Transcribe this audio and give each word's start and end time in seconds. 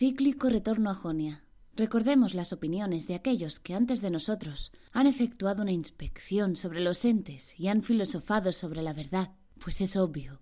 Cíclico 0.00 0.48
retorno 0.48 0.88
a 0.88 0.94
Jonia. 0.94 1.44
Recordemos 1.76 2.32
las 2.32 2.54
opiniones 2.54 3.06
de 3.06 3.14
aquellos 3.14 3.60
que 3.60 3.74
antes 3.74 4.00
de 4.00 4.10
nosotros 4.10 4.72
han 4.92 5.06
efectuado 5.06 5.60
una 5.60 5.72
inspección 5.72 6.56
sobre 6.56 6.80
los 6.80 7.04
entes 7.04 7.52
y 7.60 7.68
han 7.68 7.82
filosofado 7.82 8.50
sobre 8.52 8.80
la 8.80 8.94
verdad, 8.94 9.32
pues 9.62 9.82
es 9.82 9.96
obvio 9.96 10.40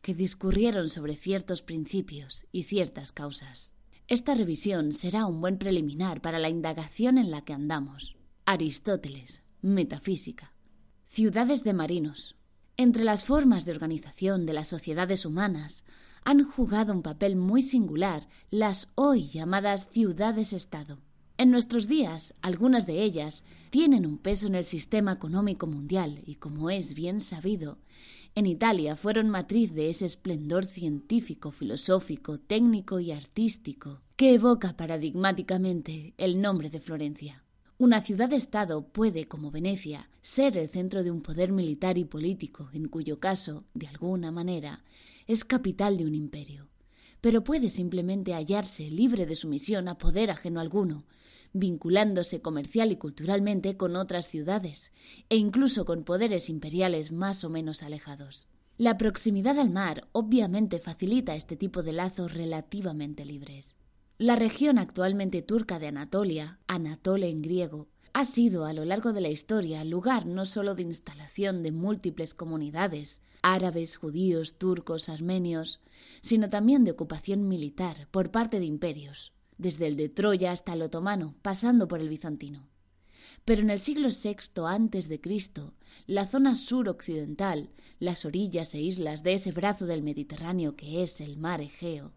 que 0.00 0.14
discurrieron 0.14 0.88
sobre 0.88 1.16
ciertos 1.16 1.60
principios 1.60 2.44
y 2.52 2.62
ciertas 2.62 3.10
causas. 3.10 3.72
Esta 4.06 4.36
revisión 4.36 4.92
será 4.92 5.26
un 5.26 5.40
buen 5.40 5.58
preliminar 5.58 6.20
para 6.22 6.38
la 6.38 6.48
indagación 6.48 7.18
en 7.18 7.32
la 7.32 7.44
que 7.44 7.52
andamos. 7.52 8.16
Aristóteles, 8.44 9.42
Metafísica. 9.60 10.54
Ciudades 11.04 11.64
de 11.64 11.74
marinos. 11.74 12.36
Entre 12.76 13.02
las 13.02 13.24
formas 13.24 13.64
de 13.64 13.72
organización 13.72 14.46
de 14.46 14.52
las 14.52 14.68
sociedades 14.68 15.26
humanas 15.26 15.82
han 16.24 16.44
jugado 16.44 16.92
un 16.92 17.02
papel 17.02 17.36
muy 17.36 17.62
singular 17.62 18.28
las 18.50 18.88
hoy 18.94 19.28
llamadas 19.28 19.88
ciudades-estado. 19.90 20.98
En 21.38 21.50
nuestros 21.50 21.88
días, 21.88 22.34
algunas 22.42 22.86
de 22.86 23.02
ellas 23.02 23.44
tienen 23.70 24.04
un 24.04 24.18
peso 24.18 24.46
en 24.46 24.54
el 24.54 24.64
sistema 24.64 25.12
económico 25.12 25.66
mundial 25.66 26.20
y, 26.26 26.34
como 26.34 26.70
es 26.70 26.94
bien 26.94 27.20
sabido, 27.20 27.78
en 28.34 28.46
Italia 28.46 28.94
fueron 28.94 29.28
matriz 29.28 29.74
de 29.74 29.88
ese 29.88 30.06
esplendor 30.06 30.64
científico, 30.64 31.50
filosófico, 31.50 32.38
técnico 32.38 33.00
y 33.00 33.10
artístico 33.10 34.02
que 34.16 34.34
evoca 34.34 34.76
paradigmáticamente 34.76 36.14
el 36.16 36.40
nombre 36.40 36.70
de 36.70 36.80
Florencia. 36.80 37.42
Una 37.78 38.02
ciudad-estado 38.02 38.86
puede, 38.86 39.26
como 39.26 39.50
Venecia, 39.50 40.10
ser 40.20 40.58
el 40.58 40.68
centro 40.68 41.02
de 41.02 41.10
un 41.10 41.22
poder 41.22 41.50
militar 41.50 41.96
y 41.96 42.04
político, 42.04 42.68
en 42.74 42.88
cuyo 42.88 43.18
caso, 43.18 43.64
de 43.72 43.88
alguna 43.88 44.30
manera, 44.30 44.84
es 45.30 45.44
capital 45.44 45.96
de 45.96 46.04
un 46.06 46.14
imperio. 46.16 46.68
Pero 47.20 47.44
puede 47.44 47.70
simplemente 47.70 48.34
hallarse 48.34 48.90
libre 48.90 49.26
de 49.26 49.36
sumisión 49.36 49.86
a 49.86 49.96
poder 49.96 50.30
ajeno 50.30 50.58
alguno, 50.58 51.06
vinculándose 51.52 52.42
comercial 52.42 52.90
y 52.90 52.96
culturalmente 52.96 53.76
con 53.76 53.94
otras 53.94 54.28
ciudades, 54.28 54.90
e 55.28 55.36
incluso 55.36 55.84
con 55.84 56.02
poderes 56.02 56.48
imperiales 56.48 57.12
más 57.12 57.44
o 57.44 57.48
menos 57.48 57.84
alejados. 57.84 58.48
La 58.76 58.98
proximidad 58.98 59.58
al 59.58 59.70
mar 59.70 60.08
obviamente 60.10 60.80
facilita 60.80 61.36
este 61.36 61.56
tipo 61.56 61.84
de 61.84 61.92
lazos 61.92 62.32
relativamente 62.32 63.24
libres. 63.24 63.76
La 64.18 64.34
región 64.34 64.78
actualmente 64.78 65.42
turca 65.42 65.78
de 65.78 65.86
Anatolia, 65.86 66.58
Anatole 66.66 67.28
en 67.28 67.40
griego, 67.40 67.88
ha 68.12 68.24
sido 68.24 68.64
a 68.64 68.72
lo 68.72 68.84
largo 68.84 69.12
de 69.12 69.20
la 69.20 69.28
historia 69.28 69.84
lugar 69.84 70.26
no 70.26 70.44
solo 70.44 70.74
de 70.74 70.82
instalación 70.82 71.62
de 71.62 71.70
múltiples 71.70 72.34
comunidades, 72.34 73.20
árabes, 73.42 73.96
judíos, 73.96 74.58
turcos, 74.58 75.08
armenios, 75.08 75.80
sino 76.20 76.50
también 76.50 76.84
de 76.84 76.90
ocupación 76.90 77.48
militar 77.48 78.08
por 78.10 78.30
parte 78.30 78.58
de 78.58 78.66
imperios, 78.66 79.32
desde 79.58 79.86
el 79.86 79.96
de 79.96 80.08
Troya 80.08 80.52
hasta 80.52 80.72
el 80.72 80.82
otomano, 80.82 81.34
pasando 81.42 81.88
por 81.88 82.00
el 82.00 82.08
bizantino. 82.08 82.68
Pero 83.44 83.62
en 83.62 83.70
el 83.70 83.80
siglo 83.80 84.08
VI 84.08 84.62
antes 84.66 85.08
de 85.08 85.20
Cristo, 85.20 85.74
la 86.06 86.26
zona 86.26 86.54
suroccidental, 86.54 87.70
las 87.98 88.24
orillas 88.24 88.74
e 88.74 88.80
islas 88.80 89.22
de 89.22 89.34
ese 89.34 89.52
brazo 89.52 89.86
del 89.86 90.02
Mediterráneo 90.02 90.76
que 90.76 91.02
es 91.02 91.20
el 91.20 91.36
mar 91.36 91.60
Egeo, 91.60 92.12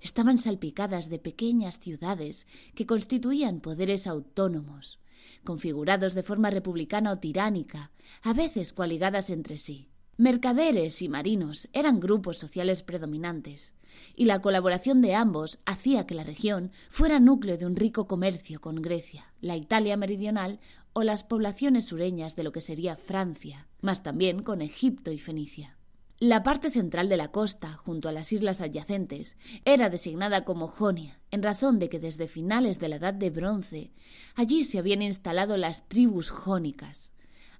estaban 0.00 0.38
salpicadas 0.38 1.08
de 1.08 1.18
pequeñas 1.18 1.78
ciudades 1.80 2.46
que 2.74 2.86
constituían 2.86 3.60
poderes 3.60 4.06
autónomos, 4.06 5.00
configurados 5.44 6.14
de 6.14 6.22
forma 6.22 6.50
republicana 6.50 7.12
o 7.12 7.18
tiránica, 7.18 7.90
a 8.22 8.32
veces 8.32 8.72
coaligadas 8.72 9.30
entre 9.30 9.58
sí. 9.58 9.88
Mercaderes 10.20 11.00
y 11.00 11.08
marinos 11.08 11.68
eran 11.72 12.00
grupos 12.00 12.38
sociales 12.38 12.82
predominantes, 12.82 13.72
y 14.16 14.24
la 14.24 14.40
colaboración 14.40 15.00
de 15.00 15.14
ambos 15.14 15.60
hacía 15.64 16.08
que 16.08 16.16
la 16.16 16.24
región 16.24 16.72
fuera 16.90 17.20
núcleo 17.20 17.56
de 17.56 17.66
un 17.66 17.76
rico 17.76 18.08
comercio 18.08 18.60
con 18.60 18.82
Grecia, 18.82 19.32
la 19.40 19.56
Italia 19.56 19.96
meridional 19.96 20.58
o 20.92 21.04
las 21.04 21.22
poblaciones 21.22 21.84
sureñas 21.84 22.34
de 22.34 22.42
lo 22.42 22.50
que 22.50 22.60
sería 22.60 22.96
Francia, 22.96 23.68
más 23.80 24.02
también 24.02 24.42
con 24.42 24.60
Egipto 24.60 25.12
y 25.12 25.20
Fenicia. 25.20 25.78
La 26.18 26.42
parte 26.42 26.70
central 26.70 27.08
de 27.08 27.16
la 27.16 27.30
costa, 27.30 27.74
junto 27.74 28.08
a 28.08 28.12
las 28.12 28.32
islas 28.32 28.60
adyacentes, 28.60 29.36
era 29.64 29.88
designada 29.88 30.44
como 30.44 30.66
Jonia, 30.66 31.20
en 31.30 31.44
razón 31.44 31.78
de 31.78 31.88
que 31.88 32.00
desde 32.00 32.26
finales 32.26 32.80
de 32.80 32.88
la 32.88 32.96
Edad 32.96 33.14
de 33.14 33.30
Bronce 33.30 33.92
allí 34.34 34.64
se 34.64 34.80
habían 34.80 35.00
instalado 35.00 35.56
las 35.56 35.86
tribus 35.86 36.30
jónicas, 36.30 37.12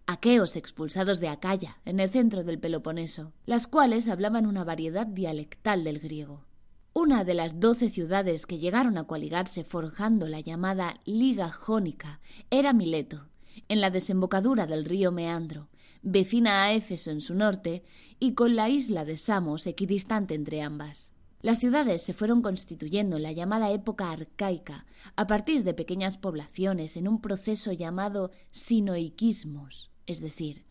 aqueos 0.08 0.56
expulsados 0.56 1.20
de 1.20 1.28
Acaya, 1.28 1.76
en 1.84 2.00
el 2.00 2.08
centro 2.08 2.42
del 2.42 2.58
Peloponeso, 2.58 3.34
las 3.44 3.66
cuales 3.66 4.08
hablaban 4.08 4.46
una 4.46 4.64
variedad 4.64 5.06
dialectal 5.06 5.84
del 5.84 5.98
griego. 5.98 6.46
Una 6.94 7.24
de 7.24 7.34
las 7.34 7.60
doce 7.60 7.90
ciudades 7.90 8.46
que 8.46 8.56
llegaron 8.58 8.96
a 8.96 9.04
coaligarse 9.04 9.64
forjando 9.64 10.26
la 10.26 10.40
llamada 10.40 10.98
Liga 11.04 11.52
Jónica 11.52 12.20
era 12.50 12.72
Mileto, 12.72 13.28
en 13.68 13.82
la 13.82 13.90
desembocadura 13.90 14.66
del 14.66 14.86
río 14.86 15.12
Meandro, 15.12 15.68
vecina 16.00 16.62
a 16.64 16.72
Éfeso 16.72 17.10
en 17.10 17.20
su 17.20 17.34
norte 17.34 17.84
y 18.18 18.32
con 18.32 18.56
la 18.56 18.70
isla 18.70 19.04
de 19.04 19.18
Samos 19.18 19.66
equidistante 19.66 20.32
entre 20.32 20.62
ambas. 20.62 21.12
Las 21.42 21.58
ciudades 21.58 22.02
se 22.02 22.14
fueron 22.14 22.40
constituyendo 22.40 23.16
en 23.16 23.24
la 23.24 23.32
llamada 23.32 23.70
época 23.72 24.10
arcaica, 24.10 24.86
a 25.16 25.26
partir 25.26 25.64
de 25.64 25.74
pequeñas 25.74 26.16
poblaciones 26.16 26.96
en 26.96 27.08
un 27.08 27.20
proceso 27.20 27.72
llamado 27.72 28.30
sinoikismos, 28.50 29.87
es 30.08 30.20
decir, 30.20 30.64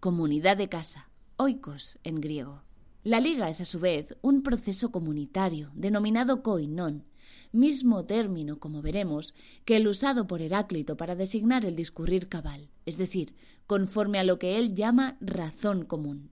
comunidad 0.00 0.56
de 0.56 0.68
casa, 0.68 1.10
oikos 1.36 1.98
en 2.02 2.20
griego. 2.20 2.62
La 3.04 3.20
liga 3.20 3.48
es 3.48 3.60
a 3.60 3.64
su 3.64 3.78
vez 3.78 4.16
un 4.22 4.42
proceso 4.42 4.90
comunitario 4.90 5.70
denominado 5.74 6.42
koinon, 6.42 7.04
mismo 7.52 8.06
término, 8.06 8.58
como 8.58 8.82
veremos, 8.82 9.34
que 9.64 9.76
el 9.76 9.86
usado 9.86 10.26
por 10.26 10.40
Heráclito 10.40 10.96
para 10.96 11.14
designar 11.14 11.64
el 11.64 11.76
discurrir 11.76 12.28
cabal, 12.28 12.70
es 12.86 12.96
decir, 12.96 13.34
conforme 13.66 14.18
a 14.18 14.24
lo 14.24 14.38
que 14.38 14.56
él 14.56 14.74
llama 14.74 15.18
razón 15.20 15.84
común. 15.84 16.30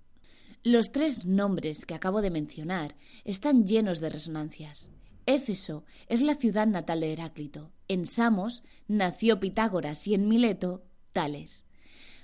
Los 0.62 0.90
tres 0.92 1.26
nombres 1.26 1.84
que 1.84 1.94
acabo 1.94 2.22
de 2.22 2.30
mencionar 2.30 2.96
están 3.24 3.66
llenos 3.66 4.00
de 4.00 4.08
resonancias. 4.08 4.90
Éfeso 5.26 5.84
es 6.08 6.22
la 6.22 6.36
ciudad 6.36 6.66
natal 6.66 7.00
de 7.00 7.12
Heráclito, 7.12 7.70
en 7.88 8.06
Samos 8.06 8.62
nació 8.88 9.40
Pitágoras 9.40 10.06
y 10.06 10.14
en 10.14 10.26
Mileto, 10.26 10.84
Tales. 11.12 11.65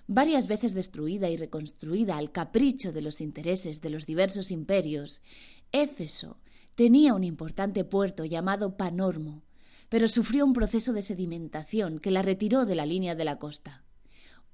Varias 0.06 0.46
veces 0.46 0.74
destruida 0.74 1.30
y 1.30 1.36
reconstruida 1.36 2.16
al 2.18 2.32
capricho 2.32 2.92
de 2.92 3.02
los 3.02 3.20
intereses 3.20 3.80
de 3.80 3.90
los 3.90 4.04
diversos 4.04 4.50
imperios, 4.50 5.22
Éfeso 5.70 6.38
tenía 6.74 7.14
un 7.14 7.24
importante 7.24 7.84
puerto 7.84 8.24
llamado 8.24 8.76
Panormo, 8.76 9.42
pero 9.88 10.08
sufrió 10.08 10.44
un 10.44 10.54
proceso 10.54 10.92
de 10.92 11.02
sedimentación 11.02 11.98
que 11.98 12.10
la 12.10 12.22
retiró 12.22 12.66
de 12.66 12.74
la 12.74 12.86
línea 12.86 13.14
de 13.14 13.24
la 13.24 13.38
costa. 13.38 13.84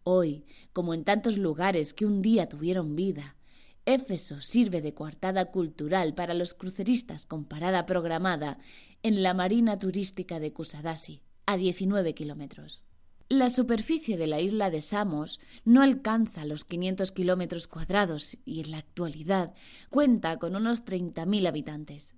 Hoy, 0.02 0.44
como 0.72 0.94
en 0.94 1.04
tantos 1.04 1.38
lugares 1.38 1.94
que 1.94 2.06
un 2.06 2.22
día 2.22 2.48
tuvieron 2.48 2.96
vida, 2.96 3.36
Éfeso 3.86 4.42
sirve 4.42 4.82
de 4.82 4.92
coartada 4.92 5.46
cultural 5.46 6.14
para 6.14 6.34
los 6.34 6.52
cruceristas 6.52 7.24
con 7.24 7.46
parada 7.46 7.86
programada 7.86 8.58
en 9.02 9.22
la 9.22 9.32
marina 9.32 9.78
turística 9.78 10.40
de 10.40 10.52
Kusadasi, 10.52 11.22
a 11.46 11.56
19 11.56 12.12
kilómetros. 12.12 12.84
La 13.30 13.50
superficie 13.50 14.16
de 14.16 14.26
la 14.26 14.40
isla 14.40 14.70
de 14.70 14.80
Samos 14.80 15.38
no 15.66 15.82
alcanza 15.82 16.46
los 16.46 16.64
500 16.64 17.12
kilómetros 17.12 17.66
cuadrados 17.66 18.38
y 18.46 18.60
en 18.60 18.70
la 18.70 18.78
actualidad 18.78 19.52
cuenta 19.90 20.38
con 20.38 20.56
unos 20.56 20.86
30.000 20.86 21.46
habitantes. 21.46 22.14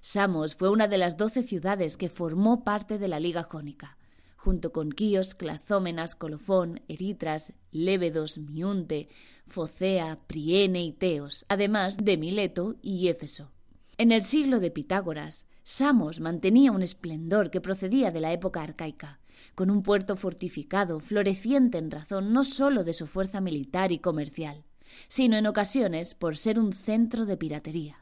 Samos 0.00 0.56
fue 0.56 0.68
una 0.68 0.88
de 0.88 0.98
las 0.98 1.16
doce 1.16 1.44
ciudades 1.44 1.96
que 1.96 2.08
formó 2.08 2.64
parte 2.64 2.98
de 2.98 3.06
la 3.06 3.20
Liga 3.20 3.44
Jónica, 3.44 3.98
junto 4.36 4.72
con 4.72 4.90
Quíos, 4.90 5.36
Clazómenas, 5.36 6.16
Colofón, 6.16 6.80
Eritras, 6.88 7.52
Lébedos, 7.70 8.38
Miunte, 8.38 9.08
Focea, 9.46 10.18
Priene 10.26 10.82
y 10.82 10.92
Teos, 10.92 11.46
además 11.48 11.98
de 11.98 12.16
Mileto 12.16 12.74
y 12.82 13.06
Éfeso. 13.06 13.52
En 13.96 14.10
el 14.10 14.24
siglo 14.24 14.58
de 14.58 14.72
Pitágoras, 14.72 15.46
Samos 15.62 16.18
mantenía 16.18 16.72
un 16.72 16.82
esplendor 16.82 17.52
que 17.52 17.60
procedía 17.60 18.10
de 18.10 18.18
la 18.18 18.32
época 18.32 18.60
arcaica 18.60 19.17
con 19.54 19.70
un 19.70 19.82
puerto 19.82 20.16
fortificado, 20.16 21.00
floreciente 21.00 21.78
en 21.78 21.90
razón 21.90 22.32
no 22.32 22.44
sólo 22.44 22.84
de 22.84 22.94
su 22.94 23.06
fuerza 23.06 23.40
militar 23.40 23.92
y 23.92 23.98
comercial, 23.98 24.64
sino 25.08 25.36
en 25.36 25.46
ocasiones 25.46 26.14
por 26.14 26.36
ser 26.36 26.58
un 26.58 26.72
centro 26.72 27.26
de 27.26 27.36
piratería. 27.36 27.98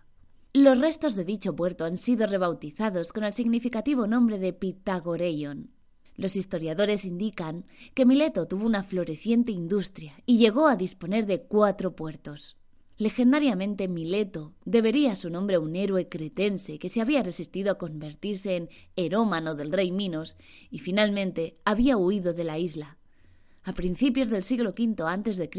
Los 0.53 0.81
restos 0.81 1.15
de 1.17 1.25
dicho 1.25 1.55
puerto 1.55 1.85
han 1.85 1.99
sido 1.99 2.27
rebautizados 2.27 3.13
con 3.13 3.25
el 3.25 3.33
significativo 3.33 4.07
nombre 4.07 4.39
de 4.39 4.53
Pitagoreion. 4.53 5.71
Los 6.17 6.35
historiadores 6.35 7.05
indican 7.05 7.67
que 7.95 8.07
Mileto 8.07 8.47
tuvo 8.49 8.65
una 8.65 8.83
floreciente 8.83 9.53
industria 9.53 10.15
y 10.25 10.39
llegó 10.39 10.67
a 10.67 10.77
disponer 10.77 11.27
de 11.27 11.43
cuatro 11.43 11.95
puertos. 11.95 12.57
Legendariamente 12.99 13.89
Mileto 13.89 14.55
debería 14.65 15.17
su 15.17 15.29
nombre 15.29 15.57
a 15.57 15.61
un 15.61 15.77
héroe 15.77 16.09
cretense 16.09 16.79
que 16.79 16.89
se 16.89 17.03
había 17.03 17.23
resistido 17.23 17.71
a 17.71 17.77
convertirse 17.77 18.57
en 18.57 18.71
herómano 18.97 19.55
del 19.55 19.71
rey 19.71 19.93
Minos 19.93 20.35
y 20.71 20.79
finalmente 20.79 21.59
había 21.67 21.99
huido 21.99 22.33
de 22.33 22.45
la 22.45 22.59
isla. 22.59 22.97
A 23.65 23.75
principios 23.75 24.31
del 24.31 24.43
siglo 24.43 24.71
V 24.71 24.95
a.C., 25.03 25.51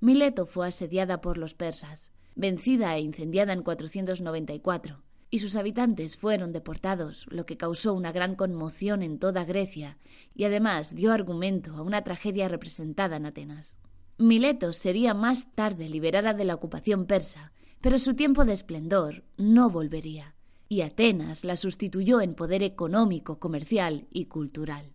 Mileto 0.00 0.44
fue 0.44 0.68
asediada 0.68 1.22
por 1.22 1.38
los 1.38 1.54
persas, 1.54 2.10
vencida 2.34 2.94
e 2.96 3.00
incendiada 3.00 3.54
en 3.54 3.62
494, 3.62 5.02
y 5.30 5.38
sus 5.38 5.56
habitantes 5.56 6.18
fueron 6.18 6.52
deportados, 6.52 7.24
lo 7.30 7.46
que 7.46 7.56
causó 7.56 7.94
una 7.94 8.12
gran 8.12 8.34
conmoción 8.34 9.02
en 9.02 9.18
toda 9.18 9.46
Grecia 9.46 9.96
y 10.34 10.44
además 10.44 10.94
dio 10.94 11.12
argumento 11.12 11.74
a 11.76 11.82
una 11.82 12.04
tragedia 12.04 12.46
representada 12.46 13.16
en 13.16 13.24
Atenas. 13.24 13.76
Mileto 14.18 14.72
sería 14.72 15.14
más 15.14 15.54
tarde 15.54 15.88
liberada 15.88 16.34
de 16.34 16.44
la 16.44 16.56
ocupación 16.56 17.06
persa, 17.06 17.52
pero 17.80 18.00
su 18.00 18.14
tiempo 18.14 18.44
de 18.44 18.52
esplendor 18.52 19.22
no 19.36 19.70
volvería, 19.70 20.34
y 20.68 20.80
Atenas 20.80 21.44
la 21.44 21.56
sustituyó 21.56 22.20
en 22.20 22.34
poder 22.34 22.64
económico, 22.64 23.38
comercial 23.38 24.08
y 24.10 24.24
cultural. 24.24 24.92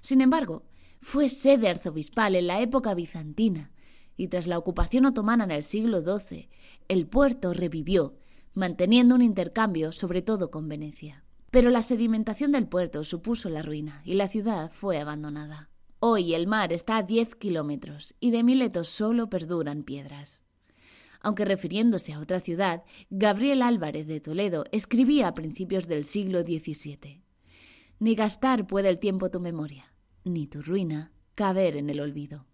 Sin 0.00 0.20
embargo, 0.20 0.62
fue 1.00 1.28
sede 1.28 1.68
arzobispal 1.68 2.36
en 2.36 2.46
la 2.46 2.60
época 2.60 2.94
bizantina, 2.94 3.72
y 4.16 4.28
tras 4.28 4.46
la 4.46 4.58
ocupación 4.58 5.06
otomana 5.06 5.42
en 5.42 5.50
el 5.50 5.64
siglo 5.64 6.00
XII, 6.00 6.48
el 6.86 7.08
puerto 7.08 7.52
revivió, 7.52 8.16
manteniendo 8.54 9.16
un 9.16 9.22
intercambio 9.22 9.90
sobre 9.90 10.22
todo 10.22 10.52
con 10.52 10.68
Venecia. 10.68 11.24
Pero 11.50 11.70
la 11.70 11.82
sedimentación 11.82 12.52
del 12.52 12.68
puerto 12.68 13.02
supuso 13.02 13.48
la 13.48 13.62
ruina 13.62 14.02
y 14.04 14.14
la 14.14 14.28
ciudad 14.28 14.70
fue 14.72 14.98
abandonada. 14.98 15.68
Hoy 15.98 16.34
el 16.34 16.46
mar 16.46 16.74
está 16.74 16.98
a 16.98 17.02
10 17.02 17.36
kilómetros 17.36 18.14
y 18.20 18.30
de 18.30 18.42
Mileto 18.42 18.84
solo 18.84 19.30
perduran 19.30 19.82
piedras. 19.82 20.42
Aunque 21.22 21.46
refiriéndose 21.46 22.12
a 22.12 22.20
otra 22.20 22.38
ciudad, 22.38 22.84
Gabriel 23.08 23.62
Álvarez 23.62 24.06
de 24.06 24.20
Toledo 24.20 24.66
escribía 24.72 25.28
a 25.28 25.34
principios 25.34 25.88
del 25.88 26.04
siglo 26.04 26.42
XVII. 26.42 27.22
Ni 27.98 28.14
gastar 28.14 28.66
puede 28.66 28.90
el 28.90 28.98
tiempo 28.98 29.30
tu 29.30 29.40
memoria, 29.40 29.94
ni 30.24 30.46
tu 30.46 30.60
ruina 30.60 31.12
caber 31.34 31.76
en 31.76 31.88
el 31.88 32.00
olvido. 32.00 32.46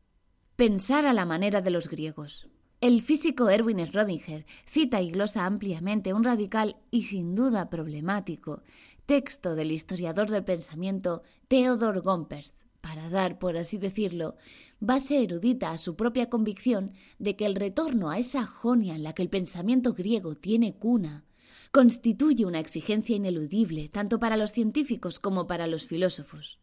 Pensar 0.55 1.05
a 1.05 1.13
la 1.13 1.27
manera 1.27 1.61
de 1.61 1.71
los 1.71 1.89
griegos. 1.89 2.49
El 2.81 3.03
físico 3.03 3.51
Erwin 3.51 3.79
Schrödinger 3.79 4.45
cita 4.67 5.03
y 5.03 5.11
glosa 5.11 5.47
ampliamente 5.47 6.13
un 6.13 6.23
radical 6.23 6.77
y 6.93 7.03
sin 7.03 7.35
duda 7.35 7.71
problemático 7.71 8.63
texto 9.07 9.57
del 9.57 9.73
historiador 9.73 10.31
del 10.31 10.45
pensamiento 10.45 11.23
Theodor 11.49 12.03
Gomperz, 12.03 12.63
para 12.83 13.09
dar, 13.09 13.39
por 13.39 13.57
así 13.57 13.79
decirlo, 13.79 14.37
base 14.81 15.23
erudita 15.23 15.71
a 15.71 15.79
su 15.79 15.97
propia 15.97 16.29
convicción 16.29 16.93
de 17.19 17.37
que 17.37 17.47
el 17.47 17.55
retorno 17.55 18.11
a 18.11 18.19
esa 18.19 18.45
Jonia 18.45 18.95
en 18.95 19.03
la 19.03 19.15
que 19.15 19.23
el 19.23 19.31
pensamiento 19.31 19.95
griego 19.95 20.35
tiene 20.35 20.75
cuna 20.75 21.25
constituye 21.71 22.45
una 22.45 22.61
exigencia 22.61 23.17
ineludible 23.17 23.89
tanto 23.89 24.21
para 24.21 24.37
los 24.37 24.53
científicos 24.53 25.19
como 25.19 25.47
para 25.47 25.67
los 25.67 25.87
filósofos. 25.87 26.59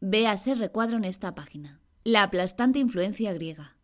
Véase 0.00 0.54
recuadro 0.54 0.98
en 0.98 1.04
esta 1.04 1.34
página. 1.34 1.80
La 2.04 2.24
aplastante 2.24 2.78
influencia 2.78 3.32
griega. 3.32 3.76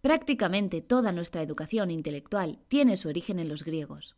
Prácticamente 0.00 0.80
toda 0.80 1.12
nuestra 1.12 1.42
educación 1.42 1.90
intelectual 1.90 2.58
tiene 2.68 2.96
su 2.96 3.08
origen 3.08 3.38
en 3.38 3.48
los 3.48 3.64
griegos. 3.64 4.16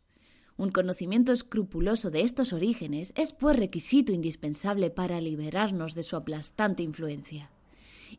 Un 0.55 0.69
conocimiento 0.69 1.31
escrupuloso 1.31 2.11
de 2.11 2.21
estos 2.21 2.53
orígenes 2.53 3.11
es 3.15 3.33
pues 3.33 3.57
requisito 3.57 4.11
indispensable 4.13 4.89
para 4.89 5.19
liberarnos 5.19 5.95
de 5.95 6.03
su 6.03 6.15
aplastante 6.15 6.83
influencia. 6.83 7.49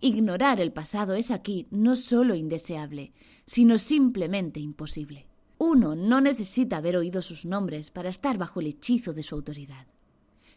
Ignorar 0.01 0.61
el 0.61 0.73
pasado 0.73 1.15
es 1.15 1.31
aquí 1.31 1.69
no 1.71 1.95
solo 1.95 2.35
indeseable, 2.35 3.13
sino 3.47 3.79
simplemente 3.79 4.59
imposible. 4.59 5.29
Uno 5.59 5.95
no 5.95 6.21
necesita 6.21 6.79
haber 6.79 6.97
oído 6.97 7.23
sus 7.23 7.45
nombres 7.45 7.91
para 7.91 8.09
estar 8.09 8.37
bajo 8.37 8.61
el 8.61 8.67
hechizo 8.67 9.13
de 9.13 9.23
su 9.23 9.37
autoridad. 9.37 9.87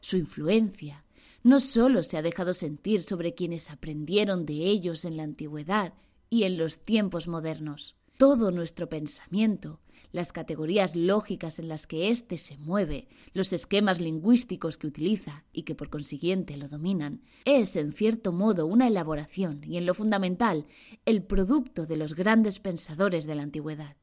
Su 0.02 0.18
influencia 0.18 1.06
no 1.44 1.60
solo 1.60 2.02
se 2.02 2.18
ha 2.18 2.22
dejado 2.22 2.54
sentir 2.54 3.04
sobre 3.04 3.36
quienes 3.36 3.70
aprendieron 3.70 4.46
de 4.46 4.66
ellos 4.66 5.06
en 5.06 5.16
la 5.16 5.24
antigüedad 5.24 5.94
y 6.30 6.44
en 6.44 6.58
los 6.58 6.80
tiempos 6.80 7.28
modernos. 7.28 7.96
Todo 8.18 8.52
nuestro 8.52 8.90
pensamiento, 8.90 9.80
las 10.12 10.31
categorías 10.31 10.95
lógicas 10.95 11.59
en 11.59 11.68
las 11.68 11.88
que 11.88 12.09
éste 12.09 12.38
se 12.38 12.57
mueve, 12.57 13.07
los 13.33 13.54
esquemas 13.54 14.00
lingüísticos 14.00 14.77
que 14.77 14.88
utiliza 14.88 15.44
y 15.54 15.63
que 15.63 15.75
por 15.75 15.89
consiguiente 15.89 16.57
lo 16.57 16.69
dominan, 16.69 17.21
es 17.45 17.75
en 17.75 17.92
cierto 17.92 18.31
modo 18.31 18.65
una 18.65 18.88
elaboración 18.88 19.62
y 19.63 19.77
en 19.77 19.86
lo 19.86 19.94
fundamental 19.94 20.65
el 21.06 21.24
producto 21.24 21.86
de 21.86 21.98
los 21.98 22.15
grandes 22.15 22.59
pensadores 22.59 23.25
de 23.25 23.36
la 23.36 23.44
antigüedad. 23.44 23.95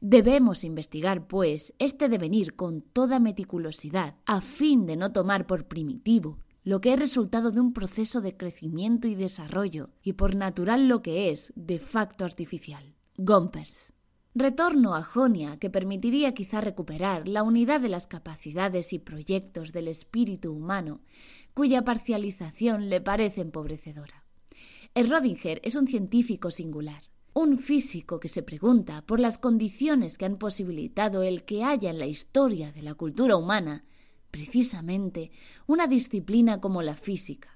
Debemos 0.00 0.64
investigar, 0.64 1.26
pues, 1.26 1.72
este 1.78 2.08
devenir 2.08 2.54
con 2.56 2.82
toda 2.82 3.18
meticulosidad, 3.18 4.16
a 4.26 4.40
fin 4.40 4.86
de 4.86 4.96
no 4.96 5.12
tomar 5.12 5.46
por 5.46 5.66
primitivo 5.66 6.38
lo 6.64 6.80
que 6.80 6.92
es 6.92 6.98
resultado 6.98 7.50
de 7.50 7.60
un 7.60 7.72
proceso 7.72 8.20
de 8.20 8.36
crecimiento 8.36 9.08
y 9.08 9.16
desarrollo, 9.16 9.90
y 10.02 10.12
por 10.12 10.36
natural 10.36 10.86
lo 10.86 11.02
que 11.02 11.30
es, 11.30 11.52
de 11.56 11.78
facto 11.78 12.24
artificial. 12.24 12.94
Gompers. 13.16 13.91
Retorno 14.34 14.94
a 14.94 15.02
Jonia 15.02 15.58
que 15.58 15.68
permitiría 15.68 16.32
quizá 16.32 16.62
recuperar 16.62 17.28
la 17.28 17.42
unidad 17.42 17.82
de 17.82 17.90
las 17.90 18.06
capacidades 18.06 18.94
y 18.94 18.98
proyectos 18.98 19.74
del 19.74 19.88
espíritu 19.88 20.54
humano, 20.54 21.02
cuya 21.52 21.84
parcialización 21.84 22.88
le 22.88 23.02
parece 23.02 23.42
empobrecedora. 23.42 24.24
Rodinger 24.94 25.60
es 25.62 25.74
un 25.74 25.86
científico 25.86 26.50
singular, 26.50 27.02
un 27.34 27.58
físico 27.58 28.20
que 28.20 28.28
se 28.28 28.42
pregunta 28.42 29.04
por 29.04 29.20
las 29.20 29.36
condiciones 29.36 30.16
que 30.16 30.24
han 30.24 30.38
posibilitado 30.38 31.22
el 31.22 31.44
que 31.44 31.62
haya 31.62 31.90
en 31.90 31.98
la 31.98 32.06
historia 32.06 32.72
de 32.72 32.80
la 32.80 32.94
cultura 32.94 33.36
humana, 33.36 33.84
precisamente, 34.30 35.30
una 35.66 35.86
disciplina 35.86 36.58
como 36.58 36.80
la 36.80 36.96
física, 36.96 37.51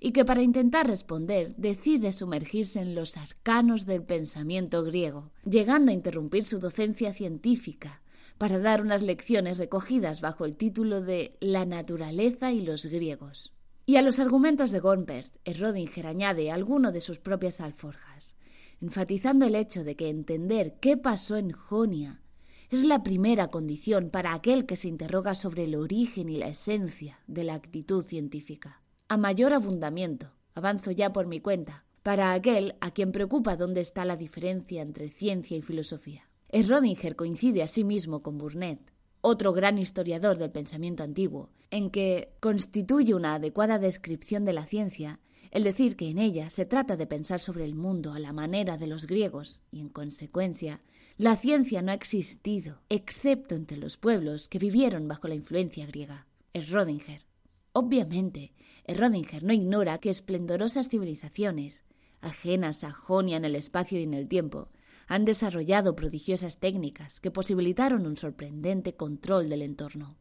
y 0.00 0.12
que 0.12 0.24
para 0.24 0.42
intentar 0.42 0.86
responder 0.86 1.54
decide 1.56 2.12
sumergirse 2.12 2.80
en 2.80 2.94
los 2.94 3.16
arcanos 3.16 3.86
del 3.86 4.02
pensamiento 4.02 4.82
griego, 4.84 5.30
llegando 5.44 5.90
a 5.90 5.94
interrumpir 5.94 6.44
su 6.44 6.58
docencia 6.58 7.12
científica 7.12 8.02
para 8.38 8.58
dar 8.58 8.80
unas 8.80 9.02
lecciones 9.02 9.58
recogidas 9.58 10.20
bajo 10.20 10.44
el 10.44 10.56
título 10.56 11.00
de 11.00 11.36
La 11.40 11.66
naturaleza 11.66 12.52
y 12.52 12.62
los 12.62 12.86
griegos. 12.86 13.52
Y 13.86 13.96
a 13.96 14.02
los 14.02 14.18
argumentos 14.18 14.70
de 14.70 14.80
Gomperz, 14.80 15.38
Rodinger 15.44 16.06
añade 16.06 16.50
alguno 16.50 16.92
de 16.92 17.00
sus 17.00 17.18
propias 17.18 17.60
alforjas, 17.60 18.36
enfatizando 18.80 19.46
el 19.46 19.54
hecho 19.54 19.84
de 19.84 19.96
que 19.96 20.08
entender 20.08 20.78
qué 20.80 20.96
pasó 20.96 21.36
en 21.36 21.50
Jonia 21.50 22.22
es 22.70 22.84
la 22.84 23.02
primera 23.02 23.48
condición 23.48 24.10
para 24.10 24.32
aquel 24.32 24.64
que 24.64 24.76
se 24.76 24.86
interroga 24.86 25.34
sobre 25.34 25.64
el 25.64 25.74
origen 25.74 26.28
y 26.28 26.38
la 26.38 26.46
esencia 26.46 27.18
de 27.26 27.42
la 27.42 27.54
actitud 27.54 28.04
científica 28.04 28.80
a 29.10 29.16
mayor 29.16 29.52
abundamiento, 29.52 30.30
avanzo 30.54 30.92
ya 30.92 31.12
por 31.12 31.26
mi 31.26 31.40
cuenta, 31.40 31.84
para 32.04 32.32
aquel 32.32 32.76
a 32.80 32.92
quien 32.92 33.10
preocupa 33.10 33.56
dónde 33.56 33.80
está 33.80 34.04
la 34.04 34.16
diferencia 34.16 34.82
entre 34.82 35.10
ciencia 35.10 35.56
y 35.56 35.62
filosofía. 35.62 36.30
Rodinger 36.52 37.16
coincide 37.16 37.64
asimismo 37.64 38.22
con 38.22 38.38
Burnet, 38.38 38.78
otro 39.20 39.52
gran 39.52 39.78
historiador 39.78 40.38
del 40.38 40.52
pensamiento 40.52 41.02
antiguo, 41.02 41.50
en 41.72 41.90
que 41.90 42.36
constituye 42.38 43.12
una 43.12 43.34
adecuada 43.34 43.80
descripción 43.80 44.44
de 44.44 44.52
la 44.52 44.64
ciencia 44.64 45.18
el 45.50 45.64
decir 45.64 45.96
que 45.96 46.08
en 46.08 46.18
ella 46.18 46.48
se 46.48 46.64
trata 46.64 46.96
de 46.96 47.08
pensar 47.08 47.40
sobre 47.40 47.64
el 47.64 47.74
mundo 47.74 48.12
a 48.12 48.20
la 48.20 48.32
manera 48.32 48.78
de 48.78 48.86
los 48.86 49.08
griegos 49.08 49.60
y, 49.72 49.80
en 49.80 49.88
consecuencia, 49.88 50.82
la 51.16 51.34
ciencia 51.34 51.82
no 51.82 51.90
ha 51.90 51.94
existido, 51.94 52.78
excepto 52.88 53.56
entre 53.56 53.76
los 53.76 53.96
pueblos 53.96 54.48
que 54.48 54.60
vivieron 54.60 55.08
bajo 55.08 55.26
la 55.26 55.34
influencia 55.34 55.84
griega. 55.86 56.28
Es 56.52 56.70
Rodinger. 56.70 57.29
Obviamente, 57.72 58.52
Rodinger 58.86 59.42
no 59.44 59.52
ignora 59.52 59.98
que 59.98 60.10
esplendorosas 60.10 60.88
civilizaciones, 60.88 61.84
ajenas 62.20 62.84
a 62.84 62.92
Jonia 62.92 63.36
en 63.36 63.44
el 63.44 63.54
espacio 63.54 63.98
y 64.00 64.02
en 64.02 64.14
el 64.14 64.28
tiempo, 64.28 64.70
han 65.06 65.24
desarrollado 65.24 65.96
prodigiosas 65.96 66.58
técnicas 66.58 67.20
que 67.20 67.30
posibilitaron 67.30 68.06
un 68.06 68.16
sorprendente 68.16 68.94
control 68.94 69.48
del 69.48 69.62
entorno. 69.62 70.16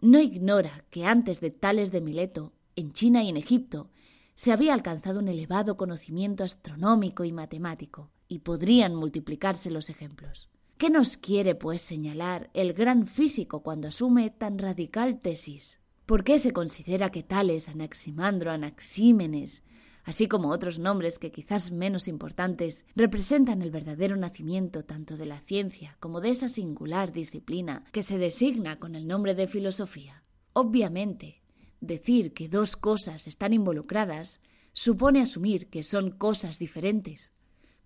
No 0.00 0.20
ignora 0.20 0.84
que 0.90 1.04
antes 1.04 1.40
de 1.40 1.50
Tales 1.50 1.90
de 1.90 2.00
Mileto, 2.00 2.52
en 2.76 2.92
China 2.92 3.22
y 3.22 3.28
en 3.28 3.36
Egipto, 3.36 3.90
se 4.34 4.52
había 4.52 4.74
alcanzado 4.74 5.20
un 5.20 5.28
elevado 5.28 5.76
conocimiento 5.76 6.44
astronómico 6.44 7.24
y 7.24 7.32
matemático, 7.32 8.10
y 8.26 8.40
podrían 8.40 8.94
multiplicarse 8.94 9.70
los 9.70 9.90
ejemplos. 9.90 10.48
¿Qué 10.76 10.90
nos 10.90 11.16
quiere, 11.16 11.54
pues, 11.54 11.82
señalar 11.82 12.50
el 12.52 12.72
gran 12.72 13.06
físico 13.06 13.62
cuando 13.62 13.88
asume 13.88 14.30
tan 14.30 14.58
radical 14.58 15.20
tesis? 15.20 15.78
¿Por 16.06 16.22
qué 16.22 16.38
se 16.38 16.52
considera 16.52 17.10
que 17.10 17.22
tales 17.22 17.70
Anaximandro, 17.70 18.50
Anaxímenes, 18.50 19.62
así 20.04 20.28
como 20.28 20.50
otros 20.50 20.78
nombres 20.78 21.18
que 21.18 21.32
quizás 21.32 21.72
menos 21.72 22.08
importantes 22.08 22.84
representan 22.94 23.62
el 23.62 23.70
verdadero 23.70 24.14
nacimiento 24.14 24.84
tanto 24.84 25.16
de 25.16 25.24
la 25.24 25.40
ciencia 25.40 25.96
como 26.00 26.20
de 26.20 26.28
esa 26.28 26.50
singular 26.50 27.12
disciplina 27.12 27.86
que 27.90 28.02
se 28.02 28.18
designa 28.18 28.78
con 28.78 28.96
el 28.96 29.06
nombre 29.06 29.34
de 29.34 29.48
filosofía. 29.48 30.24
Obviamente, 30.52 31.40
decir 31.80 32.34
que 32.34 32.50
dos 32.50 32.76
cosas 32.76 33.26
están 33.26 33.54
involucradas 33.54 34.40
supone 34.74 35.22
asumir 35.22 35.70
que 35.70 35.82
son 35.82 36.10
cosas 36.10 36.58
diferentes, 36.58 37.32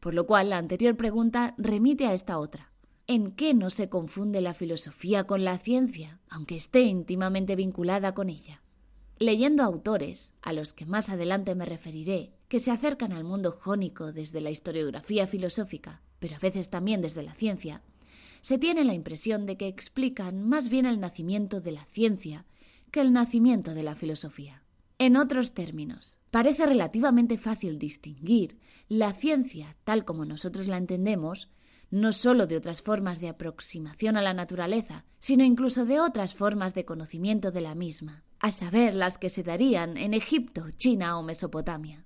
por 0.00 0.14
lo 0.14 0.26
cual 0.26 0.50
la 0.50 0.58
anterior 0.58 0.96
pregunta 0.96 1.54
remite 1.56 2.06
a 2.06 2.14
esta 2.14 2.38
otra. 2.38 2.67
¿En 3.10 3.32
qué 3.32 3.54
no 3.54 3.70
se 3.70 3.88
confunde 3.88 4.42
la 4.42 4.52
filosofía 4.52 5.24
con 5.24 5.42
la 5.42 5.56
ciencia, 5.56 6.20
aunque 6.28 6.56
esté 6.56 6.82
íntimamente 6.82 7.56
vinculada 7.56 8.12
con 8.12 8.28
ella? 8.28 8.60
Leyendo 9.18 9.62
autores, 9.62 10.34
a 10.42 10.52
los 10.52 10.74
que 10.74 10.84
más 10.84 11.08
adelante 11.08 11.54
me 11.54 11.64
referiré, 11.64 12.34
que 12.48 12.60
se 12.60 12.70
acercan 12.70 13.12
al 13.12 13.24
mundo 13.24 13.50
jónico 13.50 14.12
desde 14.12 14.42
la 14.42 14.50
historiografía 14.50 15.26
filosófica, 15.26 16.02
pero 16.18 16.36
a 16.36 16.38
veces 16.38 16.68
también 16.68 17.00
desde 17.00 17.22
la 17.22 17.32
ciencia, 17.32 17.80
se 18.42 18.58
tiene 18.58 18.84
la 18.84 18.92
impresión 18.92 19.46
de 19.46 19.56
que 19.56 19.68
explican 19.68 20.46
más 20.46 20.68
bien 20.68 20.84
el 20.84 21.00
nacimiento 21.00 21.62
de 21.62 21.72
la 21.72 21.86
ciencia 21.86 22.44
que 22.90 23.00
el 23.00 23.14
nacimiento 23.14 23.72
de 23.72 23.84
la 23.84 23.94
filosofía. 23.94 24.62
En 24.98 25.16
otros 25.16 25.54
términos, 25.54 26.18
parece 26.30 26.66
relativamente 26.66 27.38
fácil 27.38 27.78
distinguir 27.78 28.58
la 28.86 29.14
ciencia 29.14 29.78
tal 29.84 30.04
como 30.04 30.26
nosotros 30.26 30.68
la 30.68 30.76
entendemos 30.76 31.48
no 31.90 32.12
sólo 32.12 32.46
de 32.46 32.56
otras 32.56 32.82
formas 32.82 33.20
de 33.20 33.28
aproximación 33.28 34.16
a 34.16 34.22
la 34.22 34.34
naturaleza, 34.34 35.04
sino 35.18 35.44
incluso 35.44 35.86
de 35.86 36.00
otras 36.00 36.34
formas 36.34 36.74
de 36.74 36.84
conocimiento 36.84 37.50
de 37.50 37.60
la 37.60 37.74
misma, 37.74 38.24
a 38.40 38.50
saber 38.50 38.94
las 38.94 39.18
que 39.18 39.30
se 39.30 39.42
darían 39.42 39.96
en 39.96 40.14
Egipto, 40.14 40.70
China 40.70 41.18
o 41.18 41.22
Mesopotamia. 41.22 42.04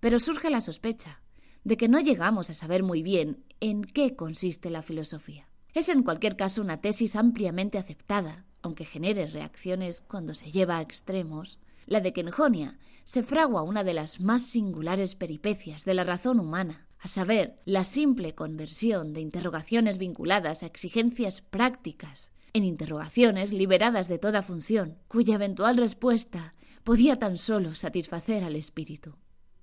Pero 0.00 0.18
surge 0.18 0.50
la 0.50 0.60
sospecha 0.60 1.22
de 1.64 1.76
que 1.76 1.88
no 1.88 1.98
llegamos 2.00 2.50
a 2.50 2.54
saber 2.54 2.82
muy 2.82 3.02
bien 3.02 3.44
en 3.60 3.84
qué 3.84 4.16
consiste 4.16 4.70
la 4.70 4.82
filosofía. 4.82 5.48
Es 5.72 5.88
en 5.88 6.02
cualquier 6.02 6.36
caso 6.36 6.62
una 6.62 6.80
tesis 6.80 7.16
ampliamente 7.16 7.78
aceptada, 7.78 8.44
aunque 8.62 8.84
genere 8.84 9.26
reacciones 9.26 10.00
cuando 10.00 10.34
se 10.34 10.52
lleva 10.52 10.78
a 10.78 10.82
extremos, 10.82 11.58
la 11.86 12.00
de 12.00 12.12
que 12.12 12.20
en 12.20 12.30
Jonia 12.30 12.78
se 13.04 13.22
fragua 13.22 13.62
una 13.62 13.84
de 13.84 13.94
las 13.94 14.20
más 14.20 14.42
singulares 14.42 15.14
peripecias 15.14 15.84
de 15.84 15.94
la 15.94 16.04
razón 16.04 16.40
humana, 16.40 16.83
a 17.04 17.08
saber, 17.08 17.60
la 17.66 17.84
simple 17.84 18.34
conversión 18.34 19.12
de 19.12 19.20
interrogaciones 19.20 19.98
vinculadas 19.98 20.62
a 20.62 20.66
exigencias 20.66 21.42
prácticas 21.42 22.30
en 22.54 22.64
interrogaciones 22.64 23.52
liberadas 23.52 24.08
de 24.08 24.18
toda 24.18 24.40
función, 24.40 24.96
cuya 25.06 25.34
eventual 25.34 25.76
respuesta 25.76 26.54
podía 26.82 27.18
tan 27.18 27.36
solo 27.36 27.74
satisfacer 27.74 28.42
al 28.42 28.56
espíritu. 28.56 29.16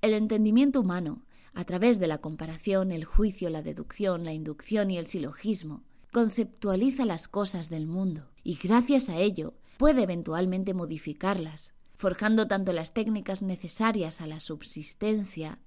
El 0.04 0.14
entendimiento 0.14 0.82
humano, 0.82 1.26
a 1.56 1.64
través 1.64 2.00
de 2.00 2.06
la 2.06 2.20
comparación, 2.20 2.92
el 2.92 3.06
juicio, 3.06 3.50
la 3.50 3.64
deducción, 3.64 4.24
la 4.24 4.34
inducción 4.34 4.92
y 4.92 5.00
el 5.00 5.08
silogismo, 5.08 5.84
conceptualiza 6.12 7.06
las 7.06 7.28
cosas 7.28 7.72
del 7.72 7.88
mundo 7.88 8.30
y 8.44 8.60
gracias 8.62 9.10
a 9.10 9.18
ello 9.18 9.56
puede 9.78 10.04
eventualmente 10.04 10.76
modificarlas, 10.76 11.74
forjando 11.98 12.48
tanto 12.48 12.72
las 12.72 12.94
técnicas 12.94 13.42
necesarias 13.42 14.22
a 14.22 14.28
la 14.28 14.40
subsistencia 14.40 15.58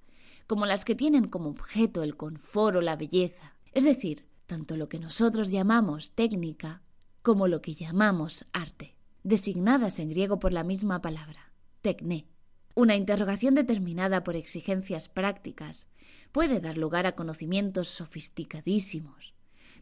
como 0.47 0.67
las 0.67 0.85
que 0.85 0.95
tienen 0.95 1.29
como 1.29 1.51
objeto 1.51 2.03
el 2.03 2.17
confort 2.17 2.77
o 2.77 2.81
la 2.81 2.97
belleza, 2.97 3.57
es 3.73 3.85
decir, 3.85 4.27
tanto 4.47 4.77
lo 4.77 4.89
que 4.89 4.99
nosotros 4.99 5.51
llamamos 5.51 6.13
técnica 6.13 6.83
como 7.23 7.49
lo 7.49 7.63
que 7.63 7.75
llamamos 7.75 8.47
arte, 8.53 8.97
designadas 9.23 9.99
en 9.99 10.11
griego 10.11 10.39
por 10.39 10.53
la 10.53 10.65
misma 10.65 11.01
palabra, 11.01 11.53
tecné. 11.81 12.27
Una 12.75 12.97
interrogación 12.97 13.55
determinada 13.55 14.25
por 14.25 14.37
exigencias 14.37 15.09
prácticas 15.09 15.87
puede 16.33 16.61
dar 16.61 16.77
lugar 16.77 17.07
a 17.07 17.15
conocimientos 17.15 17.89
sofisticadísimos, 17.89 19.35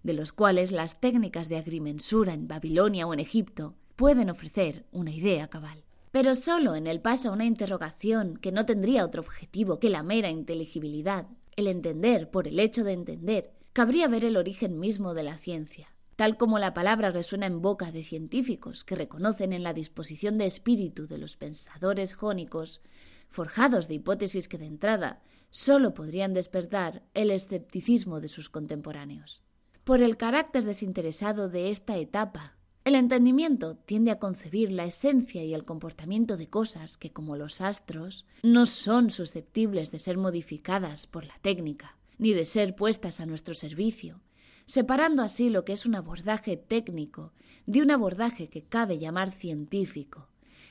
de 0.02 0.12
los 0.12 0.33
cuales 0.33 0.71
las 0.71 1.00
técnicas 1.00 1.49
de 1.49 1.57
agrimensura 1.57 2.35
en 2.35 2.47
Babilonia 2.47 3.07
o 3.07 3.14
en 3.14 3.21
Egipto 3.21 3.75
pueden 3.97 4.31
ofrecer 4.31 4.87
una 4.92 5.11
idea 5.11 5.49
cabal 5.49 5.85
pero 6.12 6.35
solo 6.35 6.76
en 6.76 6.87
el 6.87 7.00
paso 7.00 7.31
a 7.31 7.33
una 7.33 7.47
interrogación 7.47 8.37
que 8.37 8.52
no 8.52 8.66
tendría 8.66 9.04
otro 9.04 9.23
objetivo 9.23 9.81
que 9.81 9.88
la 9.88 10.02
mera 10.02 10.28
inteligibilidad, 10.28 11.26
el 11.57 11.66
entender 11.66 12.31
por 12.31 12.47
el 12.47 12.61
hecho 12.61 12.85
de 12.85 12.92
entender, 12.92 13.54
cabría 13.73 14.09
ver 14.09 14.25
el 14.25 14.37
origen 14.37 14.78
mismo 14.78 15.14
de 15.14 15.23
la 15.23 15.38
ciencia, 15.38 15.88
tal 16.16 16.37
como 16.37 16.59
la 16.59 16.75
palabra 16.75 17.11
resuena 17.11 17.47
en 17.47 17.62
boca 17.62 17.90
de 17.90 18.04
científicos 18.04 18.85
que 18.85 18.95
reconocen 18.95 19.54
en 19.54 19.62
la 19.62 19.73
disposición 19.73 20.37
de 20.37 20.45
espíritu 20.45 21.07
de 21.07 21.16
los 21.16 21.37
pensadores 21.37 22.12
jónicos, 22.12 22.83
forjados 23.31 23.88
de 23.88 23.95
hipótesis 23.95 24.49
que 24.49 24.59
de 24.59 24.66
entrada 24.66 25.23
sólo 25.49 25.95
podrían 25.95 26.35
despertar 26.35 27.02
el 27.14 27.31
escepticismo 27.31 28.21
de 28.21 28.28
sus 28.28 28.50
contemporáneos. 28.50 29.42
Por 29.83 30.02
el 30.02 30.19
carácter 30.19 30.64
desinteresado 30.64 31.49
de 31.49 31.71
esta 31.71 31.97
etapa 31.97 32.59
el 32.84 32.96
entendimiento 32.96 33.76
tiende 33.76 34.10
a 34.10 34.18
concebir 34.18 34.72
la 34.72 34.84
esencia 34.84 35.44
y 35.44 35.54
el 35.54 35.64
comportamiento 35.64 36.36
de 36.36 36.48
cosas 36.48 36.96
que, 36.96 37.12
como 37.12 37.36
los 37.36 37.60
astros, 37.60 38.26
no 38.42 38.66
son 38.66 39.10
susceptibles 39.10 39.92
de 39.92 40.00
ser 40.00 40.18
modificadas 40.18 41.06
por 41.06 41.24
la 41.24 41.38
técnica, 41.42 41.96
ni 42.18 42.32
de 42.32 42.44
ser 42.44 42.74
puestas 42.74 43.20
a 43.20 43.26
nuestro 43.26 43.54
servicio, 43.54 44.20
separando 44.66 45.22
así 45.22 45.48
lo 45.48 45.64
que 45.64 45.74
es 45.74 45.86
un 45.86 45.94
abordaje 45.94 46.56
técnico 46.56 47.32
de 47.66 47.82
un 47.82 47.92
abordaje 47.92 48.48
que 48.48 48.64
cabe 48.64 48.98
llamar 48.98 49.30
científico, 49.30 50.28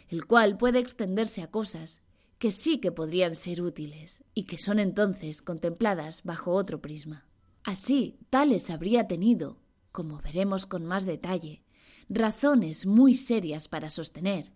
el 0.10 0.26
cual 0.26 0.58
puede 0.58 0.80
extenderse 0.80 1.42
a 1.42 1.50
cosas 1.50 2.02
que 2.40 2.52
sí 2.52 2.80
que 2.80 2.92
podrían 2.92 3.36
ser 3.36 3.62
útiles 3.62 4.24
y 4.34 4.44
que 4.44 4.58
son 4.58 4.80
entonces 4.80 5.42
contempladas 5.42 6.24
bajo 6.24 6.52
otro 6.52 6.82
prisma. 6.82 7.26
Así, 7.64 8.18
tales 8.30 8.70
habría 8.70 9.08
tenido, 9.08 9.60
como 9.92 10.20
veremos 10.20 10.66
con 10.66 10.84
más 10.86 11.06
detalle, 11.06 11.64
razones 12.12 12.86
muy 12.86 13.16
serias 13.16 13.70
para 13.70 13.90
sostener 13.90 14.52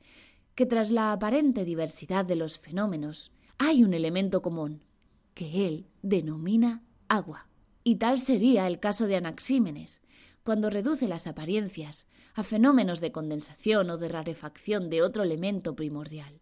que 0.56 0.66
tras 0.66 0.92
la 0.92 1.12
aparente 1.12 1.64
diversidad 1.64 2.26
de 2.26 2.36
los 2.36 2.60
fenómenos 2.60 3.32
hay 3.58 3.84
un 3.84 3.94
elemento 3.94 4.42
común, 4.42 4.84
que 5.34 5.66
él 5.66 5.88
denomina 6.02 6.84
agua. 7.08 7.48
Y 7.84 7.96
tal 7.96 8.20
sería 8.20 8.68
el 8.68 8.80
caso 8.80 9.08
de 9.08 9.16
Anaxímenes, 9.16 10.02
cuando 10.44 10.70
reduce 10.70 11.08
las 11.08 11.28
apariencias 11.28 12.08
a 12.34 12.44
fenómenos 12.44 13.00
de 13.00 13.12
condensación 13.12 13.90
o 13.90 13.98
de 13.98 14.10
rarefacción 14.10 14.90
de 14.90 15.02
otro 15.02 15.24
elemento 15.24 15.76
primordial. 15.76 16.42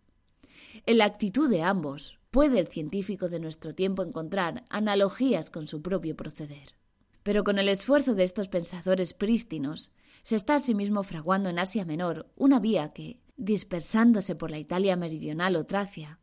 En 0.85 0.97
la 0.97 1.05
actitud 1.05 1.49
de 1.49 1.61
ambos 1.61 2.19
puede 2.31 2.59
el 2.59 2.67
científico 2.67 3.29
de 3.29 3.39
nuestro 3.39 3.75
tiempo 3.75 4.01
encontrar 4.01 4.63
analogías 4.69 5.51
con 5.51 5.67
su 5.67 5.83
propio 5.83 6.15
proceder. 6.15 6.75
Pero 7.21 7.43
con 7.43 7.59
el 7.59 7.69
esfuerzo 7.69 8.15
de 8.15 8.23
estos 8.23 8.47
pensadores 8.47 9.13
prístinos, 9.13 9.91
se 10.23 10.37
está 10.37 10.55
asimismo 10.55 11.03
fraguando 11.03 11.49
en 11.49 11.59
Asia 11.59 11.85
Menor 11.85 12.31
una 12.35 12.59
vía 12.59 12.93
que, 12.93 13.19
dispersándose 13.35 14.35
por 14.35 14.51
la 14.51 14.57
Italia 14.57 14.95
meridional 14.95 15.55
o 15.57 15.65
Tracia, 15.65 16.19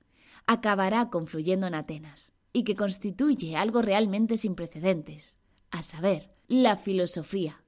acabará 0.47 1.11
confluyendo 1.11 1.67
en 1.67 1.75
Atenas, 1.75 2.33
y 2.53 2.65
que 2.65 2.75
constituye 2.75 3.57
algo 3.57 3.83
realmente 3.83 4.39
sin 4.39 4.55
precedentes, 4.55 5.37
a 5.71 5.83
saber, 5.83 6.35
la 6.49 6.77
filosofía, 6.77 7.63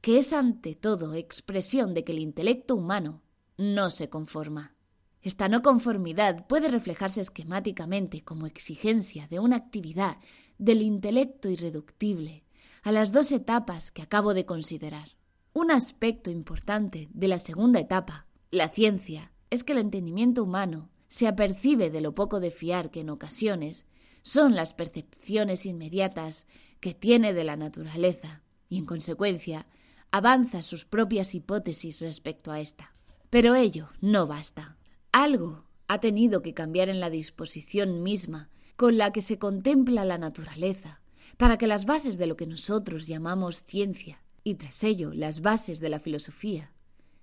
que 0.00 0.18
es 0.18 0.32
ante 0.32 0.74
todo 0.74 1.14
expresión 1.14 1.94
de 1.94 2.04
que 2.04 2.12
el 2.12 2.18
intelecto 2.18 2.74
humano 2.74 3.22
no 3.56 3.90
se 3.90 4.10
conforma. 4.10 4.74
Esta 5.22 5.48
no 5.48 5.62
conformidad 5.62 6.46
puede 6.46 6.68
reflejarse 6.68 7.20
esquemáticamente 7.20 8.22
como 8.22 8.46
exigencia 8.46 9.26
de 9.28 9.38
una 9.38 9.56
actividad 9.56 10.18
del 10.58 10.82
intelecto 10.82 11.48
irreductible 11.48 12.44
a 12.82 12.92
las 12.92 13.12
dos 13.12 13.32
etapas 13.32 13.90
que 13.90 14.02
acabo 14.02 14.34
de 14.34 14.44
considerar. 14.44 15.17
Un 15.60 15.72
aspecto 15.72 16.30
importante 16.30 17.08
de 17.12 17.26
la 17.26 17.40
segunda 17.40 17.80
etapa, 17.80 18.26
la 18.52 18.68
ciencia, 18.68 19.32
es 19.50 19.64
que 19.64 19.72
el 19.72 19.78
entendimiento 19.78 20.44
humano 20.44 20.88
se 21.08 21.26
apercibe 21.26 21.90
de 21.90 22.00
lo 22.00 22.14
poco 22.14 22.38
de 22.38 22.52
fiar 22.52 22.92
que 22.92 23.00
en 23.00 23.10
ocasiones 23.10 23.84
son 24.22 24.54
las 24.54 24.72
percepciones 24.72 25.66
inmediatas 25.66 26.46
que 26.78 26.94
tiene 26.94 27.32
de 27.32 27.42
la 27.42 27.56
naturaleza 27.56 28.44
y 28.68 28.78
en 28.78 28.86
consecuencia 28.86 29.66
avanza 30.12 30.62
sus 30.62 30.84
propias 30.84 31.34
hipótesis 31.34 32.00
respecto 32.00 32.52
a 32.52 32.60
ésta. 32.60 32.94
Pero 33.28 33.56
ello 33.56 33.88
no 34.00 34.28
basta. 34.28 34.76
Algo 35.10 35.64
ha 35.88 35.98
tenido 35.98 36.40
que 36.40 36.54
cambiar 36.54 36.88
en 36.88 37.00
la 37.00 37.10
disposición 37.10 38.04
misma 38.04 38.48
con 38.76 38.96
la 38.96 39.10
que 39.10 39.22
se 39.22 39.40
contempla 39.40 40.04
la 40.04 40.18
naturaleza 40.18 41.00
para 41.36 41.58
que 41.58 41.66
las 41.66 41.84
bases 41.84 42.16
de 42.16 42.28
lo 42.28 42.36
que 42.36 42.46
nosotros 42.46 43.08
llamamos 43.08 43.64
ciencia 43.64 44.22
y 44.48 44.54
tras 44.54 44.82
ello 44.82 45.12
las 45.12 45.42
bases 45.42 45.78
de 45.78 45.90
la 45.90 45.98
filosofía 45.98 46.72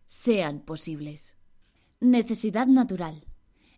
sean 0.06 0.60
posibles. 0.60 1.36
Necesidad 2.00 2.68
natural. 2.68 3.26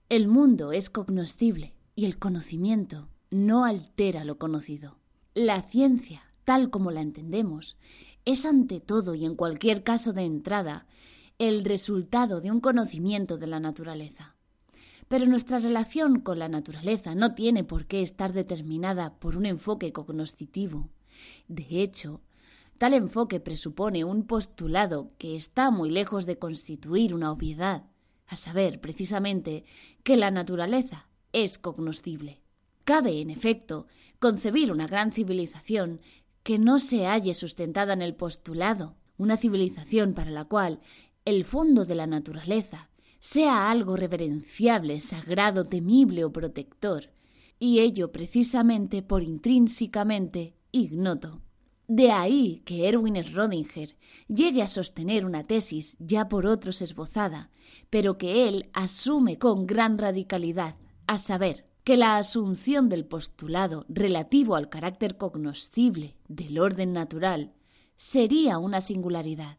El 0.10 0.27
mundo 0.27 0.74
es 0.74 0.89
cognoscible 0.89 1.74
y 1.96 2.06
el 2.06 2.20
conocimiento 2.20 3.08
no 3.30 3.63
altera 3.63 4.25
lo 4.25 4.38
conocido. 4.38 5.00
La 5.34 5.62
ciencia, 5.62 6.24
tal 6.44 6.70
como 6.70 6.92
la 6.92 7.00
entendemos, 7.00 7.77
es 8.25 8.46
ante 8.46 8.82
todo 8.82 9.16
y 9.16 9.24
en 9.24 9.36
cualquier 9.36 9.84
caso 9.84 10.12
de 10.12 10.25
entrada 10.25 10.86
el 11.39 11.63
resultado 11.63 12.42
de 12.42 12.51
un 12.51 12.60
conocimiento 12.60 13.38
de 13.38 13.48
la 13.48 13.62
naturaleza. 13.62 14.36
Pero 15.08 15.25
nuestra 15.25 15.60
relación 15.60 16.20
con 16.20 16.39
la 16.39 16.50
naturaleza 16.50 17.16
no 17.16 17.34
tiene 17.34 17.63
por 17.63 17.86
qué 17.86 18.01
estar 18.01 18.34
determinada 18.34 19.18
por 19.20 19.38
un 19.38 19.46
enfoque 19.46 19.94
cognoscitivo. 19.94 20.89
De 21.48 21.66
hecho, 21.82 22.22
tal 22.77 22.93
enfoque 22.93 23.39
presupone 23.39 24.03
un 24.03 24.24
postulado 24.24 25.12
que 25.17 25.36
está 25.36 25.72
muy 25.72 25.89
lejos 25.89 26.25
de 26.25 26.38
constituir 26.38 27.13
una 27.13 27.31
obviedad, 27.31 27.86
a 28.27 28.36
saber, 28.36 28.81
precisamente, 28.81 29.63
que 30.03 30.17
la 30.17 30.31
naturaleza 30.31 31.07
es 31.34 31.57
cognoscible. 31.57 32.41
Cabe, 32.84 33.22
en 33.22 33.29
efecto, 33.29 33.88
concebir 34.19 34.72
una 34.72 34.88
gran 34.88 35.12
civilización 35.12 36.01
que 36.43 36.57
no 36.57 36.79
se 36.79 37.05
halle 37.05 37.34
sustentada 37.34 37.93
en 37.93 38.01
el 38.01 38.15
postulado, 38.15 38.96
una 39.17 39.38
civilización 39.38 40.13
para 40.13 40.31
la 40.31 40.46
cual 40.46 40.79
el 41.25 41.43
fondo 41.43 41.86
de 41.86 41.96
la 41.96 42.07
naturaleza 42.07 42.89
sea 43.19 43.69
algo 43.69 43.98
reverenciable, 43.98 45.00
sagrado, 45.00 45.65
temible 45.65 46.24
o 46.24 46.31
protector, 46.31 47.10
y 47.60 47.79
ello 47.79 48.12
precisamente 48.12 49.01
por 49.01 49.24
intrínsecamente 49.24 50.55
ignoto. 50.72 51.41
De 51.88 52.12
ahí 52.12 52.62
que 52.65 52.88
Erwin 52.89 53.15
Rodinger 53.34 53.96
llegue 54.27 54.62
a 54.62 54.67
sostener 54.67 55.25
una 55.25 55.46
tesis 55.46 55.96
ya 56.00 56.27
por 56.27 56.46
otros 56.46 56.82
esbozada, 56.82 57.50
pero 57.89 58.17
que 58.17 58.50
él 58.50 58.70
asume 58.74 59.38
con 59.38 59.65
gran 59.65 59.98
radicalidad, 59.98 60.75
a 61.08 61.17
saber, 61.17 61.65
que 61.86 61.96
la 61.96 62.17
asunción 62.17 62.89
del 62.89 63.06
postulado 63.06 63.86
relativo 63.88 64.58
al 64.58 64.67
carácter 64.67 65.15
cognoscible 65.15 66.17
del 66.27 66.60
orden 66.60 66.91
natural 66.91 67.53
sería 67.96 68.58
una 68.58 68.82
singularidad, 68.82 69.58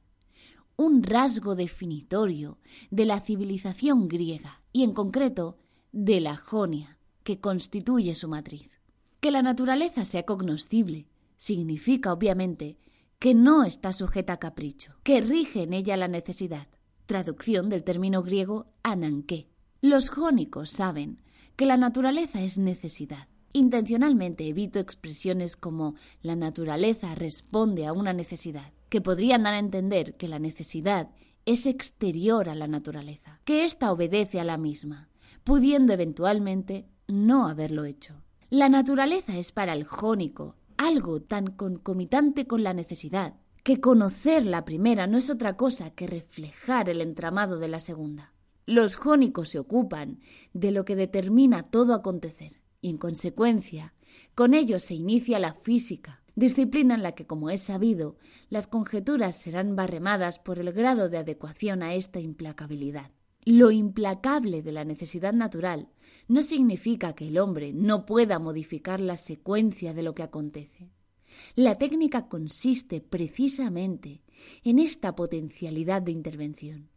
un 0.76 1.02
rasgo 1.02 1.54
definitorio 1.54 2.58
de 2.90 3.06
la 3.06 3.20
civilización 3.20 4.08
griega 4.08 4.61
y 4.75 4.82
en 4.82 4.92
concreto 4.92 5.56
de 5.92 6.20
la 6.20 6.37
Jonia, 6.37 6.99
que 7.23 7.40
constituye 7.40 8.14
su 8.14 8.28
matriz. 8.28 8.82
Que 9.20 9.30
la 9.30 9.40
naturaleza 9.40 10.04
sea 10.04 10.25
cognoscible 10.25 11.06
significa 11.38 12.12
obviamente 12.12 12.76
que 13.18 13.35
no 13.35 13.64
está 13.64 13.92
sujeta 13.92 14.35
a 14.35 14.38
capricho, 14.38 14.97
que 15.02 15.23
rige 15.23 15.62
en 15.62 15.73
ella 15.73 15.97
la 15.97 16.09
necesidad. 16.09 16.68
Traducción 17.07 17.71
del 17.71 17.85
término 17.85 18.23
griego 18.23 18.66
ananqué. 18.83 19.49
Los 19.80 20.11
jónicos 20.11 20.71
saben 20.71 21.23
que 21.57 21.64
la 21.64 21.76
naturaleza 21.76 22.42
es 22.42 22.59
necesidad. 22.59 23.28
Intencionalmente 23.52 24.47
evito 24.47 24.78
expresiones 24.78 25.57
como 25.57 25.95
la 26.21 26.37
naturaleza 26.37 27.14
responde 27.14 27.87
a 27.87 27.92
una 27.92 28.12
necesidad 28.12 28.73
que 28.88 29.00
podrían 29.00 29.45
dar 29.45 29.54
a 29.54 29.59
entender 29.59 30.16
que 30.16 30.28
la 30.28 30.38
necesidad 30.38 31.11
es 31.47 31.66
exterior 31.66 32.49
a 32.49 32.54
la 32.54 32.66
naturaleza, 32.66 33.40
que 33.45 33.64
ésta 33.64 33.90
obedece 33.90 34.38
a 34.38 34.45
la 34.45 34.59
misma, 34.59 35.09
pudiendo 35.45 35.92
eventualmente 35.92 36.87
no 37.07 37.49
haberlo 37.49 37.85
hecho. 37.85 38.23
La 38.50 38.68
naturaleza 38.68 39.38
es 39.38 39.50
para 39.50 39.73
el 39.73 39.85
jónico 39.85 40.57
algo 40.88 41.21
tan 41.21 41.49
concomitante 41.49 42.47
con 42.47 42.62
la 42.62 42.73
necesidad, 42.73 43.35
que 43.62 43.78
conocer 43.78 44.47
la 44.47 44.64
primera 44.64 45.07
no 45.07 45.18
es 45.18 45.28
otra 45.28 45.54
cosa 45.54 45.90
que 45.90 46.07
reflejar 46.07 46.88
el 46.88 47.02
entramado 47.02 47.59
de 47.59 47.68
la 47.68 47.78
segunda. 47.78 48.33
Los 48.64 48.97
jónicos 48.97 49.50
se 49.50 49.59
ocupan 49.59 50.21
de 50.54 50.73
lo 50.73 50.87
que 50.87 50.97
determina 50.97 51.64
todo 51.64 51.92
acontecer, 51.92 52.62
y 52.80 52.88
en 52.88 52.97
consecuencia, 52.97 53.92
con 54.35 54.54
ello 54.54 54.80
se 54.80 54.95
inicia 54.95 55.38
la 55.38 55.52
física, 55.52 56.23
disciplina 56.37 56.95
en 56.95 57.02
la 57.02 57.12
que, 57.12 57.26
como 57.26 57.50
es 57.50 57.61
sabido, 57.61 58.16
las 58.49 58.66
conjeturas 58.66 59.37
serán 59.37 59.76
barremadas 59.76 60.38
por 60.38 60.59
el 60.59 60.73
grado 60.73 61.11
de 61.11 61.18
adecuación 61.18 61.83
a 61.83 61.92
esta 61.92 62.18
implacabilidad. 62.18 63.11
Lo 63.45 63.71
implacable 63.71 64.62
de 64.62 64.73
la 64.73 64.85
necesidad 64.85 65.33
natural 65.33 65.88
no 66.26 66.42
significa 66.42 67.14
que 67.14 67.28
el 67.28 67.38
hombre 67.38 67.73
no 67.73 68.04
pueda 68.04 68.38
modificar 68.38 69.00
la 69.00 69.16
secuencia 69.16 69.95
de 69.95 70.02
lo 70.02 70.14
que 70.14 70.23
acontece. 70.23 70.90
La 71.54 71.76
técnica 71.76 72.28
consiste 72.28 73.00
precisamente 73.00 74.23
en 74.64 74.78
esta 74.78 75.14
potencialidad 75.14 76.02
de 76.02 76.12
intervención. 76.12 76.90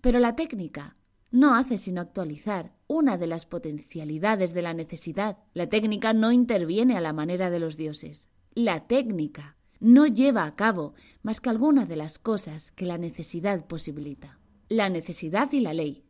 Pero 0.00 0.18
la 0.18 0.36
técnica 0.36 0.96
no 1.30 1.54
hace 1.54 1.78
sino 1.78 2.00
actualizar 2.00 2.74
una 2.86 3.16
de 3.16 3.26
las 3.28 3.46
potencialidades 3.46 4.52
de 4.52 4.62
la 4.62 4.74
necesidad. 4.74 5.38
La 5.54 5.68
técnica 5.68 6.12
no 6.12 6.32
interviene 6.32 6.96
a 6.96 7.00
la 7.00 7.12
manera 7.12 7.50
de 7.50 7.60
los 7.60 7.76
dioses. 7.76 8.28
La 8.54 8.86
técnica 8.86 9.56
no 9.78 10.06
lleva 10.06 10.44
a 10.44 10.56
cabo 10.56 10.94
más 11.22 11.40
que 11.40 11.50
alguna 11.50 11.86
de 11.86 11.96
las 11.96 12.18
cosas 12.18 12.72
que 12.72 12.86
la 12.86 12.98
necesidad 12.98 13.66
posibilita. 13.66 14.39
La 14.72 14.88
necesidad 14.88 15.50
y 15.50 15.58
la 15.58 15.74
ley. 15.74 16.04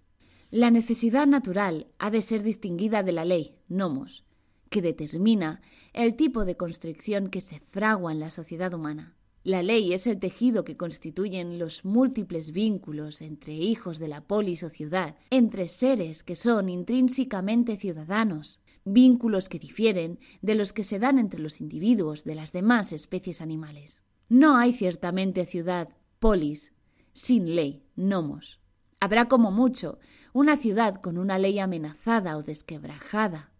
La 0.50 0.70
necesidad 0.70 1.26
natural 1.26 1.86
ha 1.98 2.10
de 2.10 2.20
ser 2.20 2.42
distinguida 2.42 3.02
de 3.02 3.12
la 3.12 3.24
ley, 3.24 3.56
nomos, 3.68 4.26
que 4.68 4.82
determina 4.82 5.62
el 5.94 6.14
tipo 6.14 6.44
de 6.44 6.58
constricción 6.58 7.28
que 7.28 7.40
se 7.40 7.58
fragua 7.58 8.12
en 8.12 8.20
la 8.20 8.28
sociedad 8.28 8.74
humana. 8.74 9.16
La 9.44 9.62
ley 9.62 9.94
es 9.94 10.06
el 10.06 10.18
tejido 10.18 10.62
que 10.62 10.76
constituyen 10.76 11.58
los 11.58 11.86
múltiples 11.86 12.52
vínculos 12.52 13.22
entre 13.22 13.54
hijos 13.54 13.98
de 13.98 14.08
la 14.08 14.26
polis 14.26 14.62
o 14.62 14.68
ciudad, 14.68 15.16
entre 15.30 15.66
seres 15.66 16.22
que 16.22 16.36
son 16.36 16.68
intrínsecamente 16.68 17.76
ciudadanos, 17.76 18.60
vínculos 18.84 19.48
que 19.48 19.58
difieren 19.58 20.18
de 20.42 20.54
los 20.54 20.74
que 20.74 20.84
se 20.84 20.98
dan 20.98 21.18
entre 21.18 21.40
los 21.40 21.62
individuos 21.62 22.24
de 22.24 22.34
las 22.34 22.52
demás 22.52 22.92
especies 22.92 23.40
animales. 23.40 24.02
No 24.28 24.58
hay 24.58 24.74
ciertamente 24.74 25.46
ciudad, 25.46 25.88
polis, 26.18 26.74
sin 27.12 27.54
ley, 27.54 27.82
nomos. 27.96 28.60
Habrá 29.00 29.28
como 29.28 29.50
mucho 29.50 29.98
una 30.32 30.56
ciudad 30.56 30.96
con 30.96 31.18
una 31.18 31.38
ley 31.38 31.58
amenazada 31.58 32.36
o 32.36 32.42
desquebrajada. 32.42 33.50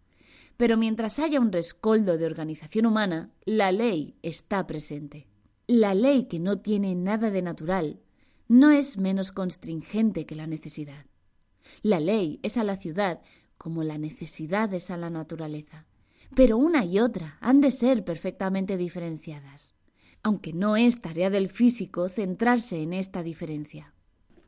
Pero 0.57 0.77
mientras 0.77 1.19
haya 1.19 1.39
un 1.39 1.51
rescoldo 1.51 2.17
de 2.17 2.25
organización 2.25 2.85
humana, 2.85 3.31
la 3.45 3.71
ley 3.71 4.15
está 4.21 4.67
presente. 4.67 5.27
La 5.67 5.95
ley 5.95 6.25
que 6.25 6.39
no 6.39 6.59
tiene 6.59 6.95
nada 6.95 7.31
de 7.31 7.41
natural 7.41 7.99
no 8.47 8.71
es 8.71 8.97
menos 8.97 9.31
constringente 9.31 10.25
que 10.25 10.35
la 10.35 10.45
necesidad. 10.45 11.05
La 11.81 11.99
ley 11.99 12.39
es 12.43 12.57
a 12.57 12.63
la 12.63 12.75
ciudad 12.75 13.21
como 13.57 13.83
la 13.83 13.97
necesidad 13.97 14.73
es 14.73 14.91
a 14.91 14.97
la 14.97 15.09
naturaleza. 15.09 15.85
Pero 16.35 16.57
una 16.57 16.83
y 16.83 16.99
otra 16.99 17.37
han 17.41 17.61
de 17.61 17.71
ser 17.71 18.03
perfectamente 18.03 18.75
diferenciadas, 18.75 19.75
aunque 20.23 20.53
no 20.53 20.75
es 20.77 21.01
tarea 21.01 21.29
del 21.29 21.49
físico 21.49 22.07
centrarse 22.09 22.81
en 22.81 22.93
esta 22.93 23.23
diferencia. 23.23 23.93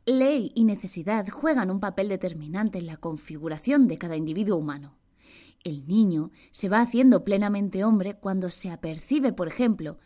Ley 0.06 0.52
y 0.54 0.64
necesidad 0.64 1.28
juegan 1.28 1.70
un 1.70 1.80
papel 1.80 2.08
determinante 2.08 2.78
en 2.78 2.86
la 2.86 2.98
configuración 2.98 3.88
de 3.88 3.98
cada 3.98 4.16
individuo 4.16 4.56
humano. 4.56 4.98
El 5.62 5.86
niño 5.86 6.30
se 6.50 6.68
va 6.68 6.80
haciendo 6.80 7.24
plenamente 7.24 7.84
hombre 7.84 8.14
cuando 8.14 8.50
se 8.50 8.70
apercibe, 8.70 9.32
por 9.32 9.48
ejemplo, 9.48 9.98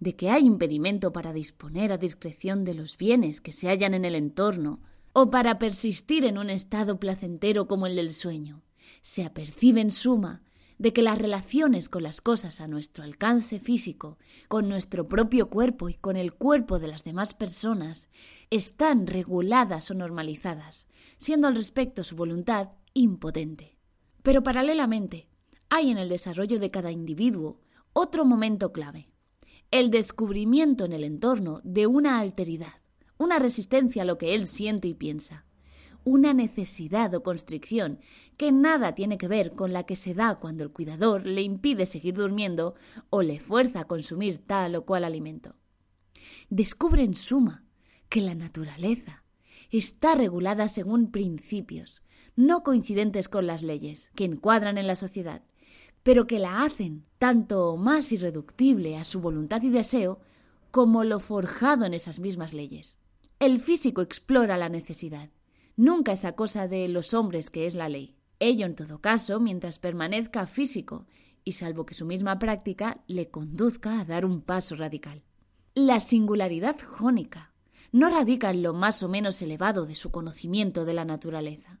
de 0.00 0.16
que 0.16 0.30
hay 0.30 0.44
impedimento 0.44 1.12
para 1.12 1.32
disponer 1.32 1.92
a 1.92 1.98
discreción 1.98 2.64
de 2.64 2.74
los 2.74 2.96
bienes 2.96 3.40
que 3.40 3.52
se 3.52 3.68
hallan 3.68 3.94
en 3.94 4.04
el 4.04 4.16
entorno, 4.16 4.80
o 5.12 5.30
para 5.30 5.58
persistir 5.58 6.24
en 6.24 6.36
un 6.36 6.50
estado 6.50 7.00
placentero 7.00 7.66
como 7.66 7.86
el 7.86 7.96
del 7.96 8.12
sueño. 8.12 8.62
Se 9.00 9.24
apercibe 9.24 9.80
en 9.80 9.90
suma 9.90 10.42
de 10.78 10.92
que 10.92 11.02
las 11.02 11.18
relaciones 11.18 11.88
con 11.88 12.02
las 12.02 12.20
cosas 12.20 12.60
a 12.60 12.68
nuestro 12.68 13.02
alcance 13.02 13.58
físico, 13.58 14.18
con 14.48 14.68
nuestro 14.68 15.08
propio 15.08 15.48
cuerpo 15.48 15.88
y 15.88 15.94
con 15.94 16.16
el 16.16 16.34
cuerpo 16.34 16.78
de 16.78 16.88
las 16.88 17.04
demás 17.04 17.34
personas, 17.34 18.08
están 18.50 19.06
reguladas 19.06 19.90
o 19.90 19.94
normalizadas, 19.94 20.86
siendo 21.16 21.48
al 21.48 21.56
respecto 21.56 22.04
su 22.04 22.16
voluntad 22.16 22.70
impotente. 22.92 23.76
Pero 24.22 24.42
paralelamente, 24.42 25.28
hay 25.70 25.90
en 25.90 25.98
el 25.98 26.08
desarrollo 26.08 26.58
de 26.58 26.70
cada 26.70 26.90
individuo 26.90 27.60
otro 27.92 28.24
momento 28.24 28.72
clave, 28.72 29.08
el 29.70 29.90
descubrimiento 29.90 30.84
en 30.84 30.92
el 30.92 31.04
entorno 31.04 31.60
de 31.64 31.86
una 31.86 32.20
alteridad, 32.20 32.74
una 33.18 33.38
resistencia 33.38 34.02
a 34.02 34.04
lo 34.04 34.18
que 34.18 34.34
él 34.34 34.46
siente 34.46 34.88
y 34.88 34.94
piensa, 34.94 35.45
una 36.06 36.32
necesidad 36.32 37.12
o 37.16 37.24
constricción 37.24 37.98
que 38.36 38.52
nada 38.52 38.94
tiene 38.94 39.18
que 39.18 39.26
ver 39.26 39.54
con 39.54 39.72
la 39.72 39.82
que 39.82 39.96
se 39.96 40.14
da 40.14 40.36
cuando 40.36 40.62
el 40.62 40.70
cuidador 40.70 41.26
le 41.26 41.42
impide 41.42 41.84
seguir 41.84 42.14
durmiendo 42.14 42.76
o 43.10 43.22
le 43.22 43.40
fuerza 43.40 43.80
a 43.80 43.84
consumir 43.88 44.38
tal 44.38 44.76
o 44.76 44.86
cual 44.86 45.02
alimento. 45.04 45.56
Descubre 46.48 47.02
en 47.02 47.16
suma 47.16 47.64
que 48.08 48.20
la 48.20 48.36
naturaleza 48.36 49.24
está 49.72 50.14
regulada 50.14 50.68
según 50.68 51.10
principios, 51.10 52.04
no 52.36 52.62
coincidentes 52.62 53.28
con 53.28 53.48
las 53.48 53.62
leyes 53.62 54.12
que 54.14 54.26
encuadran 54.26 54.78
en 54.78 54.86
la 54.86 54.94
sociedad, 54.94 55.42
pero 56.04 56.28
que 56.28 56.38
la 56.38 56.62
hacen 56.62 57.04
tanto 57.18 57.76
más 57.76 58.12
irreductible 58.12 58.96
a 58.96 59.02
su 59.02 59.20
voluntad 59.20 59.60
y 59.64 59.70
deseo 59.70 60.20
como 60.70 61.02
lo 61.02 61.18
forjado 61.18 61.84
en 61.84 61.94
esas 61.94 62.20
mismas 62.20 62.52
leyes. 62.52 62.96
El 63.40 63.58
físico 63.58 64.02
explora 64.02 64.56
la 64.56 64.68
necesidad, 64.68 65.30
nunca 65.76 66.12
esa 66.12 66.32
cosa 66.32 66.68
de 66.68 66.88
los 66.88 67.14
hombres 67.14 67.50
que 67.50 67.66
es 67.66 67.74
la 67.74 67.88
ley. 67.88 68.16
Ello, 68.38 68.66
en 68.66 68.74
todo 68.74 69.00
caso, 69.00 69.40
mientras 69.40 69.78
permanezca 69.78 70.46
físico, 70.46 71.06
y 71.44 71.52
salvo 71.52 71.86
que 71.86 71.94
su 71.94 72.04
misma 72.04 72.38
práctica 72.38 73.04
le 73.06 73.30
conduzca 73.30 74.00
a 74.00 74.04
dar 74.04 74.24
un 74.24 74.42
paso 74.42 74.74
radical. 74.74 75.22
La 75.74 76.00
singularidad 76.00 76.76
jónica 76.80 77.52
no 77.92 78.10
radica 78.10 78.50
en 78.50 78.62
lo 78.62 78.74
más 78.74 79.02
o 79.02 79.08
menos 79.08 79.40
elevado 79.42 79.86
de 79.86 79.94
su 79.94 80.10
conocimiento 80.10 80.84
de 80.84 80.94
la 80.94 81.04
naturaleza. 81.04 81.80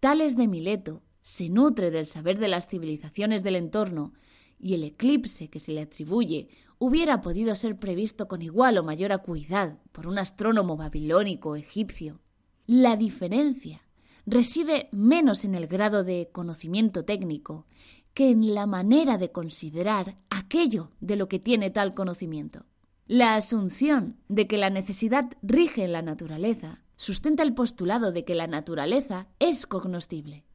Tales 0.00 0.36
de 0.36 0.48
Mileto 0.48 1.02
se 1.22 1.48
nutre 1.48 1.90
del 1.90 2.04
saber 2.04 2.38
de 2.38 2.48
las 2.48 2.68
civilizaciones 2.68 3.42
del 3.42 3.56
entorno 3.56 4.12
y 4.58 4.74
el 4.74 4.84
eclipse 4.84 5.48
que 5.48 5.60
se 5.60 5.72
le 5.72 5.80
atribuye 5.80 6.48
hubiera 6.78 7.22
podido 7.22 7.56
ser 7.56 7.78
previsto 7.78 8.28
con 8.28 8.42
igual 8.42 8.76
o 8.76 8.84
mayor 8.84 9.12
acuidad 9.12 9.78
por 9.92 10.06
un 10.06 10.18
astrónomo 10.18 10.76
babilónico 10.76 11.56
egipcio. 11.56 12.20
La 12.66 12.96
diferencia 12.96 13.82
reside 14.24 14.88
menos 14.90 15.44
en 15.44 15.54
el 15.54 15.66
grado 15.66 16.02
de 16.02 16.30
conocimiento 16.32 17.04
técnico 17.04 17.66
que 18.14 18.30
en 18.30 18.54
la 18.54 18.66
manera 18.66 19.18
de 19.18 19.30
considerar 19.32 20.16
aquello 20.30 20.90
de 21.00 21.16
lo 21.16 21.28
que 21.28 21.38
tiene 21.38 21.70
tal 21.70 21.92
conocimiento. 21.92 22.64
La 23.06 23.34
asunción 23.34 24.16
de 24.28 24.46
que 24.46 24.56
la 24.56 24.70
necesidad 24.70 25.30
rige 25.42 25.84
en 25.84 25.92
la 25.92 26.00
naturaleza 26.00 26.80
sustenta 26.96 27.42
el 27.42 27.52
postulado 27.52 28.12
de 28.12 28.24
que 28.24 28.34
la 28.34 28.46
naturaleza 28.46 29.28
es 29.40 29.66
cognoscible. 29.66 30.46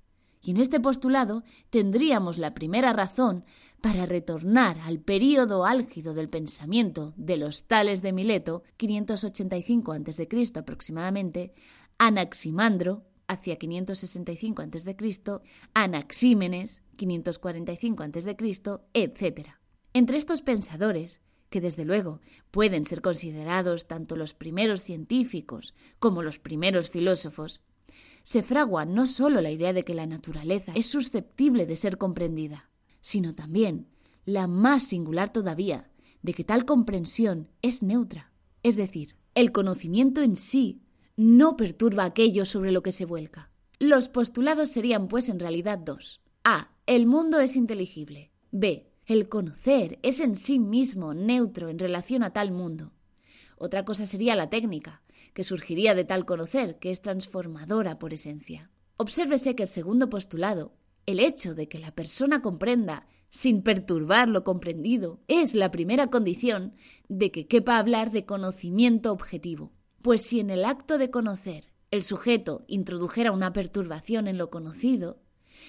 Y 0.42 0.52
en 0.52 0.58
este 0.58 0.80
postulado 0.80 1.44
tendríamos 1.70 2.38
la 2.38 2.54
primera 2.54 2.94
razón 2.94 3.44
para 3.82 4.06
retornar 4.06 4.80
al 4.80 5.00
período 5.00 5.66
álgido 5.66 6.14
del 6.14 6.30
pensamiento 6.30 7.14
de 7.18 7.38
los 7.38 7.66
tales 7.66 8.02
de 8.02 8.14
Mileto, 8.14 8.64
585 8.78 9.92
a.C. 9.92 10.28
aproximadamente, 10.56 11.54
Anaximandro, 12.00 13.06
hacia 13.28 13.58
565 13.58 14.62
a.C., 14.62 14.96
Anaxímenes, 15.74 16.82
545 16.96 18.04
a.C., 18.04 18.38
etc. 18.94 19.50
Entre 19.94 20.18
estos 20.18 20.42
pensadores, 20.42 21.20
que 21.50 21.60
desde 21.60 21.84
luego 21.84 22.22
pueden 22.52 22.86
ser 22.86 23.02
considerados 23.02 23.88
tanto 23.88 24.16
los 24.16 24.34
primeros 24.34 24.82
científicos 24.82 25.74
como 26.00 26.24
los 26.24 26.40
primeros 26.40 26.90
filósofos, 26.90 27.62
se 28.24 28.44
fragua 28.44 28.86
no 28.86 29.06
sólo 29.06 29.42
la 29.42 29.52
idea 29.52 29.74
de 29.74 29.84
que 29.84 29.94
la 29.94 30.06
naturaleza 30.06 30.72
es 30.76 30.86
susceptible 30.86 31.66
de 31.66 31.76
ser 31.76 31.98
comprendida, 31.98 32.70
sino 33.02 33.34
también 33.34 33.88
la 34.24 34.48
más 34.48 34.84
singular 34.84 35.34
todavía 35.34 35.92
de 36.22 36.34
que 36.34 36.46
tal 36.46 36.64
comprensión 36.64 37.50
es 37.62 37.84
neutra, 37.84 38.32
es 38.64 38.78
decir, 38.78 39.16
el 39.36 39.52
conocimiento 39.52 40.22
en 40.22 40.38
sí 40.38 40.82
no 41.20 41.58
perturba 41.58 42.06
aquello 42.06 42.46
sobre 42.46 42.72
lo 42.72 42.82
que 42.82 42.94
se 42.94 43.04
vuelca. 43.04 43.52
Los 43.78 44.08
postulados 44.08 44.70
serían 44.70 45.10
pues 45.10 45.28
en 45.28 45.38
realidad 45.38 45.78
dos. 45.78 46.22
A. 46.46 46.72
El 46.86 47.08
mundo 47.08 47.42
es 47.42 47.58
inteligible. 47.58 48.32
B. 48.52 48.90
El 49.06 49.28
conocer 49.28 50.00
es 50.02 50.22
en 50.22 50.38
sí 50.38 50.60
mismo 50.60 51.14
neutro 51.14 51.68
en 51.68 51.78
relación 51.78 52.24
a 52.24 52.32
tal 52.32 52.54
mundo. 52.54 52.94
Otra 53.58 53.84
cosa 53.84 54.06
sería 54.06 54.34
la 54.38 54.50
técnica, 54.50 55.02
que 55.34 55.44
surgiría 55.44 55.94
de 55.94 56.06
tal 56.06 56.26
conocer, 56.26 56.80
que 56.80 56.90
es 56.90 57.02
transformadora 57.02 58.00
por 58.00 58.14
esencia. 58.14 58.72
Obsérvese 58.96 59.56
que 59.56 59.64
el 59.64 59.70
segundo 59.70 60.10
postulado, 60.10 60.72
el 61.06 61.20
hecho 61.20 61.54
de 61.54 61.68
que 61.68 61.80
la 61.80 61.94
persona 61.94 62.42
comprenda 62.42 63.08
sin 63.28 63.62
perturbar 63.62 64.30
lo 64.30 64.46
comprendido, 64.46 65.20
es 65.28 65.54
la 65.54 65.70
primera 65.70 66.08
condición 66.08 66.76
de 67.10 67.30
que 67.30 67.46
quepa 67.46 67.78
hablar 67.78 68.12
de 68.12 68.26
conocimiento 68.26 69.12
objetivo. 69.12 69.74
Pues 70.10 70.24
si 70.24 70.40
en 70.40 70.50
el 70.50 70.66
acto 70.66 70.98
de 70.98 71.12
conocer 71.12 71.72
el 71.92 72.02
sujeto 72.02 72.66
introdujera 72.68 73.32
una 73.32 73.54
perturbación 73.54 74.28
en 74.28 74.40
lo 74.40 74.50
conocido, 74.50 75.22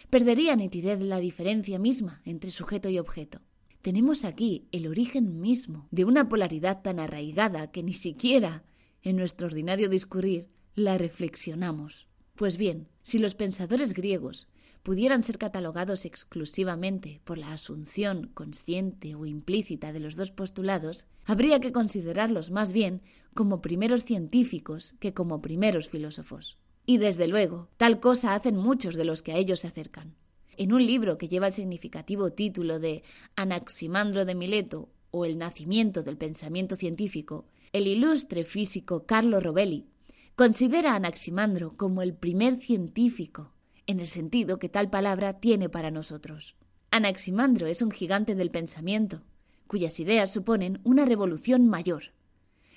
perdería 0.09 0.57
nitidez 0.57 0.99
la 0.99 1.19
diferencia 1.19 1.79
misma 1.79 2.23
entre 2.25 2.51
sujeto 2.51 2.89
y 2.89 2.99
objeto. 2.99 3.43
Tenemos 3.83 4.25
aquí 4.25 4.67
el 4.73 4.87
origen 4.87 5.43
mismo 5.43 5.89
de 5.91 6.07
una 6.07 6.31
polaridad 6.31 6.81
tan 6.81 7.01
arraigada 7.01 7.71
que 7.71 7.83
ni 7.83 7.93
siquiera 7.93 8.65
en 9.03 9.17
nuestro 9.17 9.47
ordinario 9.47 9.91
discurrir 9.91 10.49
la 10.75 10.97
reflexionamos. 10.97 12.09
Pues 12.35 12.57
bien, 12.57 12.89
si 13.03 13.19
los 13.19 13.35
pensadores 13.35 13.93
griegos 13.93 14.49
pudieran 14.83 15.23
ser 15.23 15.39
catalogados 15.39 16.05
exclusivamente 16.05 17.21
por 17.25 17.39
la 17.39 17.53
asunción 17.53 18.31
consciente 18.35 19.15
o 19.15 19.27
implícita 19.27 19.93
de 19.93 20.01
los 20.01 20.17
dos 20.17 20.31
postulados, 20.31 21.07
habría 21.25 21.61
que 21.61 21.73
considerarlos 21.73 22.51
más 22.51 22.73
bien 22.73 23.03
como 23.35 23.61
primeros 23.61 24.05
científicos 24.05 24.95
que 24.99 25.15
como 25.15 25.43
primeros 25.43 25.89
filósofos. 25.89 26.59
Y 26.87 26.99
desde 26.99 27.29
luego, 27.29 27.69
tal 27.77 28.01
cosa 28.01 28.35
hacen 28.35 28.57
muchos 28.57 28.95
de 28.95 29.05
los 29.05 29.23
que 29.23 29.33
a 29.33 29.37
ellos 29.37 29.61
se 29.61 29.69
acercan. 29.69 30.15
En 30.57 30.73
un 30.73 30.85
libro 30.85 31.19
que 31.19 31.29
lleva 31.29 31.47
el 31.47 31.53
significativo 31.53 32.33
título 32.33 32.81
de 32.81 33.03
Anaximandro 33.37 34.25
de 34.25 34.35
Mileto 34.35 34.91
o 35.11 35.25
El 35.25 35.39
nacimiento 35.39 36.03
del 36.03 36.17
pensamiento 36.17 36.77
científico, 36.77 37.47
el 37.73 37.87
ilustre 37.87 38.45
físico 38.45 39.07
Carlo 39.07 39.41
Rovelli 39.41 39.87
considera 40.35 40.93
a 40.93 40.97
Anaximandro 40.97 41.77
como 41.77 42.03
el 42.03 42.15
primer 42.15 42.61
científico, 42.61 43.53
en 43.91 44.01
el 44.01 44.09
sentido 44.09 44.59
que 44.59 44.69
tal 44.69 44.91
palabra 44.91 45.41
tiene 45.41 45.69
para 45.69 45.91
nosotros. 45.91 46.57
Anaximandro 46.91 47.67
es 47.67 47.83
un 47.83 47.91
gigante 47.91 48.35
del 48.35 48.51
pensamiento, 48.51 49.23
cuyas 49.67 50.01
ideas 50.01 50.33
suponen 50.33 50.81
una 50.85 51.05
revolución 51.05 51.69
mayor, 51.69 52.13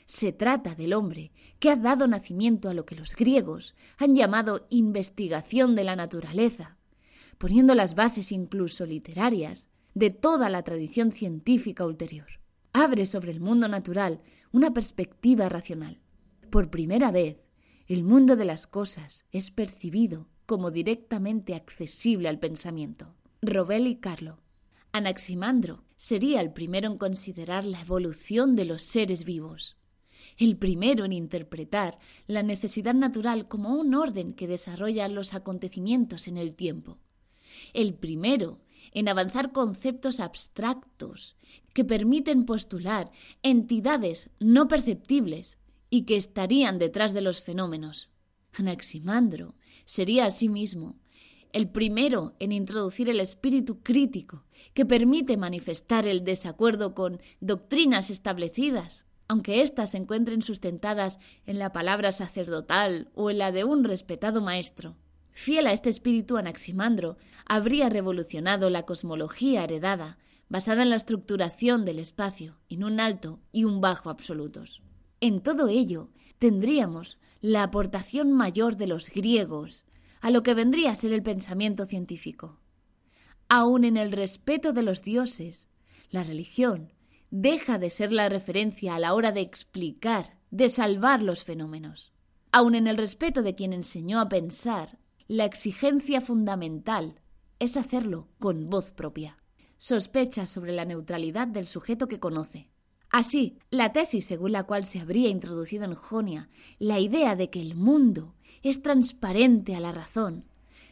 se 0.06 0.34
trata 0.34 0.76
del 0.76 0.94
hombre 0.94 1.32
que 1.60 1.70
ha 1.70 1.76
dado 1.76 2.08
nacimiento 2.08 2.70
a 2.70 2.74
lo 2.74 2.86
que 2.86 2.96
los 2.96 3.16
griegos 3.16 3.76
han 3.98 4.16
llamado 4.16 4.68
investigación 4.70 5.76
de 5.76 5.84
la 5.84 5.96
naturaleza, 5.96 6.78
poniendo 7.38 7.74
las 7.74 7.96
bases 7.96 8.32
incluso 8.32 8.86
literarias 8.86 9.70
de 9.94 10.10
toda 10.10 10.50
la 10.50 10.64
tradición 10.64 11.12
científica 11.12 11.86
ulterior. 11.86 12.28
Abre 12.74 13.06
sobre 13.06 13.32
el 13.32 13.40
mundo 13.40 13.68
natural 13.68 14.22
una 14.52 14.74
perspectiva 14.74 15.48
racional. 15.48 16.02
Por 16.50 16.70
primera 16.70 17.12
vez, 17.12 17.48
el 17.88 18.04
mundo 18.04 18.36
de 18.36 18.46
las 18.46 18.68
cosas 18.68 19.26
es 19.32 19.52
percibido 19.52 20.28
como 20.46 20.72
directamente 20.72 21.56
accesible 21.56 22.30
al 22.30 22.40
pensamiento. 22.40 23.14
Robel 23.42 24.00
Carlo. 24.00 24.40
Anaximandro 24.92 25.84
sería 25.98 26.42
el 26.42 26.54
primero 26.54 26.92
en 26.92 26.98
considerar 26.98 27.66
la 27.66 27.82
evolución 27.82 28.56
de 28.56 28.66
los 28.66 28.84
seres 28.84 29.24
vivos 29.24 29.76
el 30.38 30.58
primero 30.58 31.06
en 31.06 31.14
interpretar 31.14 32.00
la 32.28 32.44
necesidad 32.44 32.94
natural 32.94 33.48
como 33.48 33.76
un 33.76 33.94
orden 33.94 34.34
que 34.34 34.48
desarrolla 34.48 35.08
los 35.08 35.34
acontecimientos 35.34 36.28
en 36.28 36.38
el 36.38 36.56
tiempo, 36.56 36.98
el 37.74 37.94
primero 37.94 38.60
en 38.92 39.08
avanzar 39.08 39.52
conceptos 39.52 40.20
abstractos 40.20 41.38
que 41.74 41.86
permiten 41.86 42.46
postular 42.46 43.12
entidades 43.42 44.30
no 44.40 44.68
perceptibles 44.68 45.58
y 45.90 46.04
que 46.04 46.18
estarían 46.18 46.80
detrás 46.80 47.14
de 47.14 47.22
los 47.22 47.42
fenómenos. 47.42 48.10
Anaximandro 48.54 49.56
sería 49.86 50.26
asimismo 50.26 50.96
el 51.52 51.70
primero 51.70 52.36
en 52.40 52.52
introducir 52.52 53.10
el 53.10 53.20
espíritu 53.20 53.82
crítico 53.84 54.46
que 54.74 54.86
permite 54.86 55.38
manifestar 55.38 56.08
el 56.08 56.24
desacuerdo 56.24 56.96
con 56.96 57.22
doctrinas 57.40 58.10
establecidas 58.10 59.06
aunque 59.28 59.62
éstas 59.62 59.92
se 59.92 59.98
encuentren 59.98 60.42
sustentadas 60.42 61.20
en 61.46 61.60
la 61.60 61.72
palabra 61.72 62.12
sacerdotal 62.12 63.10
o 63.16 63.30
en 63.30 63.38
la 63.38 63.52
de 63.52 63.64
un 63.64 63.84
respetado 63.84 64.42
maestro. 64.42 64.96
Fiel 65.32 65.66
a 65.68 65.72
este 65.72 65.90
espíritu, 65.90 66.38
Anaximandro 66.38 67.18
habría 67.46 67.90
revolucionado 67.90 68.70
la 68.70 68.84
cosmología 68.84 69.64
heredada, 69.64 70.20
basada 70.50 70.84
en 70.84 70.92
la 70.92 70.98
estructuración 70.98 71.86
del 71.86 72.00
espacio 72.00 72.60
en 72.70 72.84
un 72.84 73.00
alto 73.00 73.40
y 73.52 73.64
un 73.64 73.82
bajo 73.82 74.10
absolutos. 74.10 74.84
En 75.20 75.42
todo 75.42 75.68
ello 75.68 76.10
tendríamos 76.38 77.18
la 77.44 77.64
aportación 77.64 78.32
mayor 78.32 78.78
de 78.78 78.88
los 78.88 79.10
griegos 79.10 79.84
a 80.22 80.32
lo 80.32 80.44
que 80.44 80.54
vendría 80.54 80.92
a 80.92 80.96
ser 80.96 81.12
el 81.12 81.22
pensamiento 81.22 81.86
científico. 81.86 82.58
Aun 83.50 83.84
en 83.84 83.98
el 83.98 84.14
respeto 84.14 84.72
de 84.72 84.82
los 84.82 85.02
dioses, 85.02 85.68
la 86.10 86.24
religión 86.24 86.94
deja 87.32 87.80
de 87.80 87.90
ser 87.90 88.14
la 88.14 88.30
referencia 88.30 88.96
a 88.96 89.00
la 89.00 89.14
hora 89.14 89.34
de 89.34 89.42
explicar, 89.42 90.40
de 90.52 90.70
salvar 90.70 91.22
los 91.22 91.44
fenómenos. 91.44 92.14
Aun 92.54 92.76
en 92.76 92.88
el 92.88 92.96
respeto 92.96 93.44
de 93.44 93.56
quien 93.56 93.74
enseñó 93.74 94.22
a 94.22 94.30
pensar, 94.30 94.98
la 95.28 95.44
exigencia 95.44 96.22
fundamental 96.22 97.20
es 97.60 97.76
hacerlo 97.76 98.30
con 98.40 98.70
voz 98.70 98.94
propia. 98.94 99.38
Sospecha 99.76 100.48
sobre 100.48 100.72
la 100.72 100.86
neutralidad 100.86 101.50
del 101.50 101.68
sujeto 101.68 102.08
que 102.08 102.22
conoce. 102.22 102.70
Así, 103.14 103.60
la 103.70 103.94
tesis 103.94 104.26
según 104.26 104.54
la 104.54 104.64
cual 104.64 104.86
se 104.86 105.00
habría 105.00 105.30
introducido 105.30 105.86
en 105.86 105.94
Jonia 105.94 106.50
la 106.80 107.00
idea 107.00 107.36
de 107.36 107.52
que 107.52 107.62
el 107.62 107.76
mundo 107.76 108.34
es 108.64 108.82
transparente 108.82 109.76
a 109.76 109.80
la 109.80 109.92
razón, 109.92 110.46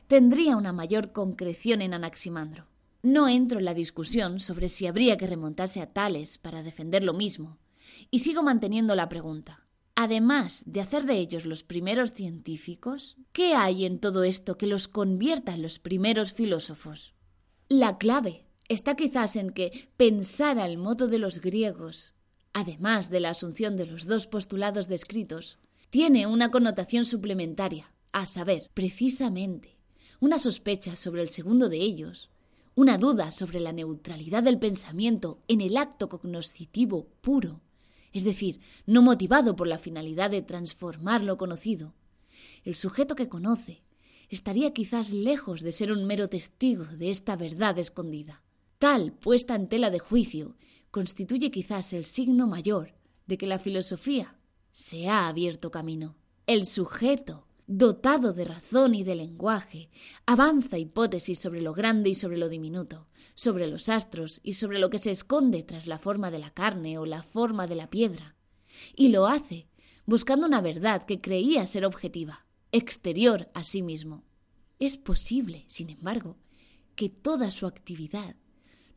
tendría 0.05 0.55
una 0.55 0.71
mayor 0.71 1.13
concreción 1.13 1.81
en 1.81 1.95
Anaximandro. 1.95 2.67
No 3.01 3.27
entro 3.27 3.57
en 3.57 3.65
la 3.65 3.73
discusión 3.73 4.39
sobre 4.39 4.69
si 4.69 4.86
habría 4.86 5.17
que 5.17 5.25
remontarse 5.25 5.81
a 5.81 5.93
Tales 5.93 6.38
para 6.38 6.62
defender 6.62 7.03
lo 7.03 7.15
mismo, 7.15 7.57
y 8.12 8.19
sigo 8.19 8.43
manteniendo 8.43 8.93
la 8.93 9.10
pregunta. 9.10 9.65
Además 9.95 10.62
de 10.67 10.81
hacer 10.81 11.05
de 11.05 11.15
ellos 11.15 11.47
los 11.47 11.63
primeros 11.63 12.13
científicos, 12.13 13.17
¿qué 13.31 13.55
hay 13.55 13.84
en 13.84 13.97
todo 13.97 14.23
esto 14.23 14.60
que 14.60 14.67
los 14.67 14.88
convierta 14.88 15.55
en 15.55 15.63
los 15.63 15.79
primeros 15.79 16.34
filósofos? 16.34 17.15
La 17.67 17.97
clave 17.97 18.45
está 18.71 18.95
quizás 18.95 19.36
en 19.36 19.51
que 19.51 19.89
pensar 19.97 20.57
al 20.57 20.77
modo 20.77 21.07
de 21.07 21.19
los 21.19 21.41
griegos, 21.41 22.13
además 22.53 23.10
de 23.10 23.19
la 23.19 23.29
asunción 23.29 23.75
de 23.75 23.86
los 23.86 24.05
dos 24.05 24.27
postulados 24.27 24.88
descritos, 24.88 25.60
tiene 25.89 26.25
una 26.25 26.51
connotación 26.51 27.05
suplementaria, 27.05 27.91
a 28.13 28.25
saber, 28.25 28.69
precisamente, 28.73 29.77
una 30.21 30.39
sospecha 30.39 30.95
sobre 30.95 31.21
el 31.21 31.29
segundo 31.29 31.67
de 31.67 31.77
ellos, 31.77 32.29
una 32.73 32.97
duda 32.97 33.31
sobre 33.31 33.60
la 33.60 33.73
neutralidad 33.73 34.43
del 34.43 34.57
pensamiento 34.57 35.41
en 35.49 35.60
el 35.60 35.75
acto 35.75 36.07
cognoscitivo 36.07 37.07
puro, 37.19 37.60
es 38.13 38.23
decir, 38.23 38.62
no 38.86 39.01
motivado 39.01 39.57
por 39.57 39.67
la 39.67 39.79
finalidad 39.79 40.31
de 40.31 40.41
transformar 40.41 41.23
lo 41.23 41.38
conocido, 41.38 41.93
el 42.63 42.75
sujeto 42.75 43.15
que 43.15 43.27
conoce 43.27 43.81
estaría 44.29 44.71
quizás 44.71 45.12
lejos 45.12 45.60
de 45.60 45.73
ser 45.73 45.91
un 45.91 46.05
mero 46.05 46.29
testigo 46.29 46.86
de 46.86 47.10
esta 47.10 47.36
verdad 47.36 47.77
escondida. 47.77 48.41
Tal 48.81 49.11
puesta 49.13 49.53
en 49.53 49.69
tela 49.69 49.91
de 49.91 49.99
juicio 49.99 50.55
constituye 50.89 51.51
quizás 51.51 51.93
el 51.93 52.03
signo 52.03 52.47
mayor 52.47 52.95
de 53.27 53.37
que 53.37 53.45
la 53.45 53.59
filosofía 53.59 54.39
se 54.71 55.07
ha 55.07 55.27
abierto 55.27 55.69
camino. 55.69 56.15
El 56.47 56.65
sujeto, 56.65 57.45
dotado 57.67 58.33
de 58.33 58.43
razón 58.43 58.95
y 58.95 59.03
de 59.03 59.13
lenguaje, 59.13 59.91
avanza 60.25 60.79
hipótesis 60.79 61.37
sobre 61.37 61.61
lo 61.61 61.75
grande 61.75 62.09
y 62.09 62.15
sobre 62.15 62.39
lo 62.39 62.49
diminuto, 62.49 63.07
sobre 63.35 63.67
los 63.67 63.87
astros 63.87 64.39
y 64.41 64.53
sobre 64.53 64.79
lo 64.79 64.89
que 64.89 64.97
se 64.97 65.11
esconde 65.11 65.61
tras 65.61 65.85
la 65.85 65.99
forma 65.99 66.31
de 66.31 66.39
la 66.39 66.49
carne 66.49 66.97
o 66.97 67.05
la 67.05 67.21
forma 67.21 67.67
de 67.67 67.75
la 67.75 67.87
piedra. 67.87 68.35
Y 68.95 69.09
lo 69.09 69.27
hace 69.27 69.67
buscando 70.07 70.47
una 70.47 70.59
verdad 70.59 71.05
que 71.05 71.21
creía 71.21 71.67
ser 71.67 71.85
objetiva, 71.85 72.47
exterior 72.71 73.51
a 73.53 73.63
sí 73.63 73.83
mismo. 73.83 74.23
Es 74.79 74.97
posible, 74.97 75.65
sin 75.67 75.91
embargo, 75.91 76.39
que 76.95 77.09
toda 77.09 77.51
su 77.51 77.67
actividad 77.67 78.37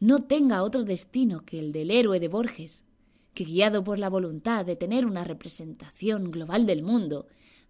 no 0.04 0.22
tenga 0.24 0.62
otro 0.62 0.84
destino 0.84 1.46
que 1.46 1.58
el 1.58 1.72
del 1.72 1.90
héroe 1.90 2.20
de 2.20 2.28
Borges, 2.28 2.84
que 3.32 3.44
guiado 3.44 3.82
por 3.82 3.98
la 3.98 4.10
voluntad 4.10 4.66
de 4.66 4.76
tener 4.76 5.06
una 5.06 5.24
representación 5.24 6.30
global 6.30 6.66
del 6.66 6.82
mundo, 6.82 7.26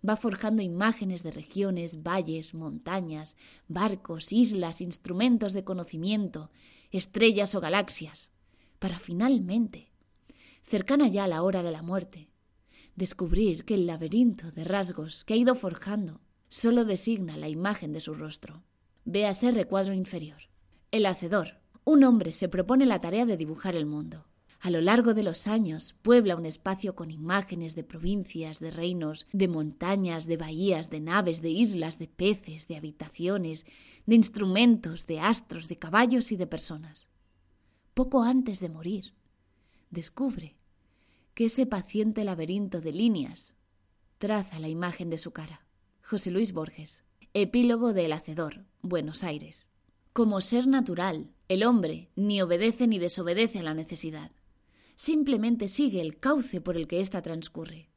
va 0.07 0.17
forjando 0.17 0.61
imágenes 0.61 1.23
de 1.23 1.31
regiones, 1.31 2.03
valles, 2.03 2.53
montañas, 2.53 3.37
barcos, 3.69 4.33
islas, 4.33 4.81
instrumentos 4.81 5.53
de 5.53 5.63
conocimiento, 5.63 6.51
estrellas 6.91 7.55
o 7.55 7.61
galaxias, 7.61 8.33
para 8.81 8.99
finalmente, 8.99 9.93
cercana 10.65 11.07
ya 11.07 11.23
a 11.23 11.29
la 11.29 11.41
hora 11.45 11.63
de 11.63 11.71
la 11.71 11.83
muerte, 11.83 12.31
descubrir 12.97 13.65
que 13.65 13.75
el 13.75 13.87
laberinto 13.87 14.51
de 14.51 14.65
rasgos 14.65 15.25
que 15.25 15.35
ha 15.35 15.37
ido 15.37 15.55
forjando 15.55 16.21
solo 16.49 16.85
designa 16.85 17.37
la 17.37 17.49
imagen 17.49 17.93
de 17.93 18.01
su 18.01 18.13
rostro. 18.13 18.65
Véase 19.05 19.53
recuadro 19.53 19.95
inferior. 19.95 20.49
El 20.91 21.07
hacedor. 21.07 21.64
Un 21.85 22.03
hombre 22.03 22.33
se 22.33 22.49
propone 22.49 22.87
la 22.87 23.01
tarea 23.01 23.27
de 23.27 23.37
dibujar 23.37 23.77
el 23.77 23.85
mundo. 23.85 24.25
A 24.61 24.71
lo 24.71 24.81
largo 24.81 25.13
de 25.13 25.23
los 25.23 25.47
años 25.47 25.95
puebla 26.01 26.35
un 26.35 26.47
espacio 26.47 26.95
con 26.95 27.11
imágenes 27.11 27.75
de 27.75 27.85
provincias, 27.85 28.59
de 28.59 28.71
reinos, 28.71 29.27
de 29.33 29.49
montañas, 29.49 30.25
de 30.27 30.39
bahías, 30.39 30.89
de 30.89 31.01
naves, 31.01 31.43
de 31.43 31.51
islas, 31.51 31.99
de 31.99 32.09
peces, 32.09 32.67
de 32.69 32.77
habitaciones, 32.77 33.67
de 34.07 34.15
instrumentos, 34.15 35.07
de 35.07 35.21
astros, 35.21 35.69
de 35.69 35.79
caballos 35.79 36.33
y 36.33 36.37
de 36.37 36.47
personas. 36.47 37.07
Poco 37.93 38.23
antes 38.23 38.61
de 38.61 38.71
morir, 38.71 39.13
descubre 39.91 40.57
que 41.35 41.47
ese 41.47 41.67
paciente 41.67 42.25
laberinto 42.25 42.81
de 42.81 42.93
líneas 42.93 43.55
traza 44.17 44.59
la 44.59 44.69
imagen 44.69 45.11
de 45.11 45.19
su 45.19 45.33
cara. 45.33 45.67
José 46.03 46.31
Luis 46.31 46.55
Borges. 46.55 47.03
Epílogo 47.35 47.93
de 47.93 48.07
El 48.07 48.15
Hacedor, 48.15 48.65
Buenos 48.81 49.25
Aires. 49.25 49.69
Como 50.15 50.41
ser 50.41 50.67
natural, 50.67 51.34
el 51.49 51.63
hombre 51.65 52.11
ni 52.17 52.41
obedece 52.41 52.87
ni 52.87 52.99
desobedece 52.99 53.59
a 53.59 53.63
la 53.63 53.75
necesidad. 53.75 54.31
Simplemente 54.97 55.69
sigue 55.69 56.01
el 56.01 56.19
cauce 56.19 56.61
por 56.61 56.77
el 56.77 56.87
que 56.87 57.01
ésta 57.01 57.23
transcurre. 57.23 57.91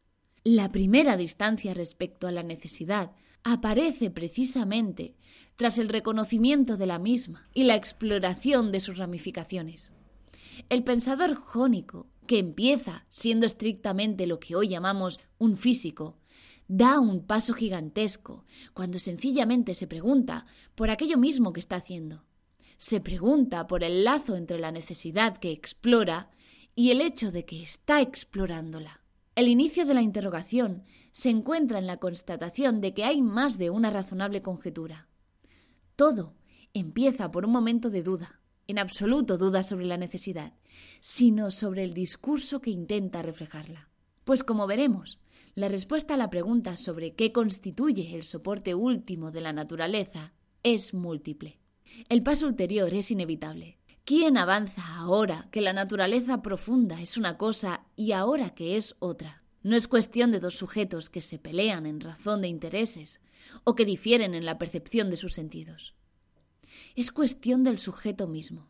La 0.44 0.72
primera 0.72 1.18
distancia 1.18 1.74
respecto 1.74 2.28
a 2.28 2.32
la 2.32 2.44
necesidad 2.44 3.12
aparece 3.44 4.10
precisamente 4.12 5.16
tras 5.56 5.78
el 5.78 5.90
reconocimiento 5.90 6.78
de 6.78 6.86
la 6.86 7.00
misma 7.00 7.48
y 7.54 7.64
la 7.64 7.76
exploración 7.76 8.72
de 8.72 8.80
sus 8.80 8.98
ramificaciones. 8.98 9.92
El 10.70 10.84
pensador 10.84 11.36
jónico 11.36 12.08
que 12.28 12.40
empieza 12.40 13.06
siendo 13.10 13.46
estrictamente 13.46 14.28
lo 14.28 14.40
que 14.40 14.56
hoy 14.56 14.68
llamamos 14.68 15.20
un 15.38 15.58
físico, 15.58 16.18
da 16.68 17.00
un 17.00 17.26
paso 17.26 17.54
gigantesco 17.54 18.46
cuando 18.74 19.00
sencillamente 19.00 19.74
se 19.74 19.88
pregunta 19.88 20.46
por 20.76 20.90
aquello 20.90 21.18
mismo 21.18 21.54
que 21.54 21.62
está 21.62 21.78
haciendo. 21.78 22.27
Se 22.78 23.02
pregunta 23.02 23.66
por 23.66 23.84
el 23.84 24.04
lazo 24.04 24.36
entre 24.36 24.60
la 24.60 24.72
necesidad 24.72 25.38
que 25.38 25.52
explora 25.52 26.30
y 26.76 26.92
el 26.92 27.02
hecho 27.02 27.32
de 27.32 27.44
que 27.44 27.64
está 27.64 28.02
explorándola. 28.02 29.02
El 29.36 29.48
inicio 29.48 29.86
de 29.86 29.96
la 29.96 30.04
interrogación 30.04 30.84
se 31.12 31.30
encuentra 31.30 31.80
en 31.80 31.88
la 31.88 31.98
constatación 31.98 32.80
de 32.80 32.94
que 32.94 33.04
hay 33.04 33.24
más 33.24 33.58
de 33.58 33.72
una 33.72 33.90
razonable 33.90 34.44
conjetura. 34.44 35.08
Todo 35.96 36.36
empieza 36.74 37.32
por 37.32 37.46
un 37.46 37.52
momento 37.52 37.90
de 37.90 38.04
duda, 38.04 38.42
en 38.68 38.78
absoluto 38.78 39.40
duda 39.40 39.64
sobre 39.64 39.86
la 39.86 39.98
necesidad, 39.98 40.54
sino 41.02 41.50
sobre 41.50 41.84
el 41.84 41.96
discurso 41.96 42.62
que 42.62 42.70
intenta 42.70 43.24
reflejarla. 43.24 43.90
Pues 44.24 44.44
como 44.44 44.68
veremos, 44.68 45.20
la 45.56 45.68
respuesta 45.68 46.14
a 46.14 46.18
la 46.18 46.30
pregunta 46.30 46.78
sobre 46.78 47.16
qué 47.16 47.32
constituye 47.32 48.14
el 48.14 48.22
soporte 48.22 48.76
último 48.76 49.32
de 49.32 49.42
la 49.42 49.54
naturaleza 49.54 50.34
es 50.62 50.94
múltiple. 50.94 51.60
El 52.10 52.24
paso 52.24 52.48
ulterior 52.48 52.94
es 52.94 53.12
inevitable. 53.12 53.78
¿Quién 54.04 54.38
avanza 54.38 54.96
ahora 54.96 55.50
que 55.52 55.60
la 55.62 55.74
naturaleza 55.74 56.42
profunda 56.42 57.02
es 57.02 57.18
una 57.18 57.38
cosa 57.38 57.86
y 57.96 58.14
ahora 58.14 58.52
que 58.52 58.78
es 58.78 58.96
otra? 59.00 59.44
No 59.64 59.76
es 59.76 59.90
cuestión 59.90 60.32
de 60.32 60.40
dos 60.40 60.56
sujetos 60.56 61.10
que 61.10 61.22
se 61.22 61.40
pelean 61.40 61.86
en 61.86 62.00
razón 62.00 62.42
de 62.42 62.48
intereses 62.48 63.20
o 63.66 63.76
que 63.76 63.84
difieren 63.84 64.34
en 64.34 64.46
la 64.46 64.58
percepción 64.58 65.10
de 65.10 65.18
sus 65.18 65.34
sentidos. 65.34 65.94
Es 66.96 67.12
cuestión 67.12 67.66
del 67.66 67.80
sujeto 67.80 68.28
mismo, 68.28 68.70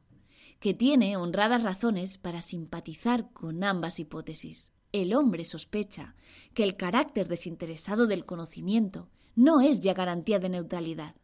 que 0.59 0.73
tiene 0.73 1.17
honradas 1.17 1.61
razones 1.61 2.17
para 2.17 2.41
simpatizar 2.41 3.31
con 3.31 3.63
ambas 3.63 3.99
hipótesis. 3.99 4.71
El 4.91 5.13
hombre 5.13 5.45
sospecha 5.45 6.15
que 6.55 6.63
el 6.63 6.77
carácter 6.77 7.27
desinteresado 7.27 8.07
del 8.07 8.25
conocimiento 8.25 9.09
no 9.35 9.61
es 9.61 9.81
ya 9.81 9.93
garantía 9.93 10.39
de 10.39 10.49
neutralidad, 10.49 11.15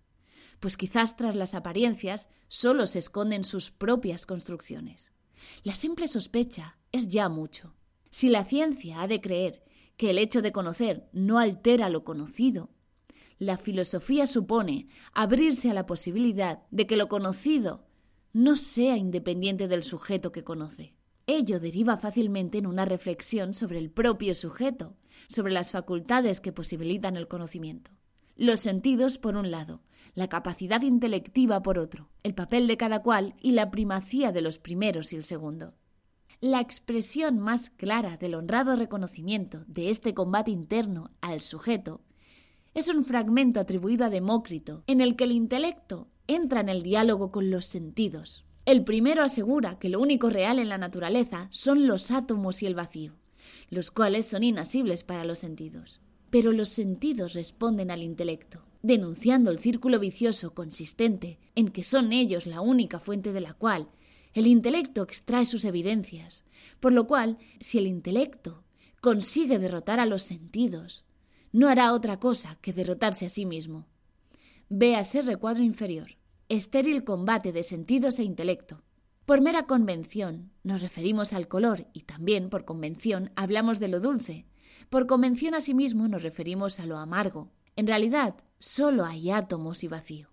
pues 0.59 0.77
quizás 0.77 1.15
tras 1.15 1.35
las 1.35 1.53
apariencias 1.53 2.29
solo 2.47 2.85
se 2.85 2.99
esconden 2.99 3.43
sus 3.43 3.71
propias 3.71 4.25
construcciones. 4.25 5.11
La 5.63 5.75
simple 5.75 6.07
sospecha 6.07 6.77
es 6.91 7.07
ya 7.07 7.29
mucho. 7.29 7.75
Si 8.09 8.29
la 8.29 8.45
ciencia 8.45 9.01
ha 9.01 9.07
de 9.07 9.21
creer 9.21 9.63
que 9.97 10.09
el 10.09 10.17
hecho 10.17 10.41
de 10.41 10.51
conocer 10.51 11.09
no 11.13 11.39
altera 11.39 11.89
lo 11.89 12.03
conocido, 12.03 12.69
la 13.39 13.57
filosofía 13.57 14.27
supone 14.27 14.87
abrirse 15.13 15.69
a 15.69 15.73
la 15.73 15.85
posibilidad 15.85 16.63
de 16.71 16.87
que 16.87 16.97
lo 16.97 17.09
conocido 17.09 17.85
no 18.31 18.55
sea 18.55 18.97
independiente 18.97 19.67
del 19.67 19.83
sujeto 19.83 20.31
que 20.31 20.43
conoce. 20.43 20.95
Ello 21.25 21.59
deriva 21.59 21.97
fácilmente 21.97 22.57
en 22.57 22.67
una 22.67 22.85
reflexión 22.85 23.53
sobre 23.53 23.77
el 23.79 23.89
propio 23.89 24.35
sujeto, 24.35 24.97
sobre 25.27 25.53
las 25.53 25.71
facultades 25.71 26.41
que 26.41 26.51
posibilitan 26.51 27.15
el 27.15 27.27
conocimiento. 27.27 27.91
Los 28.35 28.61
sentidos, 28.61 29.17
por 29.17 29.35
un 29.35 29.51
lado, 29.51 29.81
la 30.15 30.27
capacidad 30.27 30.81
intelectiva, 30.81 31.61
por 31.61 31.77
otro, 31.77 32.09
el 32.23 32.33
papel 32.33 32.67
de 32.67 32.77
cada 32.77 33.03
cual 33.03 33.35
y 33.41 33.51
la 33.51 33.69
primacía 33.69 34.31
de 34.31 34.41
los 34.41 34.57
primeros 34.57 35.13
y 35.13 35.17
el 35.17 35.23
segundo. 35.23 35.75
La 36.41 36.59
expresión 36.59 37.39
más 37.39 37.69
clara 37.69 38.17
del 38.17 38.35
honrado 38.35 38.75
reconocimiento 38.75 39.63
de 39.67 39.89
este 39.89 40.13
combate 40.13 40.51
interno 40.51 41.11
al 41.21 41.41
sujeto 41.41 42.01
es 42.73 42.89
un 42.89 43.05
fragmento 43.05 43.59
atribuido 43.59 44.05
a 44.05 44.09
Demócrito, 44.09 44.83
en 44.87 44.99
el 44.99 45.15
que 45.15 45.25
el 45.25 45.31
intelecto 45.31 46.09
entra 46.27 46.61
en 46.61 46.69
el 46.69 46.81
diálogo 46.81 47.31
con 47.31 47.51
los 47.51 47.65
sentidos. 47.65 48.45
El 48.65 48.83
primero 48.83 49.23
asegura 49.23 49.77
que 49.77 49.89
lo 49.89 49.99
único 49.99 50.29
real 50.29 50.57
en 50.57 50.69
la 50.69 50.77
naturaleza 50.77 51.47
son 51.51 51.85
los 51.85 52.09
átomos 52.11 52.63
y 52.63 52.65
el 52.65 52.75
vacío, 52.75 53.13
los 53.69 53.91
cuales 53.91 54.25
son 54.25 54.43
inasibles 54.43 55.03
para 55.03 55.23
los 55.23 55.39
sentidos. 55.39 56.01
Pero 56.33 56.51
los 56.51 56.69
sentidos 56.69 57.33
responden 57.33 57.91
al 57.91 58.01
intelecto, 58.01 58.65
denunciando 58.81 59.51
el 59.51 59.59
círculo 59.59 59.99
vicioso 59.99 60.55
consistente 60.55 61.37
en 61.53 61.67
que 61.67 61.83
son 61.83 62.11
ellos 62.11 62.47
la 62.47 62.59
única 62.59 62.97
fuente 62.97 63.33
de 63.33 63.39
la 63.39 63.53
cual 63.53 63.87
el 64.33 64.47
intelecto 64.47 65.03
extrae 65.03 65.45
sus 65.45 65.63
evidencias, 65.63 66.43
por 66.79 66.91
lo 66.91 67.05
cual, 67.05 67.37
si 67.59 67.77
el 67.77 67.85
intelecto 67.85 68.63
consigue 68.99 69.59
derrotar 69.59 69.99
a 69.99 70.07
los 70.07 70.23
sentidos, 70.23 71.05
no 71.51 71.69
hará 71.69 71.93
otra 71.93 72.19
cosa 72.19 72.57
que 72.63 72.73
derrotarse 72.73 73.27
a 73.27 73.29
sí 73.29 73.45
mismo. 73.45 73.85
Véase 74.69 75.21
recuadro 75.21 75.61
inferior. 75.61 76.17
Estéril 76.49 77.03
combate 77.03 77.51
de 77.51 77.61
sentidos 77.61 78.17
e 78.17 78.23
intelecto. 78.23 78.81
Por 79.27 79.41
mera 79.41 79.67
convención 79.67 80.49
nos 80.63 80.81
referimos 80.81 81.31
al 81.31 81.47
color 81.47 81.85
y 81.93 82.05
también 82.05 82.49
por 82.49 82.65
convención 82.65 83.31
hablamos 83.35 83.79
de 83.79 83.87
lo 83.89 83.99
dulce. 83.99 84.47
Por 84.93 85.07
convención 85.07 85.55
asimismo 85.55 86.07
nos 86.07 86.21
referimos 86.21 86.79
a 86.79 86.85
lo 86.85 86.99
amargo. 86.99 87.49
En 87.75 87.87
realidad, 87.87 88.35
solo 88.59 89.05
hay 89.05 89.31
átomos 89.31 89.83
y 89.83 89.87
vacío, 89.87 90.29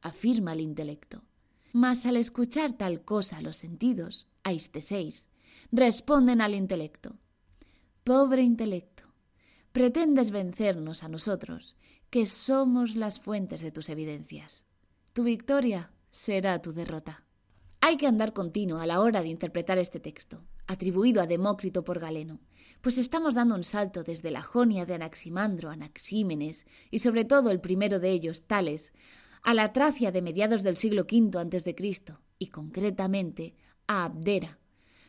afirma 0.00 0.52
el 0.52 0.60
intelecto. 0.60 1.24
Mas 1.72 2.06
al 2.06 2.16
escuchar 2.16 2.74
tal 2.74 3.02
cosa 3.04 3.40
los 3.40 3.56
sentidos, 3.56 4.28
aisteseis, 4.44 5.28
responden 5.72 6.40
al 6.40 6.54
intelecto. 6.54 7.16
Pobre 8.04 8.42
intelecto, 8.42 9.02
pretendes 9.72 10.30
vencernos 10.30 11.02
a 11.02 11.08
nosotros 11.08 11.74
que 12.08 12.26
somos 12.26 12.94
las 12.94 13.18
fuentes 13.18 13.60
de 13.60 13.72
tus 13.72 13.88
evidencias. 13.88 14.62
tu 15.14 15.24
victoria 15.24 15.90
será 16.12 16.62
tu 16.62 16.72
derrota. 16.72 17.24
Hay 17.80 17.96
que 17.96 18.06
andar 18.06 18.32
continuo 18.32 18.78
a 18.78 18.86
la 18.86 19.00
hora 19.00 19.22
de 19.22 19.30
interpretar 19.30 19.78
este 19.78 19.98
texto, 19.98 20.44
atribuido 20.68 21.20
a 21.20 21.26
Demócrito 21.26 21.82
por 21.82 21.98
Galeno, 21.98 22.38
pues 22.80 22.98
estamos 22.98 23.34
dando 23.34 23.54
un 23.54 23.64
salto 23.64 24.04
desde 24.04 24.30
la 24.30 24.42
Jonia 24.42 24.86
de 24.86 24.94
Anaximandro, 24.94 25.70
Anaxímenes 25.70 26.66
y 26.90 27.00
sobre 27.00 27.24
todo 27.24 27.50
el 27.50 27.60
primero 27.60 28.00
de 28.00 28.10
ellos, 28.10 28.44
Tales, 28.46 28.92
a 29.42 29.54
la 29.54 29.72
Tracia 29.72 30.10
de 30.10 30.22
mediados 30.22 30.62
del 30.62 30.76
siglo 30.76 31.02
V 31.02 31.38
a.C. 31.38 31.76
y 32.38 32.46
concretamente 32.48 33.54
a 33.86 34.04
Abdera, 34.04 34.58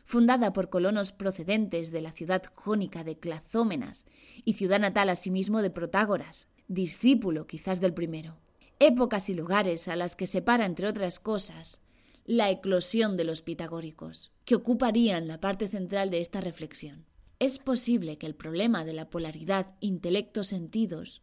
fundada 0.04 0.52
por 0.52 0.70
colonos 0.70 1.12
procedentes 1.12 1.90
de 1.90 2.00
la 2.00 2.12
ciudad 2.12 2.42
jónica 2.54 3.04
de 3.04 3.18
Clazómenas 3.18 4.06
y 4.44 4.54
ciudad 4.54 4.80
natal 4.80 5.10
asimismo 5.10 5.60
de 5.60 5.70
Protágoras, 5.70 6.48
discípulo 6.68 7.46
quizás 7.46 7.80
del 7.80 7.94
primero. 7.94 8.38
Épocas 8.78 9.28
y 9.28 9.34
lugares 9.34 9.88
a 9.88 9.96
las 9.96 10.14
que 10.14 10.28
separa, 10.28 10.66
entre 10.66 10.86
otras 10.86 11.18
cosas, 11.18 11.80
la 12.24 12.50
eclosión 12.50 13.16
de 13.16 13.24
los 13.24 13.42
pitagóricos, 13.42 14.30
que 14.44 14.54
ocuparían 14.54 15.26
la 15.26 15.40
parte 15.40 15.66
central 15.66 16.10
de 16.10 16.20
esta 16.20 16.40
reflexión. 16.40 17.07
Es 17.40 17.60
posible 17.60 18.18
que 18.18 18.26
el 18.26 18.34
problema 18.34 18.84
de 18.84 18.92
la 18.92 19.10
polaridad 19.10 19.76
intelecto-sentidos 19.80 21.22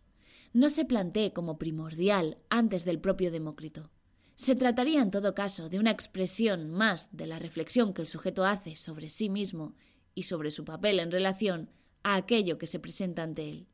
no 0.53 0.69
se 0.69 0.85
plantee 0.85 1.33
como 1.33 1.57
primordial 1.57 2.37
antes 2.49 2.85
del 2.85 3.01
propio 3.01 3.31
Demócrito. 3.31 3.91
Se 4.35 4.55
trataría 4.55 5.01
en 5.01 5.11
todo 5.11 5.35
caso 5.35 5.67
de 5.67 5.77
una 5.77 5.91
expresión 5.91 6.71
más 6.71 7.09
de 7.11 7.27
la 7.27 7.37
reflexión 7.37 7.93
que 7.93 8.01
el 8.01 8.07
sujeto 8.07 8.45
hace 8.45 8.75
sobre 8.75 9.09
sí 9.09 9.29
mismo 9.29 9.75
y 10.13 10.23
sobre 10.23 10.51
su 10.51 10.63
papel 10.63 10.99
en 10.99 11.11
relación 11.11 11.69
a 12.03 12.15
aquello 12.15 12.57
que 12.57 12.67
se 12.67 12.79
presenta 12.79 13.23
ante 13.23 13.49
él. 13.49 13.67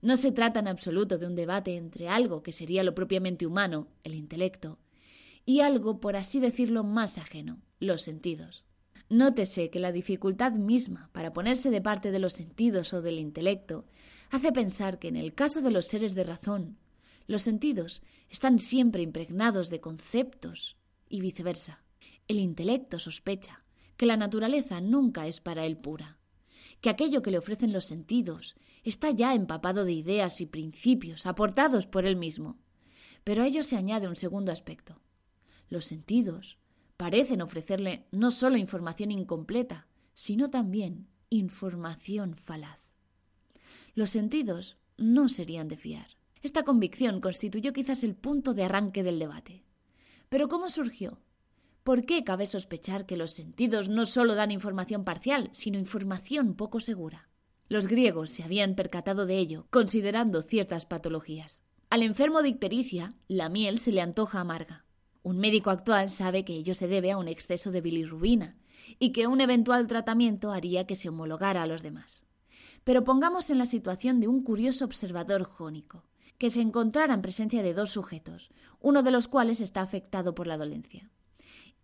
No 0.00 0.16
se 0.16 0.32
trata 0.32 0.60
en 0.60 0.68
absoluto 0.68 1.18
de 1.18 1.26
un 1.26 1.34
debate 1.34 1.76
entre 1.76 2.08
algo 2.08 2.42
que 2.42 2.52
sería 2.52 2.82
lo 2.82 2.94
propiamente 2.94 3.46
humano, 3.46 3.88
el 4.02 4.14
intelecto, 4.14 4.78
y 5.44 5.60
algo, 5.60 6.00
por 6.00 6.16
así 6.16 6.40
decirlo, 6.40 6.84
más 6.84 7.18
ajeno, 7.18 7.60
los 7.80 8.00
sentidos. 8.00 8.64
Nótese 9.10 9.70
que 9.70 9.80
la 9.80 9.90
dificultad 9.90 10.52
misma 10.52 11.10
para 11.12 11.32
ponerse 11.32 11.70
de 11.70 11.80
parte 11.80 12.12
de 12.12 12.20
los 12.20 12.32
sentidos 12.32 12.94
o 12.94 13.02
del 13.02 13.18
intelecto 13.18 13.84
hace 14.30 14.52
pensar 14.52 15.00
que 15.00 15.08
en 15.08 15.16
el 15.16 15.34
caso 15.34 15.62
de 15.62 15.72
los 15.72 15.86
seres 15.86 16.14
de 16.14 16.22
razón, 16.22 16.78
los 17.26 17.42
sentidos 17.42 18.02
están 18.28 18.60
siempre 18.60 19.02
impregnados 19.02 19.68
de 19.68 19.80
conceptos 19.80 20.76
y 21.08 21.20
viceversa. 21.20 21.82
El 22.28 22.38
intelecto 22.38 23.00
sospecha 23.00 23.64
que 23.96 24.06
la 24.06 24.16
naturaleza 24.16 24.80
nunca 24.80 25.26
es 25.26 25.40
para 25.40 25.66
él 25.66 25.76
pura, 25.76 26.20
que 26.80 26.88
aquello 26.88 27.20
que 27.20 27.32
le 27.32 27.38
ofrecen 27.38 27.72
los 27.72 27.86
sentidos 27.86 28.54
está 28.84 29.10
ya 29.10 29.34
empapado 29.34 29.84
de 29.84 29.92
ideas 29.92 30.40
y 30.40 30.46
principios 30.46 31.26
aportados 31.26 31.88
por 31.88 32.06
él 32.06 32.14
mismo. 32.14 32.60
Pero 33.24 33.42
a 33.42 33.48
ello 33.48 33.64
se 33.64 33.76
añade 33.76 34.06
un 34.06 34.14
segundo 34.14 34.52
aspecto. 34.52 35.00
Los 35.68 35.86
sentidos 35.86 36.59
parecen 37.00 37.40
ofrecerle 37.40 38.04
no 38.10 38.30
solo 38.30 38.58
información 38.58 39.10
incompleta, 39.10 39.86
sino 40.12 40.50
también 40.50 41.08
información 41.30 42.34
falaz. 42.34 42.92
Los 43.94 44.10
sentidos 44.10 44.76
no 44.98 45.30
serían 45.30 45.66
de 45.66 45.78
fiar. 45.78 46.08
Esta 46.42 46.62
convicción 46.62 47.22
constituyó 47.22 47.72
quizás 47.72 48.04
el 48.04 48.14
punto 48.14 48.52
de 48.52 48.64
arranque 48.64 49.02
del 49.02 49.18
debate. 49.18 49.64
Pero 50.28 50.48
¿cómo 50.48 50.68
surgió? 50.68 51.22
¿Por 51.84 52.04
qué 52.04 52.22
cabe 52.22 52.44
sospechar 52.44 53.06
que 53.06 53.16
los 53.16 53.30
sentidos 53.30 53.88
no 53.88 54.04
solo 54.04 54.34
dan 54.34 54.50
información 54.50 55.02
parcial, 55.02 55.48
sino 55.52 55.78
información 55.78 56.54
poco 56.54 56.80
segura? 56.80 57.30
Los 57.70 57.86
griegos 57.86 58.30
se 58.30 58.42
habían 58.42 58.74
percatado 58.74 59.24
de 59.24 59.38
ello, 59.38 59.66
considerando 59.70 60.42
ciertas 60.42 60.84
patologías. 60.84 61.62
Al 61.88 62.02
enfermo 62.02 62.42
de 62.42 62.50
ictericia, 62.50 63.14
la 63.26 63.48
miel 63.48 63.78
se 63.78 63.90
le 63.90 64.02
antoja 64.02 64.40
amarga. 64.40 64.84
Un 65.22 65.38
médico 65.38 65.70
actual 65.70 66.08
sabe 66.08 66.44
que 66.44 66.54
ello 66.54 66.74
se 66.74 66.88
debe 66.88 67.10
a 67.10 67.18
un 67.18 67.28
exceso 67.28 67.70
de 67.70 67.80
bilirrubina 67.80 68.56
y 68.98 69.12
que 69.12 69.26
un 69.26 69.40
eventual 69.40 69.86
tratamiento 69.86 70.52
haría 70.52 70.86
que 70.86 70.96
se 70.96 71.08
homologara 71.08 71.62
a 71.62 71.66
los 71.66 71.82
demás. 71.82 72.22
Pero 72.84 73.04
pongamos 73.04 73.50
en 73.50 73.58
la 73.58 73.66
situación 73.66 74.20
de 74.20 74.28
un 74.28 74.42
curioso 74.42 74.84
observador 74.84 75.44
jónico 75.44 76.04
que 76.38 76.48
se 76.48 76.62
encontrara 76.62 77.12
en 77.12 77.20
presencia 77.20 77.62
de 77.62 77.74
dos 77.74 77.90
sujetos, 77.90 78.50
uno 78.80 79.02
de 79.02 79.10
los 79.10 79.28
cuales 79.28 79.60
está 79.60 79.82
afectado 79.82 80.34
por 80.34 80.46
la 80.46 80.56
dolencia. 80.56 81.10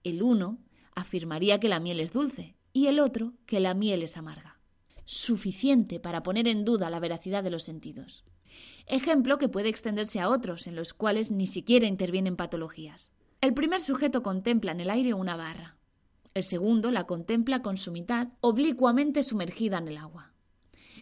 El 0.03 0.22
uno 0.22 0.59
afirmaría 0.94 1.61
que 1.61 1.68
la 1.68 1.79
miel 1.79 2.01
es 2.01 2.12
dulce 2.12 2.57
y 2.72 2.87
el 2.87 3.01
otro 3.01 3.35
que 3.44 3.61
la 3.61 3.75
miel 3.75 4.03
es 4.03 4.16
amarga. 4.16 4.59
Suficiente 5.05 6.01
para 6.01 6.22
poner 6.22 6.49
en 6.49 6.64
duda 6.64 6.88
la 6.88 7.01
veracidad 7.01 7.44
de 7.44 7.51
los 7.51 7.64
sentidos. 7.64 8.25
Ejemplo 8.87 9.37
que 9.37 9.51
puede 9.51 9.68
extenderse 9.68 10.20
a 10.20 10.31
otros 10.31 10.66
en 10.66 10.75
los 10.75 10.94
cuales 10.94 11.31
ni 11.31 11.46
siquiera 11.46 11.87
intervienen 11.87 12.37
patologías. 12.37 13.11
El 13.47 13.55
primer 13.55 13.81
sujeto 13.81 14.25
contempla 14.25 14.73
en 14.73 14.81
el 14.81 14.91
aire 14.91 15.15
una 15.15 15.37
barra. 15.37 15.77
El 16.35 16.43
segundo 16.43 16.91
la 16.91 17.07
contempla 17.07 17.63
con 17.63 17.77
su 17.77 17.93
mitad 17.93 18.31
oblicuamente 18.41 19.23
sumergida 19.23 19.79
en 19.79 19.87
el 19.87 19.99
agua. 19.99 20.33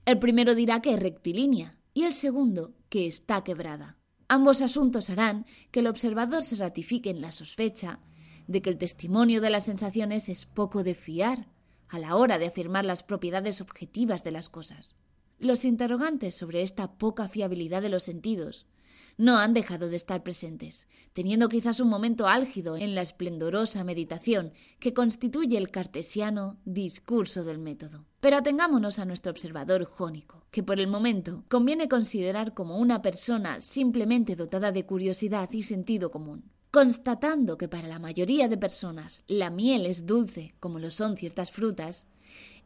El 0.04 0.18
primero 0.18 0.54
dirá 0.54 0.82
que 0.82 0.92
es 0.92 1.00
rectilínea 1.00 1.78
y 1.94 2.02
el 2.02 2.12
segundo 2.12 2.74
que 2.90 3.06
está 3.06 3.42
quebrada. 3.44 3.96
Ambos 4.28 4.60
asuntos 4.60 5.08
harán 5.08 5.46
que 5.70 5.80
el 5.80 5.86
observador 5.86 6.42
se 6.42 6.56
ratifique 6.56 7.08
en 7.08 7.22
la 7.22 7.32
sospecha 7.32 8.00
de 8.46 8.60
que 8.60 8.68
el 8.68 8.76
testimonio 8.76 9.40
de 9.40 9.48
las 9.48 9.64
sensaciones 9.64 10.28
es 10.28 10.44
poco 10.44 10.84
de 10.84 10.94
fiar 10.94 11.48
a 11.88 11.98
la 11.98 12.14
hora 12.14 12.38
de 12.38 12.48
afirmar 12.48 12.84
las 12.84 13.02
propiedades 13.02 13.62
objetivas 13.62 14.22
de 14.22 14.32
las 14.32 14.50
cosas. 14.50 14.96
Los 15.38 15.64
interrogantes 15.64 16.34
sobre 16.34 16.60
esta 16.60 16.98
poca 16.98 17.26
fiabilidad 17.26 17.80
de 17.80 17.88
los 17.88 18.02
sentidos 18.02 18.66
no 19.16 19.38
han 19.38 19.54
dejado 19.54 19.88
de 19.88 19.96
estar 19.96 20.22
presentes, 20.22 20.86
teniendo 21.12 21.48
quizás 21.48 21.80
un 21.80 21.88
momento 21.88 22.26
álgido 22.26 22.76
en 22.76 22.94
la 22.94 23.02
esplendorosa 23.02 23.84
meditación 23.84 24.52
que 24.80 24.94
constituye 24.94 25.56
el 25.56 25.70
cartesiano 25.70 26.58
discurso 26.64 27.44
del 27.44 27.58
método. 27.58 28.06
Pero 28.20 28.36
atengámonos 28.36 28.98
a 28.98 29.04
nuestro 29.04 29.30
observador 29.30 29.84
jónico, 29.84 30.44
que 30.50 30.62
por 30.62 30.80
el 30.80 30.88
momento 30.88 31.44
conviene 31.48 31.88
considerar 31.88 32.54
como 32.54 32.78
una 32.78 33.02
persona 33.02 33.60
simplemente 33.60 34.36
dotada 34.36 34.72
de 34.72 34.86
curiosidad 34.86 35.50
y 35.52 35.62
sentido 35.62 36.10
común. 36.10 36.50
Constatando 36.70 37.56
que 37.56 37.68
para 37.68 37.86
la 37.86 38.00
mayoría 38.00 38.48
de 38.48 38.58
personas 38.58 39.22
la 39.28 39.50
miel 39.50 39.86
es 39.86 40.06
dulce, 40.06 40.54
como 40.58 40.80
lo 40.80 40.90
son 40.90 41.16
ciertas 41.16 41.52
frutas, 41.52 42.06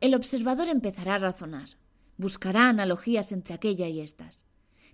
el 0.00 0.14
observador 0.14 0.68
empezará 0.68 1.16
a 1.16 1.18
razonar, 1.18 1.68
buscará 2.16 2.70
analogías 2.70 3.32
entre 3.32 3.54
aquella 3.54 3.88
y 3.88 4.00
estas 4.00 4.47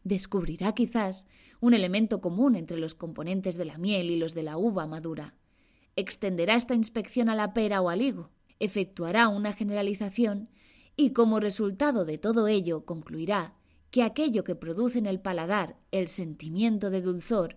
descubrirá 0.05 0.73
quizás 0.73 1.27
un 1.61 1.75
elemento 1.75 2.21
común 2.21 2.57
entre 2.57 2.79
los 2.79 2.95
componentes 2.95 3.57
de 3.57 3.65
la 3.65 3.79
miel 3.79 4.11
y 4.11 4.17
los 4.17 4.35
de 4.35 4.43
la 4.43 4.57
uva 4.59 4.87
madura. 4.87 5.35
Extenderá 5.97 6.55
esta 6.55 6.75
inspección 6.75 7.29
a 7.29 7.35
la 7.35 7.55
pera 7.55 7.81
o 7.81 7.89
al 7.89 8.03
higo, 8.03 8.31
efectuará 8.61 9.29
una 9.29 9.53
generalización 9.53 10.51
y 10.97 11.11
como 11.11 11.41
resultado 11.41 12.05
de 12.05 12.19
todo 12.19 12.47
ello 12.47 12.85
concluirá 12.85 13.55
que 13.91 14.03
aquello 14.03 14.45
que 14.45 14.55
produce 14.55 14.99
en 14.99 15.07
el 15.07 15.21
paladar 15.21 15.77
el 15.91 16.09
sentimiento 16.09 16.91
de 16.91 17.01
dulzor 17.01 17.57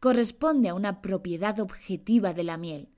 corresponde 0.00 0.68
a 0.68 0.74
una 0.74 1.00
propiedad 1.00 1.60
objetiva 1.60 2.34
de 2.34 2.44
la 2.44 2.56
miel, 2.56 2.88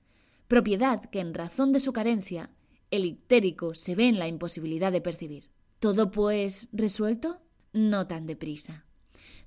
propiedad 0.47 1.05
que 1.05 1.19
en 1.19 1.33
razón 1.33 1.71
de 1.71 1.79
su 1.79 1.93
carencia 1.93 2.49
el 2.89 3.05
ictérico 3.05 3.75
se 3.75 3.95
ve 3.95 4.07
en 4.07 4.19
la 4.19 4.27
imposibilidad 4.27 4.91
de 4.91 5.01
percibir. 5.01 5.49
¿Todo 5.79 6.09
pues 6.09 6.69
resuelto? 6.71 7.41
No 7.73 8.07
tan 8.07 8.25
deprisa. 8.25 8.86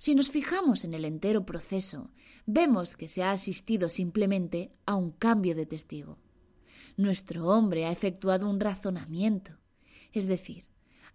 Si 0.01 0.15
nos 0.15 0.31
fijamos 0.31 0.85
en 0.87 0.95
el 0.95 1.05
entero 1.05 1.45
proceso, 1.45 2.11
vemos 2.47 2.97
que 2.97 3.07
se 3.07 3.23
ha 3.23 3.33
asistido 3.33 3.91
simplemente 3.91 4.73
a 4.87 4.95
un 4.95 5.11
cambio 5.11 5.55
de 5.55 5.67
testigo. 5.67 6.17
Nuestro 6.97 7.49
hombre 7.49 7.85
ha 7.85 7.93
efectuado 7.93 8.49
un 8.49 8.61
razonamiento, 8.61 9.59
es 10.13 10.27
decir, 10.27 10.65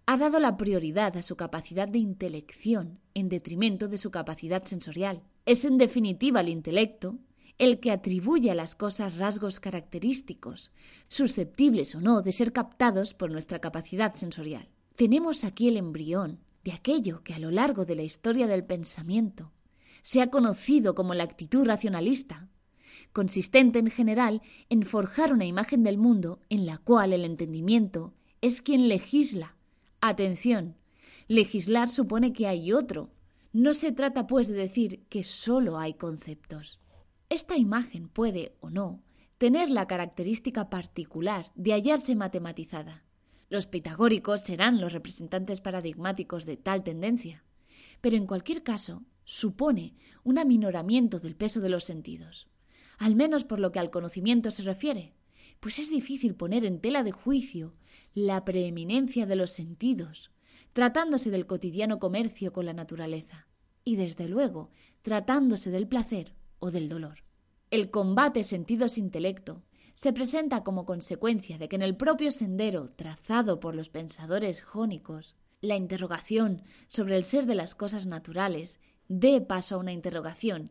ha 0.06 0.16
dado 0.16 0.38
la 0.38 0.56
prioridad 0.56 1.16
a 1.16 1.22
su 1.22 1.34
capacidad 1.34 1.88
de 1.88 1.98
intelección 1.98 3.00
en 3.12 3.28
detrimento 3.28 3.88
de 3.88 3.98
su 3.98 4.12
capacidad 4.12 4.64
sensorial. 4.66 5.24
Es 5.46 5.64
en 5.64 5.78
definitiva 5.78 6.40
el 6.40 6.48
intelecto 6.48 7.18
el 7.58 7.80
que 7.80 7.90
atribuye 7.90 8.52
a 8.52 8.54
las 8.54 8.76
cosas 8.76 9.16
rasgos 9.16 9.58
característicos, 9.58 10.70
susceptibles 11.08 11.96
o 11.96 12.00
no 12.00 12.22
de 12.22 12.30
ser 12.30 12.52
captados 12.52 13.14
por 13.14 13.32
nuestra 13.32 13.58
capacidad 13.58 14.14
sensorial. 14.14 14.68
Tenemos 14.94 15.42
aquí 15.42 15.66
el 15.66 15.76
embrión 15.76 16.45
de 16.66 16.72
aquello 16.72 17.22
que 17.22 17.32
a 17.32 17.38
lo 17.38 17.52
largo 17.52 17.84
de 17.84 17.94
la 17.94 18.02
historia 18.02 18.48
del 18.48 18.64
pensamiento 18.64 19.52
se 20.02 20.20
ha 20.20 20.30
conocido 20.30 20.96
como 20.96 21.14
la 21.14 21.22
actitud 21.22 21.64
racionalista, 21.64 22.48
consistente 23.12 23.78
en 23.78 23.88
general 23.88 24.42
en 24.68 24.82
forjar 24.82 25.32
una 25.32 25.44
imagen 25.44 25.84
del 25.84 25.96
mundo 25.96 26.40
en 26.48 26.66
la 26.66 26.78
cual 26.78 27.12
el 27.12 27.24
entendimiento 27.24 28.14
es 28.40 28.62
quien 28.62 28.88
legisla. 28.88 29.56
Atención, 30.00 30.76
legislar 31.28 31.88
supone 31.88 32.32
que 32.32 32.48
hay 32.48 32.72
otro. 32.72 33.12
No 33.52 33.72
se 33.72 33.92
trata, 33.92 34.26
pues, 34.26 34.48
de 34.48 34.54
decir 34.54 35.04
que 35.08 35.22
sólo 35.22 35.78
hay 35.78 35.94
conceptos. 35.94 36.80
Esta 37.28 37.56
imagen 37.56 38.08
puede, 38.08 38.56
o 38.58 38.70
no, 38.70 39.04
tener 39.38 39.70
la 39.70 39.86
característica 39.86 40.68
particular 40.68 41.46
de 41.54 41.74
hallarse 41.74 42.16
matematizada, 42.16 43.05
los 43.48 43.66
pitagóricos 43.66 44.40
serán 44.42 44.80
los 44.80 44.92
representantes 44.92 45.60
paradigmáticos 45.60 46.44
de 46.46 46.56
tal 46.56 46.82
tendencia. 46.82 47.44
Pero 48.00 48.16
en 48.16 48.26
cualquier 48.26 48.62
caso, 48.62 49.04
supone 49.24 49.94
un 50.24 50.38
aminoramiento 50.38 51.18
del 51.18 51.36
peso 51.36 51.60
de 51.60 51.68
los 51.68 51.84
sentidos, 51.84 52.48
al 52.98 53.14
menos 53.14 53.44
por 53.44 53.60
lo 53.60 53.72
que 53.72 53.78
al 53.78 53.90
conocimiento 53.90 54.50
se 54.50 54.62
refiere, 54.62 55.14
pues 55.60 55.78
es 55.78 55.90
difícil 55.90 56.34
poner 56.34 56.64
en 56.64 56.80
tela 56.80 57.02
de 57.02 57.12
juicio 57.12 57.74
la 58.14 58.44
preeminencia 58.44 59.26
de 59.26 59.36
los 59.36 59.50
sentidos, 59.50 60.30
tratándose 60.72 61.30
del 61.30 61.46
cotidiano 61.46 61.98
comercio 61.98 62.52
con 62.52 62.66
la 62.66 62.72
naturaleza, 62.72 63.48
y 63.84 63.96
desde 63.96 64.28
luego 64.28 64.70
tratándose 65.02 65.70
del 65.70 65.88
placer 65.88 66.34
o 66.58 66.70
del 66.70 66.88
dolor. 66.88 67.24
El 67.70 67.90
combate 67.90 68.44
sentidos-intelecto 68.44 69.62
se 69.96 70.12
presenta 70.12 70.62
como 70.62 70.84
consecuencia 70.84 71.56
de 71.56 71.70
que 71.70 71.76
en 71.76 71.80
el 71.80 71.96
propio 71.96 72.30
sendero 72.30 72.90
trazado 72.90 73.60
por 73.60 73.74
los 73.74 73.88
pensadores 73.88 74.60
jónicos, 74.60 75.36
la 75.62 75.74
interrogación 75.74 76.62
sobre 76.86 77.16
el 77.16 77.24
ser 77.24 77.46
de 77.46 77.54
las 77.54 77.74
cosas 77.74 78.04
naturales 78.04 78.78
dé 79.08 79.40
paso 79.40 79.74
a 79.74 79.78
una 79.78 79.94
interrogación 79.94 80.70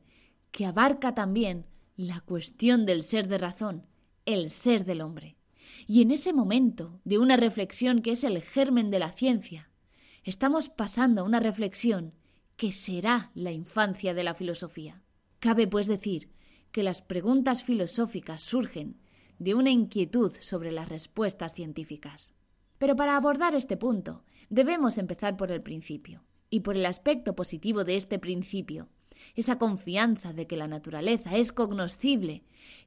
que 0.52 0.68
abarca 0.68 1.16
también 1.16 1.66
la 1.98 2.20
cuestión 2.20 2.86
del 2.86 3.02
ser 3.02 3.28
de 3.28 3.40
razón, 3.40 3.88
el 4.26 4.52
ser 4.52 4.86
del 4.86 5.02
hombre. 5.02 5.38
Y 5.88 6.04
en 6.04 6.12
ese 6.12 6.32
momento 6.32 7.02
de 7.04 7.18
una 7.18 7.36
reflexión 7.36 8.04
que 8.04 8.12
es 8.12 8.24
el 8.24 8.44
germen 8.44 8.92
de 8.92 9.00
la 9.00 9.12
ciencia, 9.12 9.72
estamos 10.24 10.70
pasando 10.70 11.22
a 11.22 11.26
una 11.26 11.40
reflexión 11.40 12.14
que 12.58 12.72
será 12.72 13.32
la 13.34 13.52
infancia 13.52 14.14
de 14.14 14.24
la 14.24 14.36
filosofía. 14.36 15.02
Cabe, 15.40 15.68
pues, 15.68 15.88
decir 15.88 16.30
que 16.72 16.84
las 16.84 17.02
preguntas 17.02 17.64
filosóficas 17.64 18.42
surgen 18.42 19.00
de 19.40 19.56
una 19.56 19.72
inquietud 19.72 20.32
sobre 20.40 20.72
las 20.72 20.90
respuestas 20.90 21.54
científicas. 21.54 22.34
Pero 22.78 22.96
para 22.96 23.16
abordar 23.16 23.56
este 23.56 23.78
punto, 23.78 24.24
debemos 24.50 24.98
empezar 24.98 25.38
por 25.38 25.52
el 25.52 25.62
principio, 25.62 26.24
y 26.50 26.62
por 26.62 26.76
el 26.76 26.86
aspecto 26.86 27.36
positivo 27.36 27.84
de 27.84 27.98
este 27.98 28.20
principio, 28.20 28.90
esa 29.36 29.58
confianza 29.58 30.34
de 30.34 30.48
que 30.48 30.58
la 30.58 30.68
naturaleza 30.68 31.36
es 31.36 31.52
cognoscible, 31.52 32.44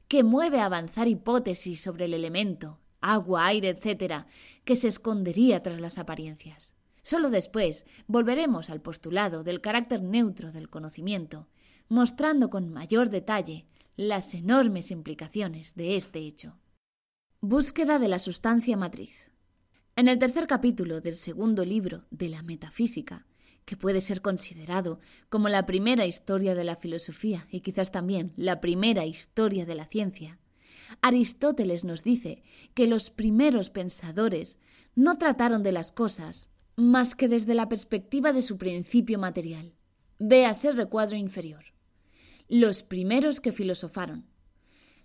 que 0.07 0.23
mueve 0.23 0.59
a 0.59 0.65
avanzar 0.65 1.07
hipótesis 1.07 1.81
sobre 1.81 2.05
el 2.05 2.13
elemento, 2.13 2.79
agua, 3.01 3.45
aire, 3.47 3.69
etc., 3.69 4.25
que 4.63 4.75
se 4.75 4.87
escondería 4.87 5.61
tras 5.61 5.79
las 5.79 5.97
apariencias. 5.97 6.73
Solo 7.01 7.29
después 7.29 7.85
volveremos 8.07 8.69
al 8.69 8.81
postulado 8.81 9.43
del 9.43 9.61
carácter 9.61 10.01
neutro 10.01 10.51
del 10.51 10.69
conocimiento, 10.69 11.47
mostrando 11.87 12.49
con 12.49 12.69
mayor 12.69 13.09
detalle 13.09 13.65
las 13.99 14.33
enormes 14.33 14.91
implicaciones 14.91 15.75
de 15.75 15.97
este 15.97 16.19
hecho. 16.19 16.57
Búsqueda 17.41 17.99
de 17.99 18.07
la 18.07 18.17
sustancia 18.17 18.77
matriz. 18.77 19.29
En 19.97 20.07
el 20.07 20.17
tercer 20.19 20.47
capítulo 20.47 21.01
del 21.01 21.17
segundo 21.17 21.65
libro 21.65 22.05
de 22.09 22.29
la 22.29 22.41
Metafísica, 22.41 23.25
que 23.65 23.75
puede 23.75 23.99
ser 23.99 24.21
considerado 24.21 25.01
como 25.27 25.49
la 25.49 25.65
primera 25.65 26.05
historia 26.05 26.55
de 26.55 26.63
la 26.63 26.77
filosofía 26.77 27.45
y 27.51 27.59
quizás 27.59 27.91
también 27.91 28.31
la 28.37 28.61
primera 28.61 29.05
historia 29.05 29.65
de 29.65 29.75
la 29.75 29.85
ciencia, 29.85 30.39
Aristóteles 31.01 31.83
nos 31.83 32.05
dice 32.05 32.41
que 32.75 32.87
los 32.87 33.09
primeros 33.09 33.69
pensadores 33.69 34.59
no 34.95 35.17
trataron 35.17 35.61
de 35.61 35.73
las 35.73 35.91
cosas 35.91 36.47
más 36.77 37.15
que 37.15 37.27
desde 37.27 37.53
la 37.53 37.67
perspectiva 37.67 38.31
de 38.31 38.43
su 38.43 38.57
principio 38.57 39.19
material. 39.19 39.75
Véase 40.19 40.69
el 40.69 40.77
recuadro 40.77 41.17
inferior. 41.17 41.65
Los 42.49 42.83
primeros 42.83 43.39
que 43.39 43.53
filosofaron. 43.53 44.25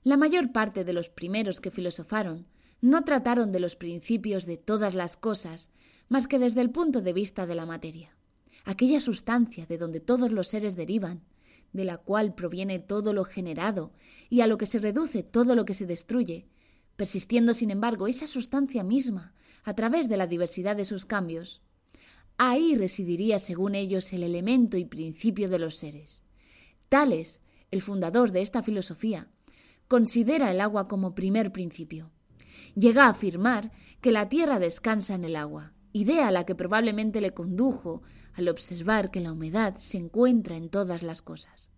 La 0.02 0.16
mayor 0.16 0.50
parte 0.50 0.84
de 0.84 0.92
los 0.92 1.08
primeros 1.08 1.60
que 1.60 1.70
filosofaron 1.70 2.46
no 2.80 3.04
trataron 3.04 3.52
de 3.52 3.60
los 3.60 3.76
principios 3.76 4.46
de 4.46 4.56
todas 4.56 4.94
las 4.94 5.16
cosas 5.16 5.70
más 6.08 6.26
que 6.26 6.38
desde 6.38 6.60
el 6.62 6.70
punto 6.70 7.00
de 7.00 7.12
vista 7.12 7.46
de 7.46 7.54
la 7.54 7.66
materia 7.66 8.16
aquella 8.64 9.00
sustancia 9.00 9.66
de 9.66 9.78
donde 9.78 10.00
todos 10.00 10.32
los 10.32 10.48
seres 10.48 10.76
derivan, 10.76 11.22
de 11.72 11.84
la 11.84 11.98
cual 11.98 12.34
proviene 12.34 12.78
todo 12.78 13.12
lo 13.12 13.24
generado 13.24 13.92
y 14.30 14.40
a 14.40 14.46
lo 14.46 14.58
que 14.58 14.66
se 14.66 14.78
reduce 14.78 15.22
todo 15.22 15.54
lo 15.54 15.64
que 15.64 15.74
se 15.74 15.86
destruye, 15.86 16.46
persistiendo 16.96 17.52
sin 17.52 17.70
embargo 17.70 18.06
esa 18.06 18.26
sustancia 18.26 18.82
misma 18.84 19.34
a 19.64 19.74
través 19.74 20.08
de 20.08 20.16
la 20.16 20.26
diversidad 20.26 20.76
de 20.76 20.84
sus 20.84 21.04
cambios. 21.04 21.62
Ahí 22.36 22.74
residiría, 22.74 23.38
según 23.38 23.74
ellos, 23.74 24.12
el 24.12 24.22
elemento 24.22 24.76
y 24.76 24.84
principio 24.84 25.48
de 25.48 25.58
los 25.58 25.76
seres. 25.76 26.23
El 27.72 27.82
fundador 27.82 28.30
de 28.30 28.40
esta 28.40 28.62
filosofía, 28.62 29.26
considera 29.88 30.52
el 30.52 30.60
agua 30.60 30.86
como 30.86 31.16
primer 31.16 31.50
principio. 31.50 32.12
Llega 32.76 33.06
a 33.06 33.08
afirmar 33.08 33.72
que 34.00 34.12
la 34.12 34.28
tierra 34.28 34.60
descansa 34.60 35.14
en 35.14 35.24
el 35.24 35.34
agua, 35.34 35.72
idea 35.92 36.28
a 36.28 36.30
la 36.30 36.46
que 36.46 36.54
probablemente 36.54 37.20
le 37.20 37.34
condujo 37.34 38.02
al 38.34 38.48
observar 38.48 39.10
que 39.10 39.18
la 39.18 39.32
humedad 39.32 39.74
se 39.76 39.98
encuentra 39.98 40.56
en 40.56 40.68
todas 40.68 41.02
las 41.02 41.20
cosas. 41.20 41.72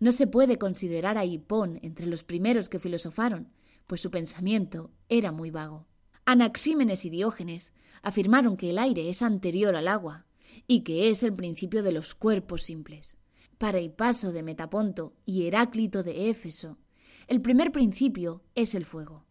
No 0.00 0.10
se 0.10 0.26
puede 0.26 0.58
considerar 0.58 1.16
a 1.16 1.24
Hipón 1.24 1.78
entre 1.82 2.06
los 2.06 2.24
primeros 2.24 2.68
que 2.68 2.80
filosofaron, 2.80 3.52
pues 3.86 4.00
su 4.00 4.10
pensamiento 4.10 4.90
era 5.08 5.30
muy 5.30 5.52
vago. 5.52 5.86
Anaxímenes 6.24 7.04
y 7.04 7.10
Diógenes 7.10 7.72
afirmaron 8.02 8.56
que 8.56 8.70
el 8.70 8.78
aire 8.78 9.10
es 9.10 9.22
anterior 9.22 9.76
al 9.76 9.86
agua 9.86 10.26
y 10.66 10.82
que 10.82 11.08
es 11.08 11.22
el 11.22 11.34
principio 11.34 11.84
de 11.84 11.92
los 11.92 12.16
cuerpos 12.16 12.64
simples. 12.64 13.16
Para 13.60 13.78
Hipaso 13.78 14.32
de 14.32 14.42
Metaponto 14.42 15.12
y 15.26 15.46
Heráclito 15.46 16.02
de 16.02 16.30
Éfeso, 16.30 16.78
el 17.26 17.42
primer 17.42 17.72
principio 17.72 18.42
es 18.54 18.74
el 18.74 18.86
fuego. 18.86 19.26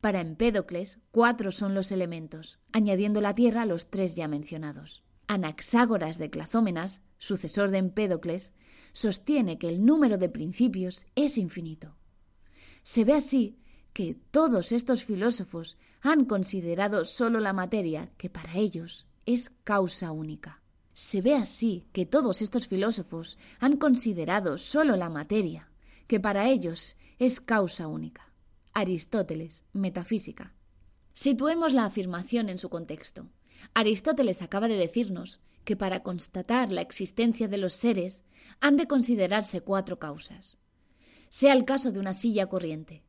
Para 0.00 0.20
Empédocles, 0.20 0.98
cuatro 1.12 1.52
son 1.52 1.72
los 1.72 1.92
elementos, 1.92 2.58
añadiendo 2.72 3.20
la 3.20 3.36
tierra 3.36 3.62
a 3.62 3.66
los 3.66 3.90
tres 3.90 4.16
ya 4.16 4.26
mencionados. 4.26 5.04
Anaxágoras 5.28 6.18
de 6.18 6.30
Clazómenas, 6.30 7.00
sucesor 7.18 7.70
de 7.70 7.78
Empédocles, 7.78 8.52
sostiene 8.90 9.56
que 9.56 9.68
el 9.68 9.86
número 9.86 10.18
de 10.18 10.30
principios 10.30 11.06
es 11.14 11.38
infinito. 11.38 11.94
Se 12.82 13.04
ve 13.04 13.12
así 13.12 13.56
que 13.92 14.18
todos 14.32 14.72
estos 14.72 15.04
filósofos 15.04 15.78
han 16.00 16.24
considerado 16.24 17.04
sólo 17.04 17.38
la 17.38 17.52
materia, 17.52 18.10
que 18.16 18.30
para 18.30 18.56
ellos 18.56 19.06
es 19.26 19.52
causa 19.62 20.10
única. 20.10 20.63
Se 20.94 21.20
ve 21.20 21.34
así 21.34 21.84
que 21.92 22.06
todos 22.06 22.40
estos 22.40 22.68
filósofos 22.68 23.36
han 23.58 23.76
considerado 23.76 24.58
sólo 24.58 24.96
la 24.96 25.10
materia, 25.10 25.68
que 26.06 26.20
para 26.20 26.48
ellos 26.48 26.96
es 27.18 27.40
causa 27.40 27.88
única. 27.88 28.32
Aristóteles, 28.72 29.64
Metafísica. 29.72 30.54
Situemos 31.12 31.72
la 31.72 31.84
afirmación 31.84 32.48
en 32.48 32.58
su 32.58 32.68
contexto. 32.70 33.28
Aristóteles 33.72 34.42
acaba 34.42 34.68
de 34.68 34.76
decirnos 34.76 35.40
que 35.64 35.76
para 35.76 36.02
constatar 36.02 36.70
la 36.70 36.82
existencia 36.82 37.48
de 37.48 37.58
los 37.58 37.72
seres 37.72 38.22
han 38.60 38.76
de 38.76 38.86
considerarse 38.86 39.60
cuatro 39.60 39.98
causas. 39.98 40.58
Sea 41.28 41.54
el 41.54 41.64
caso 41.64 41.92
de 41.92 42.00
una 42.00 42.14
silla 42.14 42.48
corriente. 42.48 43.02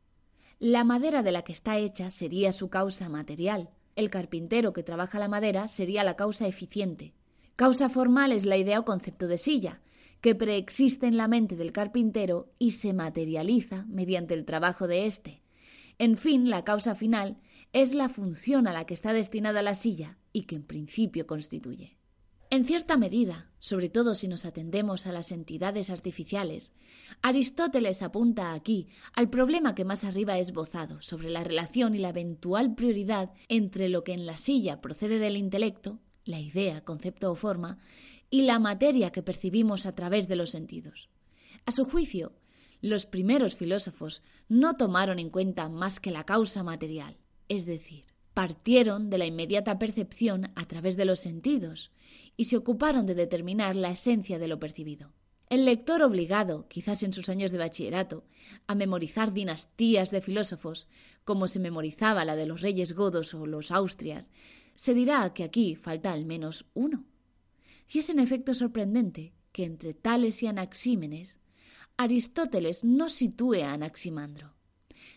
La 0.60 0.84
madera 0.84 1.22
de 1.22 1.32
la 1.32 1.42
que 1.42 1.52
está 1.52 1.78
hecha 1.78 2.10
sería 2.12 2.54
su 2.54 2.70
causa 2.70 3.10
material. 3.10 3.72
El 3.96 4.10
carpintero 4.10 4.72
que 4.72 4.84
trabaja 4.84 5.20
la 5.20 5.28
madera 5.28 5.68
sería 5.68 6.04
la 6.04 6.16
causa 6.16 6.48
eficiente. 6.48 7.14
Causa 7.56 7.88
formal 7.88 8.34
es 8.34 8.46
la 8.46 8.58
idea 8.58 8.80
o 8.80 8.86
concepto 8.86 9.28
de 9.28 9.38
silla, 9.38 9.82
que 10.20 10.36
preexiste 10.36 11.08
en 11.08 11.16
la 11.16 11.30
mente 11.30 11.56
del 11.56 11.72
carpintero 11.72 12.52
y 12.60 12.72
se 12.72 12.92
materializa 12.92 13.86
mediante 13.88 14.34
el 14.34 14.44
trabajo 14.44 14.88
de 14.88 15.06
éste. 15.06 15.42
En 15.98 16.18
fin, 16.18 16.50
la 16.50 16.66
causa 16.66 16.96
final 16.96 17.38
es 17.72 17.94
la 17.94 18.10
función 18.10 18.68
a 18.68 18.74
la 18.74 18.86
que 18.86 18.94
está 18.94 19.14
destinada 19.14 19.62
la 19.62 19.74
silla 19.74 20.18
y 20.34 20.44
que 20.44 20.56
en 20.56 20.64
principio 20.64 21.26
constituye. 21.28 21.98
En 22.50 22.66
cierta 22.66 22.98
medida, 22.98 23.52
sobre 23.60 23.90
todo 23.90 24.16
si 24.16 24.28
nos 24.28 24.46
atendemos 24.46 25.08
a 25.08 25.14
las 25.14 25.32
entidades 25.32 25.90
artificiales, 25.90 26.74
Aristóteles 27.22 28.02
apunta 28.02 28.54
aquí 28.54 28.88
al 29.14 29.30
problema 29.30 29.76
que 29.76 29.86
más 29.86 30.04
arriba 30.04 30.38
es 30.38 30.50
esbozado 30.50 31.02
sobre 31.02 31.30
la 31.30 31.44
relación 31.44 31.96
y 31.96 32.00
la 32.00 32.10
eventual 32.10 32.76
prioridad 32.76 33.32
entre 33.48 33.90
lo 33.90 34.04
que 34.04 34.14
en 34.14 34.26
la 34.26 34.38
silla 34.38 34.82
procede 34.82 35.20
del 35.20 35.38
intelecto, 35.38 36.02
la 36.26 36.40
idea, 36.40 36.82
concepto 36.82 37.32
o 37.32 37.36
forma, 37.36 37.78
y 38.30 38.42
la 38.42 38.60
materia 38.60 39.12
que 39.12 39.24
percibimos 39.24 39.86
a 39.86 39.96
través 39.96 40.28
de 40.28 40.36
los 40.36 40.50
sentidos. 40.50 41.10
A 41.66 41.72
su 41.72 41.86
juicio, 41.86 42.34
los 42.82 43.06
primeros 43.06 43.56
filósofos 43.56 44.22
no 44.50 44.76
tomaron 44.76 45.20
en 45.20 45.30
cuenta 45.30 45.70
más 45.70 46.00
que 46.00 46.12
la 46.12 46.26
causa 46.26 46.64
material, 46.64 47.18
es 47.48 47.66
decir, 47.66 48.06
partieron 48.34 49.10
de 49.10 49.18
la 49.18 49.26
inmediata 49.26 49.80
percepción 49.80 50.52
a 50.56 50.68
través 50.68 50.98
de 50.98 51.06
los 51.06 51.20
sentidos 51.20 51.92
y 52.36 52.46
se 52.46 52.58
ocuparon 52.58 53.06
de 53.06 53.16
determinar 53.16 53.76
la 53.76 53.92
esencia 53.92 54.40
de 54.40 54.48
lo 54.48 54.60
percibido. 54.60 55.14
El 55.48 55.66
lector 55.66 56.02
obligado, 56.02 56.68
quizás 56.68 57.04
en 57.04 57.14
sus 57.14 57.30
años 57.30 57.52
de 57.52 57.60
bachillerato, 57.60 58.26
a 58.68 58.76
memorizar 58.76 59.32
dinastías 59.32 60.12
de 60.12 60.22
filósofos, 60.22 60.88
como 61.24 61.48
se 61.48 61.60
memorizaba 61.60 62.26
la 62.26 62.36
de 62.36 62.46
los 62.46 62.62
reyes 62.62 62.94
godos 62.94 63.34
o 63.34 63.46
los 63.46 63.72
austrias, 63.72 64.32
se 64.76 64.94
dirá 64.94 65.34
que 65.34 65.44
aquí 65.44 65.76
falta 65.76 66.12
al 66.12 66.26
menos 66.26 66.66
uno. 66.74 67.06
Y 67.92 68.00
es 68.00 68.10
en 68.10 68.20
efecto 68.20 68.54
sorprendente 68.54 69.34
que 69.52 69.64
entre 69.64 69.94
Tales 69.94 70.44
y 70.44 70.48
Anaxímenes, 70.48 71.38
Aristóteles 71.98 72.84
no 72.84 73.10
sitúe 73.10 73.64
a 73.64 73.74
Anaximandro 73.74 74.56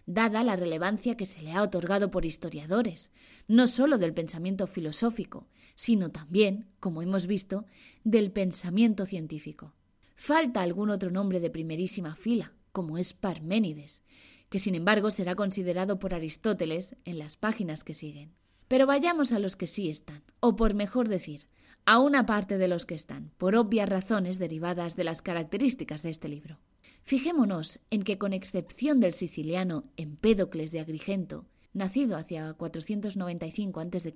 dada 0.09 0.43
la 0.43 0.57
relevancia 0.57 1.19
que 1.19 1.27
se 1.27 1.43
le 1.43 1.53
ha 1.53 1.63
otorgado 1.63 2.11
por 2.11 2.25
historiadores, 2.25 3.11
no 3.47 3.69
sólo 3.69 3.99
del 3.99 4.15
pensamiento 4.15 4.67
filosófico, 4.67 5.47
sino 5.75 6.11
también, 6.11 6.67
como 6.81 7.03
hemos 7.03 7.27
visto, 7.27 7.67
del 8.05 8.33
pensamiento 8.33 9.05
científico. 9.05 9.75
Falta 10.17 10.63
algún 10.63 10.89
otro 10.89 11.11
nombre 11.11 11.41
de 11.41 11.51
primerísima 11.51 12.17
fila, 12.17 12.55
como 12.73 12.97
es 12.97 13.13
Parménides, 13.13 14.03
que 14.49 14.59
sin 14.59 14.75
embargo 14.75 15.11
será 15.11 15.35
considerado 15.35 15.99
por 15.99 16.15
Aristóteles 16.15 16.97
en 17.05 17.19
las 17.19 17.37
páginas 17.37 17.85
que 17.85 17.93
siguen. 17.93 18.38
Pero 18.69 18.87
vayamos 18.87 19.33
a 19.33 19.39
los 19.39 19.57
que 19.57 19.67
sí 19.67 19.89
están, 19.89 20.23
o 20.41 20.55
por 20.55 20.75
mejor 20.75 21.09
decir, 21.09 21.49
a 21.87 21.99
una 21.99 22.27
parte 22.27 22.59
de 22.59 22.69
los 22.69 22.85
que 22.85 22.95
están, 22.95 23.33
por 23.39 23.57
obvias 23.57 23.89
razones 23.89 24.39
derivadas 24.39 24.95
de 24.95 25.05
las 25.05 25.23
características 25.23 26.03
de 26.03 26.11
este 26.11 26.29
libro. 26.29 26.59
Fijémonos 27.03 27.81
en 27.91 28.03
que, 28.03 28.19
con 28.19 28.35
excepción 28.35 29.01
del 29.01 29.15
siciliano 29.15 29.85
Empédocles 29.97 30.71
de 30.71 30.81
Agrigento, 30.81 31.47
nacido 31.73 32.19
hacia 32.19 32.53
495 32.53 33.81
a.C., 33.81 34.13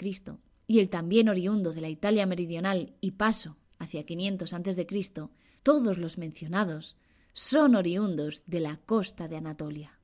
y 0.66 0.78
el 0.78 0.90
también 0.90 1.28
oriundo 1.28 1.72
de 1.72 1.80
la 1.80 1.88
Italia 1.88 2.26
meridional 2.26 2.94
y 3.00 3.12
paso 3.12 3.56
hacia 3.78 4.04
500 4.04 4.52
a.C., 4.52 4.86
todos 5.62 5.96
los 5.96 6.18
mencionados 6.18 6.96
son 7.32 7.74
oriundos 7.74 8.42
de 8.46 8.60
la 8.60 8.76
costa 8.76 9.28
de 9.28 9.36
Anatolia. 9.36 9.98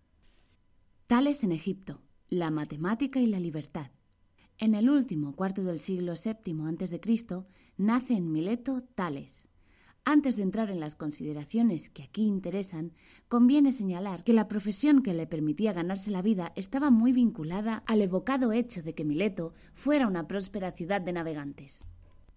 Tales 1.07 1.45
en 1.45 1.53
Egipto, 1.53 2.01
la 2.31 2.51
matemática 2.51 3.21
y 3.21 3.27
la 3.27 3.41
libertad. 3.41 3.91
En 4.61 4.75
el 4.75 4.91
último 4.91 5.37
cuarto 5.37 5.63
del 5.63 5.79
siglo 5.79 6.15
VII 6.15 6.63
a.C. 6.63 7.45
nace 7.77 8.15
en 8.15 8.33
Mileto 8.33 8.83
Tales. 8.83 9.47
Antes 10.05 10.35
de 10.35 10.43
entrar 10.43 10.69
en 10.73 10.81
las 10.81 10.97
consideraciones 10.97 11.89
que 11.89 12.03
aquí 12.03 12.27
interesan, 12.27 12.93
conviene 13.29 13.71
señalar 13.71 14.25
que 14.25 14.33
la 14.33 14.49
profesión 14.49 15.03
que 15.03 15.15
le 15.15 15.29
permitía 15.29 15.73
ganarse 15.73 16.11
la 16.11 16.23
vida 16.23 16.53
estaba 16.57 16.91
muy 16.91 17.13
vinculada 17.13 17.85
al 17.87 18.03
evocado 18.03 18.51
hecho 18.51 18.83
de 18.83 18.97
que 18.97 19.05
Mileto 19.05 19.55
fuera 19.75 20.09
una 20.09 20.27
próspera 20.27 20.73
ciudad 20.73 21.01
de 21.01 21.13
navegantes. 21.13 21.87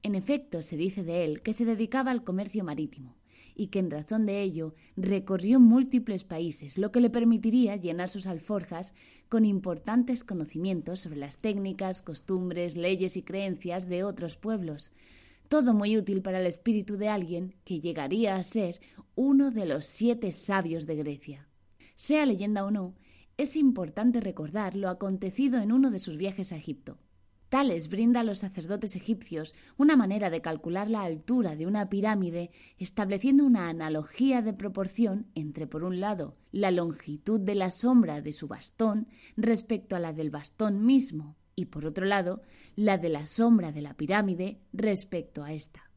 En 0.04 0.14
efecto, 0.14 0.62
se 0.62 0.78
dice 0.78 1.04
de 1.04 1.26
él 1.26 1.42
que 1.42 1.54
se 1.54 1.66
dedicaba 1.66 2.12
al 2.12 2.24
comercio 2.24 2.64
marítimo 2.64 3.16
y 3.56 3.68
que 3.68 3.80
en 3.80 3.92
razón 3.92 4.26
de 4.26 4.42
ello 4.42 4.74
recorrió 4.96 5.60
múltiples 5.60 6.24
países, 6.24 6.78
lo 6.78 6.92
que 6.92 7.02
le 7.02 7.10
permitiría 7.10 7.76
llenar 7.76 8.10
sus 8.10 8.28
alforjas 8.28 8.94
con 9.30 9.46
importantes 9.46 10.24
conocimientos 10.24 11.00
sobre 11.00 11.18
las 11.18 11.38
técnicas, 11.38 12.02
costumbres, 12.02 12.76
leyes 12.76 13.18
y 13.18 13.24
creencias 13.24 13.88
de 13.88 14.04
otros 14.04 14.38
pueblos, 14.38 14.92
todo 15.48 15.74
muy 15.74 15.98
útil 15.98 16.22
para 16.22 16.40
el 16.40 16.46
espíritu 16.46 16.98
de 16.98 17.10
alguien 17.10 17.56
que 17.66 17.80
llegaría 17.80 18.36
a 18.36 18.44
ser 18.44 18.80
uno 19.16 19.52
de 19.52 19.66
los 19.66 19.86
siete 19.86 20.32
sabios 20.32 20.86
de 20.86 20.96
Grecia. 20.96 21.48
Sea 21.96 22.26
leyenda 22.26 22.64
o 22.64 22.72
no, 22.72 22.96
es 23.38 23.56
importante 23.56 24.22
recordar 24.22 24.76
lo 24.76 24.90
acontecido 24.90 25.60
en 25.60 25.72
uno 25.72 25.92
de 25.92 26.00
sus 26.00 26.18
viajes 26.18 26.52
a 26.52 26.58
Egipto. 26.58 26.98
Tales 27.52 27.90
brinda 27.90 28.22
a 28.22 28.24
los 28.24 28.38
sacerdotes 28.38 28.96
egipcios 28.96 29.54
una 29.76 29.98
manera 29.98 30.30
de 30.30 30.40
calcular 30.40 30.90
la 30.90 31.04
altura 31.04 31.58
de 31.58 31.68
una 31.68 31.90
pirámide 31.90 32.50
estableciendo 32.78 33.44
una 33.44 33.68
analogía 33.68 34.42
de 34.42 34.54
proporción 34.54 35.28
entre, 35.36 35.68
por 35.68 35.84
un 35.84 36.00
lado, 36.00 36.38
la 36.54 36.72
longitud 36.72 37.42
de 37.42 37.56
la 37.56 37.70
sombra 37.70 38.22
de 38.22 38.32
su 38.32 38.48
bastón 38.48 39.10
respecto 39.36 39.98
a 39.98 40.00
la 40.00 40.14
del 40.14 40.30
bastón 40.30 40.86
mismo 40.86 41.36
y, 41.54 41.66
por 41.66 41.86
otro 41.86 42.06
lado, 42.06 42.42
la 42.78 42.98
de 42.98 43.10
la 43.10 43.26
sombra 43.26 43.74
de 43.74 43.82
la 43.82 43.98
pirámide 43.98 44.62
respecto 44.72 45.44
a 45.44 45.52
esta. 45.52 45.92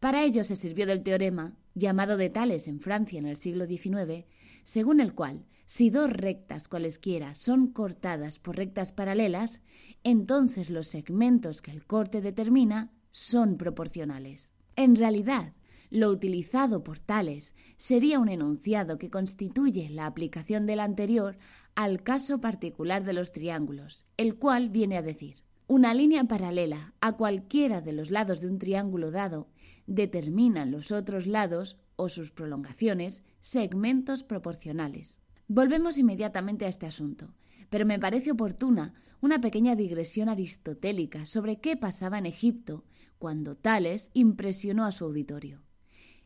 Para 0.00 0.24
ello 0.24 0.42
se 0.42 0.56
sirvió 0.56 0.84
del 0.84 1.04
teorema, 1.04 1.56
llamado 1.76 2.16
de 2.16 2.28
Tales 2.28 2.66
en 2.66 2.80
Francia 2.80 3.20
en 3.20 3.26
el 3.26 3.36
siglo 3.36 3.66
XIX, 3.66 4.24
según 4.64 4.98
el 4.98 5.14
cual 5.14 5.46
si 5.68 5.90
dos 5.90 6.10
rectas 6.10 6.66
cualesquiera 6.66 7.34
son 7.34 7.66
cortadas 7.66 8.38
por 8.38 8.56
rectas 8.56 8.90
paralelas, 8.90 9.60
entonces 10.02 10.70
los 10.70 10.88
segmentos 10.88 11.60
que 11.60 11.70
el 11.70 11.84
corte 11.84 12.22
determina 12.22 12.90
son 13.10 13.58
proporcionales. 13.58 14.50
En 14.76 14.96
realidad, 14.96 15.52
lo 15.90 16.08
utilizado 16.08 16.82
por 16.82 16.98
tales 16.98 17.54
sería 17.76 18.18
un 18.18 18.30
enunciado 18.30 18.98
que 18.98 19.10
constituye 19.10 19.90
la 19.90 20.06
aplicación 20.06 20.64
del 20.64 20.80
anterior 20.80 21.36
al 21.74 22.02
caso 22.02 22.40
particular 22.40 23.04
de 23.04 23.12
los 23.12 23.30
triángulos, 23.32 24.06
el 24.16 24.36
cual 24.36 24.70
viene 24.70 24.96
a 24.96 25.02
decir 25.02 25.44
una 25.66 25.92
línea 25.92 26.24
paralela 26.24 26.94
a 27.02 27.12
cualquiera 27.18 27.82
de 27.82 27.92
los 27.92 28.10
lados 28.10 28.40
de 28.40 28.48
un 28.48 28.58
triángulo 28.58 29.10
dado 29.10 29.50
determina 29.86 30.64
los 30.64 30.92
otros 30.92 31.26
lados 31.26 31.76
o 31.96 32.08
sus 32.08 32.30
prolongaciones 32.30 33.22
segmentos 33.42 34.22
proporcionales. 34.22 35.18
Volvemos 35.48 35.96
inmediatamente 35.96 36.66
a 36.66 36.68
este 36.68 36.84
asunto, 36.84 37.34
pero 37.70 37.86
me 37.86 37.98
parece 37.98 38.30
oportuna 38.30 38.92
una 39.22 39.40
pequeña 39.40 39.76
digresión 39.76 40.28
aristotélica 40.28 41.24
sobre 41.24 41.58
qué 41.58 41.74
pasaba 41.74 42.18
en 42.18 42.26
Egipto 42.26 42.84
cuando 43.18 43.56
Tales 43.56 44.10
impresionó 44.12 44.84
a 44.84 44.92
su 44.92 45.06
auditorio. 45.06 45.62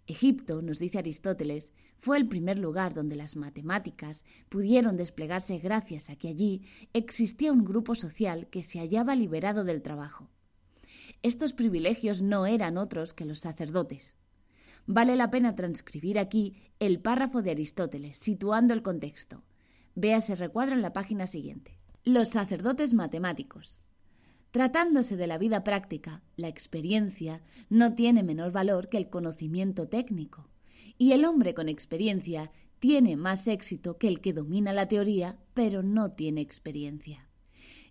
Egipto, 0.08 0.60
nos 0.60 0.80
dice 0.80 0.98
Aristóteles, 0.98 1.72
fue 1.96 2.16
el 2.18 2.26
primer 2.26 2.58
lugar 2.58 2.94
donde 2.94 3.14
las 3.14 3.36
matemáticas 3.36 4.24
pudieron 4.48 4.96
desplegarse 4.96 5.58
gracias 5.58 6.10
a 6.10 6.16
que 6.16 6.26
allí 6.26 6.62
existía 6.92 7.52
un 7.52 7.64
grupo 7.64 7.94
social 7.94 8.48
que 8.48 8.64
se 8.64 8.80
hallaba 8.80 9.14
liberado 9.14 9.62
del 9.62 9.82
trabajo. 9.82 10.28
Estos 11.22 11.52
privilegios 11.52 12.22
no 12.22 12.46
eran 12.46 12.76
otros 12.76 13.14
que 13.14 13.24
los 13.24 13.38
sacerdotes. 13.38 14.16
Vale 14.86 15.16
la 15.16 15.30
pena 15.30 15.54
transcribir 15.54 16.18
aquí 16.18 16.56
el 16.80 17.00
párrafo 17.00 17.42
de 17.42 17.52
Aristóteles, 17.52 18.16
situando 18.16 18.74
el 18.74 18.82
contexto. 18.82 19.44
Véase 19.94 20.34
recuadro 20.34 20.74
en 20.74 20.82
la 20.82 20.92
página 20.92 21.26
siguiente. 21.26 21.78
Los 22.04 22.30
sacerdotes 22.30 22.94
matemáticos. 22.94 23.80
Tratándose 24.50 25.16
de 25.16 25.26
la 25.26 25.38
vida 25.38 25.64
práctica, 25.64 26.22
la 26.36 26.48
experiencia 26.48 27.42
no 27.70 27.94
tiene 27.94 28.22
menor 28.22 28.52
valor 28.52 28.88
que 28.88 28.98
el 28.98 29.08
conocimiento 29.08 29.88
técnico. 29.88 30.50
Y 30.98 31.12
el 31.12 31.24
hombre 31.24 31.54
con 31.54 31.68
experiencia 31.68 32.50
tiene 32.78 33.16
más 33.16 33.46
éxito 33.46 33.96
que 33.96 34.08
el 34.08 34.20
que 34.20 34.32
domina 34.32 34.72
la 34.72 34.88
teoría, 34.88 35.38
pero 35.54 35.82
no 35.82 36.10
tiene 36.10 36.40
experiencia. 36.40 37.28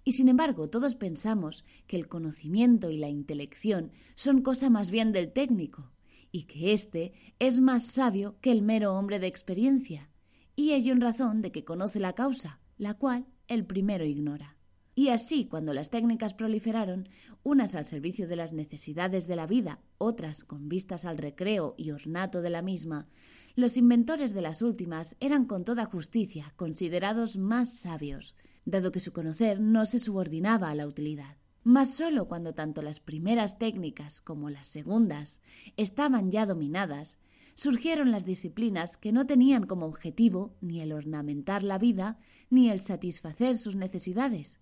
Y 0.04 0.12
sin 0.12 0.28
embargo, 0.28 0.70
todos 0.70 0.96
pensamos 0.96 1.64
que 1.88 1.96
el 1.96 2.08
conocimiento 2.08 2.90
y 2.90 2.98
la 2.98 3.08
intelección 3.08 3.92
son 4.16 4.42
cosa 4.42 4.70
más 4.70 4.92
bien 4.92 5.14
del 5.14 5.32
técnico, 5.32 5.92
y 6.32 6.44
que 6.44 6.74
éste 6.74 7.14
es 7.40 7.60
más 7.60 7.84
sabio 7.84 8.38
que 8.42 8.52
el 8.52 8.62
mero 8.62 8.96
hombre 8.96 9.20
de 9.20 9.28
experiencia, 9.28 10.10
y 10.56 10.74
ello 10.74 10.94
en 10.94 11.02
razón 11.02 11.42
de 11.42 11.52
que 11.52 11.66
conoce 11.66 12.00
la 12.00 12.14
causa, 12.14 12.60
la 12.78 12.94
cual 12.94 13.26
el 13.48 13.66
primero 13.66 14.06
ignora. 14.06 14.58
Y 14.94 15.08
así, 15.08 15.46
cuando 15.46 15.74
las 15.74 15.90
técnicas 15.90 16.34
proliferaron, 16.34 17.08
unas 17.44 17.76
al 17.76 17.86
servicio 17.86 18.28
de 18.28 18.36
las 18.36 18.52
necesidades 18.52 19.26
de 19.28 19.36
la 19.36 19.48
vida, 19.48 19.80
otras 19.98 20.44
con 20.44 20.68
vistas 20.68 21.06
al 21.06 21.18
recreo 21.18 21.76
y 21.78 21.92
ornato 21.92 22.42
de 22.42 22.50
la 22.50 22.62
misma, 22.62 23.08
los 23.56 23.78
inventores 23.78 24.34
de 24.34 24.42
las 24.42 24.62
últimas 24.62 25.16
eran 25.20 25.46
con 25.46 25.64
toda 25.64 25.86
justicia 25.86 26.54
considerados 26.56 27.38
más 27.38 27.74
sabios, 27.74 28.36
dado 28.66 28.92
que 28.92 29.00
su 29.00 29.14
conocer 29.14 29.60
no 29.60 29.86
se 29.86 30.00
subordinaba 30.00 30.70
a 30.70 30.76
la 30.76 30.88
utilidad. 30.88 31.41
Mas 31.64 31.94
sólo 31.94 32.28
cuando 32.28 32.54
tanto 32.54 32.82
las 32.82 33.00
primeras 33.00 33.60
técnicas 33.60 34.20
como 34.20 34.50
las 34.50 34.66
segundas 34.66 35.42
estaban 35.78 36.32
ya 36.32 36.48
dominadas, 36.48 37.20
surgieron 37.54 38.12
las 38.12 38.26
disciplinas 38.26 38.98
que 38.98 39.12
no 39.12 39.28
tenían 39.28 39.68
como 39.68 39.86
objetivo 39.86 40.56
ni 40.62 40.82
el 40.82 40.92
ornamentar 40.92 41.62
la 41.64 41.78
vida 41.78 42.18
ni 42.50 42.70
el 42.70 42.80
satisfacer 42.80 43.58
sus 43.58 43.76
necesidades, 43.76 44.60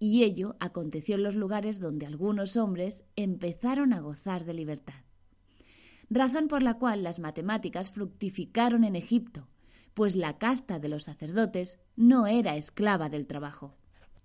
y 0.00 0.24
ello 0.24 0.56
aconteció 0.58 1.14
en 1.14 1.22
los 1.22 1.36
lugares 1.36 1.78
donde 1.78 2.06
algunos 2.06 2.56
hombres 2.56 3.04
empezaron 3.14 3.92
a 3.92 4.00
gozar 4.00 4.44
de 4.44 4.54
libertad. 4.54 5.04
Razón 6.08 6.48
por 6.48 6.64
la 6.64 6.74
cual 6.74 7.04
las 7.04 7.20
matemáticas 7.20 7.92
fructificaron 7.92 8.82
en 8.82 8.96
Egipto, 8.96 9.46
pues 9.94 10.16
la 10.16 10.38
casta 10.38 10.80
de 10.80 10.88
los 10.88 11.04
sacerdotes 11.04 11.78
no 11.94 12.26
era 12.26 12.56
esclava 12.56 13.08
del 13.08 13.28
trabajo. 13.28 13.76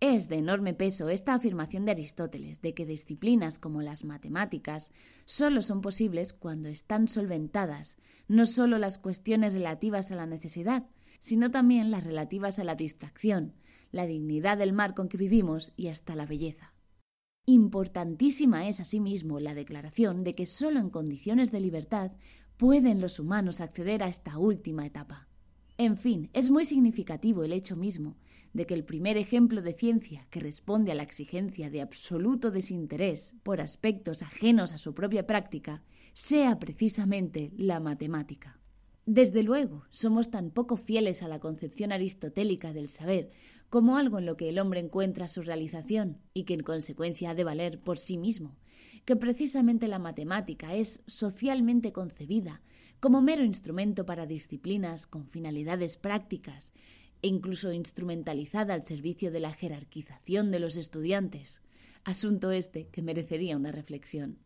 Es 0.02 0.28
de 0.28 0.36
enorme 0.36 0.74
peso 0.74 1.10
esta 1.10 1.34
afirmación 1.34 1.86
de 1.86 1.92
Aristóteles 1.92 2.62
de 2.62 2.74
que 2.74 2.86
disciplinas 2.86 3.60
como 3.60 3.82
las 3.82 4.04
matemáticas 4.04 4.92
solo 5.26 5.62
son 5.62 5.82
posibles 5.82 6.34
cuando 6.34 6.68
están 6.68 7.08
solventadas 7.08 7.98
no 8.28 8.46
solo 8.46 8.78
las 8.78 8.98
cuestiones 8.98 9.54
relativas 9.54 10.12
a 10.12 10.16
la 10.16 10.26
necesidad, 10.26 10.88
sino 11.20 11.50
también 11.50 11.92
las 11.92 12.04
relativas 12.04 12.60
a 12.60 12.64
la 12.66 12.76
distracción, 12.76 13.54
la 13.92 14.06
dignidad 14.06 14.58
del 14.58 14.74
mar 14.74 14.96
con 14.96 15.08
que 15.08 15.18
vivimos 15.18 15.72
y 15.78 15.88
hasta 15.88 16.16
la 16.16 16.26
belleza. 16.26 16.74
Importantísima 17.46 18.68
es 18.68 18.80
asimismo 18.80 19.40
la 19.40 19.54
declaración 19.54 20.24
de 20.24 20.34
que 20.34 20.46
solo 20.46 20.80
en 20.80 20.90
condiciones 20.90 21.52
de 21.52 21.62
libertad 21.62 22.12
pueden 22.58 23.00
los 23.00 23.20
humanos 23.20 23.62
acceder 23.62 24.04
a 24.04 24.08
esta 24.08 24.38
última 24.38 24.86
etapa. 24.86 25.30
En 25.78 25.98
fin, 25.98 26.30
es 26.34 26.50
muy 26.50 26.66
significativo 26.66 27.44
el 27.44 27.54
hecho 27.54 27.76
mismo 27.76 28.18
de 28.56 28.66
que 28.66 28.74
el 28.74 28.86
primer 28.86 29.18
ejemplo 29.18 29.62
de 29.62 29.74
ciencia 29.74 30.26
que 30.30 30.40
responde 30.40 30.94
a 30.94 30.96
la 30.96 31.04
exigencia 31.04 31.70
de 31.70 31.82
absoluto 31.82 32.52
desinterés 32.52 33.34
por 33.44 33.60
aspectos 33.60 34.22
ajenos 34.22 34.72
a 34.72 34.78
su 34.78 34.94
propia 34.94 35.28
práctica 35.28 35.84
sea 36.14 36.58
precisamente 36.58 37.52
la 37.58 37.82
matemática. 37.82 38.58
Desde 39.06 39.44
luego, 39.44 39.84
somos 39.90 40.32
tan 40.32 40.52
poco 40.52 40.78
fieles 40.78 41.22
a 41.22 41.28
la 41.28 41.42
concepción 41.42 41.92
aristotélica 41.92 42.72
del 42.72 42.88
saber 42.88 43.30
como 43.70 43.98
algo 43.98 44.20
en 44.20 44.26
lo 44.26 44.38
que 44.38 44.48
el 44.48 44.58
hombre 44.58 44.80
encuentra 44.80 45.28
su 45.28 45.42
realización 45.42 46.18
y 46.34 46.46
que 46.46 46.54
en 46.54 46.64
consecuencia 46.64 47.32
ha 47.32 47.36
de 47.36 47.44
valer 47.44 47.82
por 47.82 48.00
sí 48.00 48.18
mismo, 48.18 48.56
que 49.04 49.18
precisamente 49.18 49.90
la 49.90 50.00
matemática 50.00 50.76
es 50.76 51.02
socialmente 51.08 51.92
concebida 51.92 52.62
como 53.02 53.22
mero 53.22 53.44
instrumento 53.44 54.06
para 54.06 54.26
disciplinas 54.26 55.08
con 55.08 55.28
finalidades 55.28 55.98
prácticas 55.98 56.74
e 57.26 57.28
incluso 57.28 57.74
instrumentalizada 57.74 58.76
al 58.76 58.86
servicio 58.86 59.32
de 59.32 59.40
la 59.40 59.52
jerarquización 59.52 60.52
de 60.52 60.60
los 60.60 60.78
estudiantes, 60.78 61.60
asunto 62.04 62.52
este 62.52 62.88
que 62.90 63.02
merecería 63.02 63.58
una 63.58 63.72
reflexión. 63.72 64.38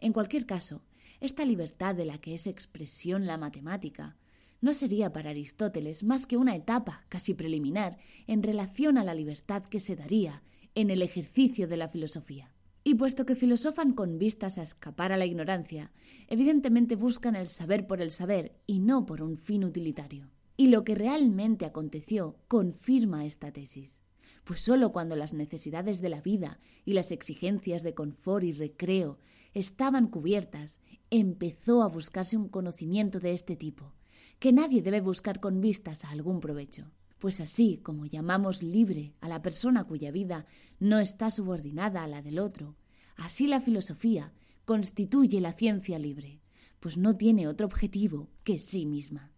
En 0.00 0.14
cualquier 0.14 0.46
caso, 0.46 0.80
esta 1.20 1.44
libertad 1.44 1.94
de 1.94 2.06
la 2.06 2.16
que 2.16 2.34
es 2.34 2.46
expresión 2.46 3.26
la 3.26 3.36
matemática 3.36 4.16
no 4.62 4.72
sería 4.72 5.12
para 5.12 5.28
Aristóteles 5.28 6.02
más 6.02 6.24
que 6.24 6.38
una 6.38 6.56
etapa 6.56 7.04
casi 7.10 7.34
preliminar 7.34 7.98
en 8.26 8.42
relación 8.42 8.96
a 8.96 9.04
la 9.04 9.12
libertad 9.12 9.62
que 9.64 9.78
se 9.78 9.94
daría 9.94 10.42
en 10.74 10.88
el 10.88 11.02
ejercicio 11.02 11.68
de 11.68 11.76
la 11.76 11.88
filosofía. 11.88 12.50
Y 12.82 12.94
puesto 12.94 13.26
que 13.26 13.36
filosofan 13.36 13.92
con 13.92 14.16
vistas 14.16 14.56
a 14.56 14.62
escapar 14.62 15.12
a 15.12 15.18
la 15.18 15.26
ignorancia, 15.26 15.92
evidentemente 16.28 16.96
buscan 16.96 17.36
el 17.36 17.46
saber 17.46 17.86
por 17.86 18.00
el 18.00 18.10
saber 18.10 18.56
y 18.66 18.78
no 18.78 19.04
por 19.04 19.20
un 19.20 19.36
fin 19.36 19.64
utilitario. 19.64 20.30
Y 20.60 20.66
lo 20.66 20.84
que 20.84 20.94
realmente 20.94 21.64
aconteció 21.64 22.36
confirma 22.46 23.24
esta 23.24 23.50
tesis, 23.50 24.02
pues 24.44 24.60
sólo 24.60 24.92
cuando 24.92 25.16
las 25.16 25.32
necesidades 25.32 26.02
de 26.02 26.10
la 26.10 26.20
vida 26.20 26.60
y 26.84 26.92
las 26.92 27.12
exigencias 27.12 27.82
de 27.82 27.94
confort 27.94 28.44
y 28.44 28.52
recreo 28.52 29.18
estaban 29.54 30.08
cubiertas, 30.08 30.78
empezó 31.08 31.82
a 31.82 31.88
buscarse 31.88 32.36
un 32.36 32.50
conocimiento 32.50 33.20
de 33.20 33.32
este 33.32 33.56
tipo, 33.56 33.94
que 34.38 34.52
nadie 34.52 34.82
debe 34.82 35.00
buscar 35.00 35.40
con 35.40 35.62
vistas 35.62 36.04
a 36.04 36.10
algún 36.10 36.40
provecho. 36.40 36.92
Pues 37.18 37.40
así 37.40 37.78
como 37.78 38.04
llamamos 38.04 38.62
libre 38.62 39.14
a 39.22 39.28
la 39.28 39.40
persona 39.40 39.84
cuya 39.84 40.10
vida 40.10 40.44
no 40.78 40.98
está 40.98 41.30
subordinada 41.30 42.04
a 42.04 42.06
la 42.06 42.20
del 42.20 42.38
otro, 42.38 42.76
así 43.16 43.46
la 43.46 43.62
filosofía 43.62 44.34
constituye 44.66 45.40
la 45.40 45.52
ciencia 45.52 45.98
libre, 45.98 46.42
pues 46.80 46.98
no 46.98 47.16
tiene 47.16 47.48
otro 47.48 47.66
objetivo 47.66 48.28
que 48.44 48.58
sí 48.58 48.84
misma. 48.84 49.29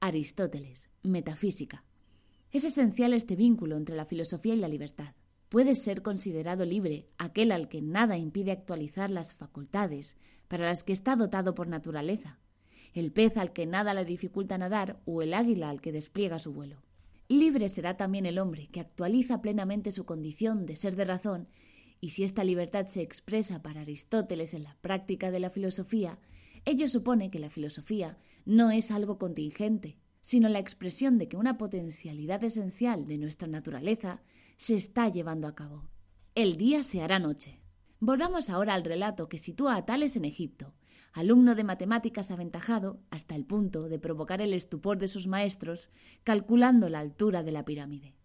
Aristóteles, 0.00 0.90
Metafísica. 1.02 1.84
Es 2.52 2.62
esencial 2.62 3.12
este 3.12 3.34
vínculo 3.34 3.76
entre 3.76 3.96
la 3.96 4.04
filosofía 4.04 4.54
y 4.54 4.58
la 4.58 4.68
libertad. 4.68 5.14
Puede 5.48 5.74
ser 5.74 6.02
considerado 6.02 6.64
libre 6.64 7.08
aquel 7.18 7.50
al 7.50 7.68
que 7.68 7.82
nada 7.82 8.16
impide 8.16 8.52
actualizar 8.52 9.10
las 9.10 9.34
facultades 9.34 10.16
para 10.46 10.66
las 10.66 10.84
que 10.84 10.92
está 10.92 11.16
dotado 11.16 11.54
por 11.54 11.66
naturaleza, 11.66 12.38
el 12.94 13.12
pez 13.12 13.36
al 13.36 13.52
que 13.52 13.66
nada 13.66 13.92
le 13.92 14.04
dificulta 14.04 14.56
nadar 14.56 15.00
o 15.04 15.20
el 15.20 15.34
águila 15.34 15.68
al 15.68 15.80
que 15.80 15.92
despliega 15.92 16.38
su 16.38 16.52
vuelo. 16.52 16.82
Libre 17.28 17.68
será 17.68 17.96
también 17.96 18.24
el 18.24 18.38
hombre 18.38 18.68
que 18.68 18.80
actualiza 18.80 19.42
plenamente 19.42 19.90
su 19.90 20.04
condición 20.04 20.64
de 20.64 20.76
ser 20.76 20.94
de 20.94 21.06
razón, 21.06 21.48
y 22.00 22.10
si 22.10 22.22
esta 22.22 22.44
libertad 22.44 22.86
se 22.86 23.02
expresa 23.02 23.62
para 23.62 23.80
Aristóteles 23.80 24.54
en 24.54 24.62
la 24.62 24.76
práctica 24.80 25.32
de 25.32 25.40
la 25.40 25.50
filosofía, 25.50 26.18
ello 26.64 26.88
supone 26.88 27.30
que 27.30 27.38
la 27.38 27.50
filosofía 27.50 28.18
no 28.44 28.70
es 28.70 28.90
algo 28.90 29.18
contingente, 29.18 29.98
sino 30.20 30.48
la 30.48 30.58
expresión 30.58 31.18
de 31.18 31.28
que 31.28 31.36
una 31.36 31.58
potencialidad 31.58 32.42
esencial 32.44 33.06
de 33.06 33.18
nuestra 33.18 33.48
naturaleza 33.48 34.22
se 34.56 34.74
está 34.74 35.08
llevando 35.08 35.46
a 35.48 35.54
cabo. 35.54 35.88
El 36.34 36.56
día 36.56 36.82
se 36.82 37.02
hará 37.02 37.18
noche. 37.18 37.60
Volvamos 38.00 38.50
ahora 38.50 38.74
al 38.74 38.84
relato 38.84 39.28
que 39.28 39.38
sitúa 39.38 39.76
a 39.76 39.84
Tales 39.86 40.16
en 40.16 40.24
Egipto, 40.24 40.74
alumno 41.12 41.54
de 41.54 41.64
matemáticas 41.64 42.30
aventajado 42.30 43.00
hasta 43.10 43.34
el 43.34 43.44
punto 43.44 43.88
de 43.88 43.98
provocar 43.98 44.40
el 44.40 44.54
estupor 44.54 44.98
de 44.98 45.08
sus 45.08 45.26
maestros 45.26 45.90
calculando 46.24 46.88
la 46.88 47.00
altura 47.00 47.42
de 47.42 47.52
la 47.52 47.64
pirámide. 47.64 48.17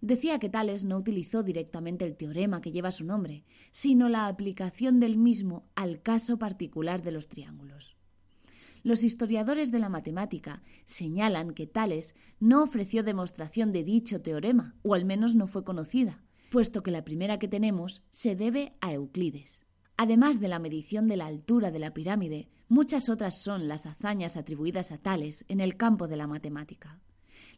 Decía 0.00 0.38
que 0.38 0.48
Tales 0.48 0.84
no 0.84 0.96
utilizó 0.96 1.42
directamente 1.42 2.04
el 2.04 2.16
teorema 2.16 2.60
que 2.60 2.72
lleva 2.72 2.90
su 2.90 3.04
nombre, 3.04 3.44
sino 3.70 4.08
la 4.08 4.26
aplicación 4.26 5.00
del 5.00 5.16
mismo 5.16 5.66
al 5.74 6.02
caso 6.02 6.38
particular 6.38 7.02
de 7.02 7.12
los 7.12 7.28
triángulos. 7.28 7.96
Los 8.82 9.02
historiadores 9.02 9.72
de 9.72 9.78
la 9.78 9.88
matemática 9.88 10.62
señalan 10.84 11.54
que 11.54 11.66
Tales 11.66 12.14
no 12.38 12.62
ofreció 12.62 13.02
demostración 13.02 13.72
de 13.72 13.82
dicho 13.82 14.20
teorema, 14.20 14.76
o 14.82 14.92
al 14.92 15.06
menos 15.06 15.34
no 15.34 15.46
fue 15.46 15.64
conocida, 15.64 16.22
puesto 16.50 16.82
que 16.82 16.90
la 16.90 17.02
primera 17.02 17.38
que 17.38 17.48
tenemos 17.48 18.02
se 18.10 18.36
debe 18.36 18.74
a 18.82 18.92
Euclides. 18.92 19.64
Además 19.96 20.38
de 20.38 20.48
la 20.48 20.58
medición 20.58 21.08
de 21.08 21.16
la 21.16 21.26
altura 21.26 21.70
de 21.70 21.78
la 21.78 21.94
pirámide, 21.94 22.50
muchas 22.68 23.08
otras 23.08 23.40
son 23.42 23.68
las 23.68 23.86
hazañas 23.86 24.36
atribuidas 24.36 24.92
a 24.92 24.98
Tales 24.98 25.46
en 25.48 25.60
el 25.60 25.78
campo 25.78 26.06
de 26.06 26.16
la 26.16 26.26
matemática. 26.26 27.00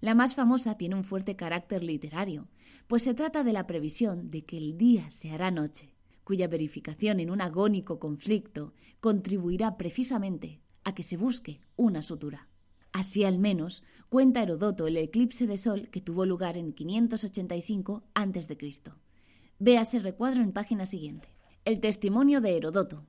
La 0.01 0.14
más 0.14 0.34
famosa 0.34 0.76
tiene 0.76 0.95
un 0.95 1.05
fuerte 1.05 1.37
carácter 1.37 1.82
literario, 1.82 2.49
pues 2.87 3.03
se 3.03 3.14
trata 3.14 3.45
de 3.45 3.53
la 3.53 3.66
previsión 3.66 4.30
de 4.30 4.45
que 4.45 4.59
el 4.59 4.76
día 4.76 5.11
se 5.11 5.30
hará 5.30 5.51
noche, 5.51 5.95
cuya 6.24 6.49
verificación 6.49 7.20
en 7.20 7.30
un 7.30 7.41
agónico 7.41 7.99
conflicto 7.99 8.74
contribuirá 9.01 9.76
precisamente 9.76 10.61
a 10.84 10.95
que 10.95 11.03
se 11.03 11.16
busque 11.16 11.61
una 11.76 12.03
sutura. 12.03 12.49
Así 12.93 13.24
al 13.24 13.39
menos 13.39 13.82
cuenta 14.09 14.43
Herodoto 14.43 14.87
el 14.87 14.97
eclipse 14.97 15.47
de 15.47 15.57
sol 15.57 15.89
que 15.91 16.01
tuvo 16.01 16.24
lugar 16.24 16.57
en 16.57 16.72
585 16.72 18.05
a.C. 18.14 18.59
Véase 19.59 19.97
el 19.99 20.03
recuadro 20.03 20.43
en 20.43 20.53
página 20.53 20.87
siguiente. 20.87 21.28
El 21.64 21.80
testimonio 21.80 22.41
de 22.41 22.57
Herodoto. 22.57 23.05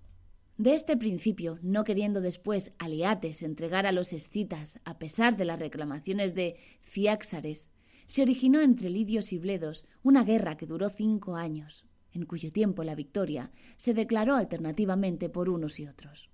De 0.58 0.74
este 0.74 0.98
principio, 0.98 1.60
no 1.62 1.84
queriendo 1.84 2.20
después 2.20 2.72
Aliates 2.80 3.44
entregar 3.44 3.86
a 3.86 3.92
los 3.92 4.12
escitas, 4.12 4.80
a 4.86 4.98
pesar 4.98 5.38
de 5.38 5.46
las 5.46 5.60
reclamaciones 5.60 6.34
de 6.34 6.58
Ciáxares, 6.82 7.70
se 8.08 8.24
originó 8.24 8.62
entre 8.62 8.90
lidios 8.90 9.34
y 9.34 9.38
bledos 9.38 9.86
una 10.02 10.24
guerra 10.24 10.58
que 10.58 10.66
duró 10.66 10.90
cinco 10.90 11.36
años, 11.36 11.86
en 12.12 12.26
cuyo 12.26 12.52
tiempo 12.52 12.84
la 12.84 12.96
victoria 12.96 13.52
se 13.76 13.94
declaró 13.94 14.36
alternativamente 14.36 15.30
por 15.30 15.48
unos 15.48 15.80
y 15.80 15.86
otros. 15.86 16.32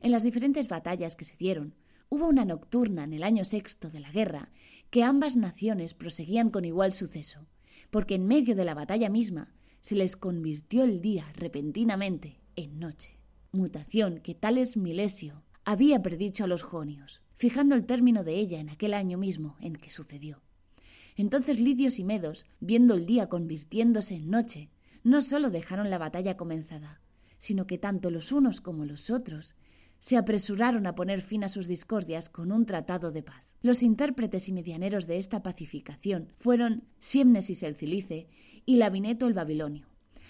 En 0.00 0.10
las 0.10 0.24
diferentes 0.24 0.66
batallas 0.66 1.14
que 1.14 1.24
se 1.24 1.36
dieron, 1.36 1.76
hubo 2.08 2.26
una 2.26 2.44
nocturna 2.44 3.04
en 3.04 3.12
el 3.12 3.22
año 3.22 3.44
sexto 3.44 3.88
de 3.88 4.00
la 4.00 4.10
guerra 4.10 4.50
que 4.90 5.04
ambas 5.04 5.36
naciones 5.36 5.94
proseguían 5.94 6.50
con 6.50 6.64
igual 6.64 6.92
suceso, 6.92 7.46
porque 7.90 8.16
en 8.16 8.26
medio 8.26 8.56
de 8.56 8.64
la 8.64 8.74
batalla 8.74 9.10
misma 9.10 9.54
se 9.80 9.94
les 9.94 10.16
convirtió 10.16 10.82
el 10.82 11.00
día 11.00 11.30
repentinamente 11.36 12.40
en 12.56 12.80
noche, 12.80 13.17
mutación 13.52 14.20
que 14.20 14.34
Tales 14.34 14.76
Milesio 14.76 15.44
había 15.64 16.02
predicho 16.02 16.44
a 16.44 16.46
los 16.46 16.62
jonios, 16.62 17.22
fijando 17.34 17.74
el 17.74 17.86
término 17.86 18.24
de 18.24 18.36
ella 18.36 18.58
en 18.60 18.70
aquel 18.70 18.94
año 18.94 19.18
mismo 19.18 19.56
en 19.60 19.76
que 19.76 19.90
sucedió. 19.90 20.42
Entonces 21.16 21.58
lidios 21.58 21.98
y 21.98 22.04
medos, 22.04 22.46
viendo 22.60 22.94
el 22.94 23.06
día 23.06 23.28
convirtiéndose 23.28 24.16
en 24.16 24.30
noche, 24.30 24.70
no 25.02 25.20
sólo 25.20 25.50
dejaron 25.50 25.90
la 25.90 25.98
batalla 25.98 26.36
comenzada, 26.36 27.00
sino 27.38 27.66
que 27.66 27.78
tanto 27.78 28.10
los 28.10 28.32
unos 28.32 28.60
como 28.60 28.84
los 28.84 29.10
otros 29.10 29.56
se 29.98 30.16
apresuraron 30.16 30.86
a 30.86 30.94
poner 30.94 31.20
fin 31.20 31.44
a 31.44 31.48
sus 31.48 31.66
discordias 31.66 32.28
con 32.28 32.52
un 32.52 32.66
tratado 32.66 33.10
de 33.10 33.22
paz. 33.22 33.52
Los 33.62 33.82
intérpretes 33.82 34.48
y 34.48 34.52
medianeros 34.52 35.06
de 35.06 35.18
esta 35.18 35.42
pacificación 35.42 36.32
fueron 36.38 36.84
Siemnesis 37.00 37.62
el 37.62 37.74
Cilice 37.74 38.28
y 38.64 38.76
Labineto 38.76 39.26
el 39.26 39.34
Babilonio, 39.34 39.88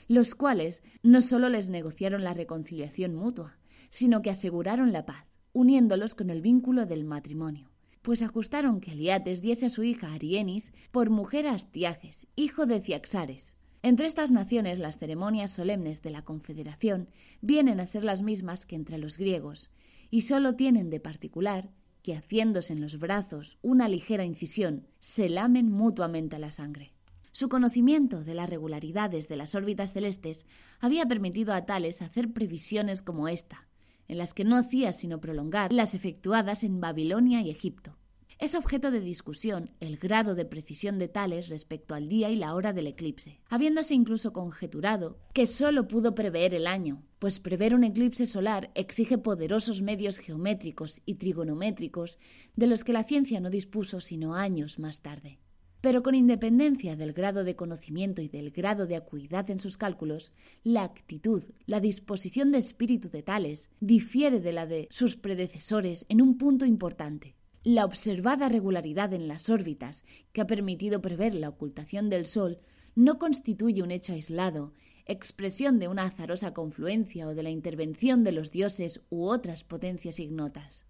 los 0.08 0.34
cuales 0.34 0.82
no 1.02 1.20
sólo 1.20 1.48
les 1.48 1.68
negociaron 1.68 2.24
la 2.24 2.34
reconciliación 2.34 3.14
mutua, 3.14 3.58
sino 3.90 4.22
que 4.22 4.30
aseguraron 4.30 4.92
la 4.92 5.06
paz, 5.06 5.36
uniéndolos 5.52 6.14
con 6.14 6.30
el 6.30 6.40
vínculo 6.40 6.86
del 6.86 7.04
matrimonio, 7.04 7.70
pues 8.02 8.22
ajustaron 8.22 8.80
que 8.80 8.92
Aliates 8.92 9.42
diese 9.42 9.66
a 9.66 9.70
su 9.70 9.84
hija 9.84 10.12
Arienis 10.12 10.72
por 10.90 11.10
mujer 11.10 11.46
a 11.46 11.52
Astiages, 11.52 12.26
hijo 12.36 12.66
de 12.66 12.80
Ciaxares, 12.80 13.54
entre 13.82 14.06
estas 14.06 14.30
naciones 14.30 14.78
las 14.78 14.98
ceremonias 14.98 15.50
solemnes 15.50 16.02
de 16.02 16.10
la 16.10 16.24
Confederación 16.24 17.08
vienen 17.40 17.78
a 17.78 17.86
ser 17.86 18.02
las 18.02 18.22
mismas 18.22 18.66
que 18.66 18.74
entre 18.74 18.98
los 18.98 19.18
griegos, 19.18 19.70
y 20.10 20.22
sólo 20.22 20.56
tienen 20.56 20.90
de 20.90 21.00
particular 21.00 21.70
que 22.02 22.14
haciéndose 22.14 22.72
en 22.72 22.80
los 22.80 22.98
brazos 22.98 23.58
una 23.62 23.88
ligera 23.88 24.24
incisión, 24.24 24.86
se 24.98 25.28
lamen 25.28 25.70
mutuamente 25.70 26.38
la 26.38 26.50
sangre. 26.50 26.92
Su 27.38 27.48
conocimiento 27.48 28.24
de 28.24 28.34
las 28.34 28.50
regularidades 28.50 29.28
de 29.28 29.36
las 29.36 29.54
órbitas 29.54 29.92
celestes 29.92 30.44
había 30.80 31.06
permitido 31.06 31.54
a 31.54 31.66
Tales 31.66 32.02
hacer 32.02 32.32
previsiones 32.32 33.00
como 33.00 33.28
esta, 33.28 33.68
en 34.08 34.18
las 34.18 34.34
que 34.34 34.42
no 34.42 34.56
hacía 34.56 34.90
sino 34.90 35.20
prolongar 35.20 35.72
las 35.72 35.94
efectuadas 35.94 36.64
en 36.64 36.80
Babilonia 36.80 37.40
y 37.40 37.50
Egipto. 37.50 37.96
Es 38.40 38.56
objeto 38.56 38.90
de 38.90 38.98
discusión 38.98 39.70
el 39.78 39.98
grado 39.98 40.34
de 40.34 40.46
precisión 40.46 40.98
de 40.98 41.06
Tales 41.06 41.48
respecto 41.48 41.94
al 41.94 42.08
día 42.08 42.28
y 42.28 42.34
la 42.34 42.56
hora 42.56 42.72
del 42.72 42.88
eclipse, 42.88 43.40
habiéndose 43.48 43.94
incluso 43.94 44.32
conjeturado 44.32 45.20
que 45.32 45.46
sólo 45.46 45.86
pudo 45.86 46.16
prever 46.16 46.54
el 46.54 46.66
año, 46.66 47.04
pues 47.20 47.38
prever 47.38 47.72
un 47.72 47.84
eclipse 47.84 48.26
solar 48.26 48.72
exige 48.74 49.16
poderosos 49.16 49.80
medios 49.80 50.18
geométricos 50.18 51.02
y 51.06 51.14
trigonométricos 51.14 52.18
de 52.56 52.66
los 52.66 52.82
que 52.82 52.92
la 52.92 53.04
ciencia 53.04 53.38
no 53.38 53.48
dispuso 53.48 54.00
sino 54.00 54.34
años 54.34 54.80
más 54.80 55.02
tarde. 55.02 55.38
Pero 55.80 56.02
con 56.02 56.14
independencia 56.14 56.96
del 56.96 57.12
grado 57.12 57.44
de 57.44 57.54
conocimiento 57.54 58.20
y 58.20 58.28
del 58.28 58.50
grado 58.50 58.86
de 58.86 58.96
acuidad 58.96 59.48
en 59.50 59.60
sus 59.60 59.76
cálculos, 59.76 60.32
la 60.64 60.82
actitud, 60.82 61.42
la 61.66 61.80
disposición 61.80 62.50
de 62.50 62.58
espíritu 62.58 63.08
de 63.10 63.22
Tales 63.22 63.70
difiere 63.80 64.40
de 64.40 64.52
la 64.52 64.66
de 64.66 64.88
sus 64.90 65.16
predecesores 65.16 66.04
en 66.08 66.20
un 66.20 66.36
punto 66.36 66.64
importante. 66.64 67.36
La 67.62 67.84
observada 67.84 68.48
regularidad 68.48 69.12
en 69.12 69.28
las 69.28 69.50
órbitas, 69.50 70.04
que 70.32 70.40
ha 70.40 70.46
permitido 70.46 71.00
prever 71.00 71.34
la 71.34 71.48
ocultación 71.48 72.10
del 72.10 72.26
Sol, 72.26 72.58
no 72.94 73.18
constituye 73.18 73.82
un 73.82 73.90
hecho 73.90 74.12
aislado 74.12 74.72
expresión 75.08 75.78
de 75.78 75.88
una 75.88 76.04
azarosa 76.04 76.52
confluencia 76.52 77.26
o 77.26 77.34
de 77.34 77.42
la 77.42 77.50
intervención 77.50 78.24
de 78.24 78.32
los 78.32 78.52
dioses 78.52 79.00
u 79.08 79.24
otras 79.24 79.64
potencias 79.64 80.20
ignotas. 80.20 80.86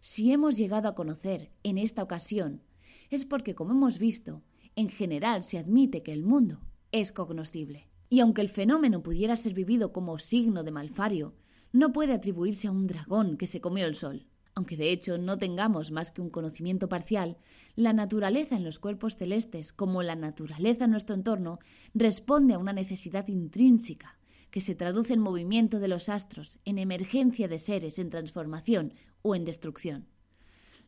Si 0.00 0.32
hemos 0.32 0.58
llegado 0.58 0.86
a 0.86 0.94
conocer 0.94 1.50
en 1.62 1.78
esta 1.78 2.02
ocasión, 2.02 2.62
es 3.14 3.24
porque, 3.24 3.54
como 3.54 3.72
hemos 3.72 3.98
visto, 3.98 4.42
en 4.76 4.88
general 4.88 5.42
se 5.42 5.58
admite 5.58 6.02
que 6.02 6.12
el 6.12 6.22
mundo 6.22 6.60
es 6.92 7.12
cognoscible. 7.12 7.88
Y 8.10 8.20
aunque 8.20 8.42
el 8.42 8.48
fenómeno 8.48 9.02
pudiera 9.02 9.36
ser 9.36 9.54
vivido 9.54 9.92
como 9.92 10.18
signo 10.18 10.62
de 10.62 10.70
malfario, 10.70 11.34
no 11.72 11.92
puede 11.92 12.12
atribuirse 12.12 12.68
a 12.68 12.72
un 12.72 12.86
dragón 12.86 13.36
que 13.36 13.46
se 13.46 13.60
comió 13.60 13.86
el 13.86 13.96
sol. 13.96 14.28
Aunque 14.54 14.76
de 14.76 14.92
hecho 14.92 15.18
no 15.18 15.36
tengamos 15.36 15.90
más 15.90 16.12
que 16.12 16.20
un 16.20 16.30
conocimiento 16.30 16.88
parcial, 16.88 17.36
la 17.74 17.92
naturaleza 17.92 18.56
en 18.56 18.62
los 18.62 18.78
cuerpos 18.78 19.16
celestes, 19.16 19.72
como 19.72 20.02
la 20.04 20.14
naturaleza 20.14 20.84
en 20.84 20.92
nuestro 20.92 21.16
entorno, 21.16 21.58
responde 21.92 22.54
a 22.54 22.58
una 22.58 22.72
necesidad 22.72 23.26
intrínseca, 23.26 24.16
que 24.52 24.60
se 24.60 24.76
traduce 24.76 25.14
en 25.14 25.20
movimiento 25.20 25.80
de 25.80 25.88
los 25.88 26.08
astros, 26.08 26.60
en 26.64 26.78
emergencia 26.78 27.48
de 27.48 27.58
seres, 27.58 27.98
en 27.98 28.10
transformación 28.10 28.94
o 29.22 29.34
en 29.34 29.44
destrucción. 29.44 30.06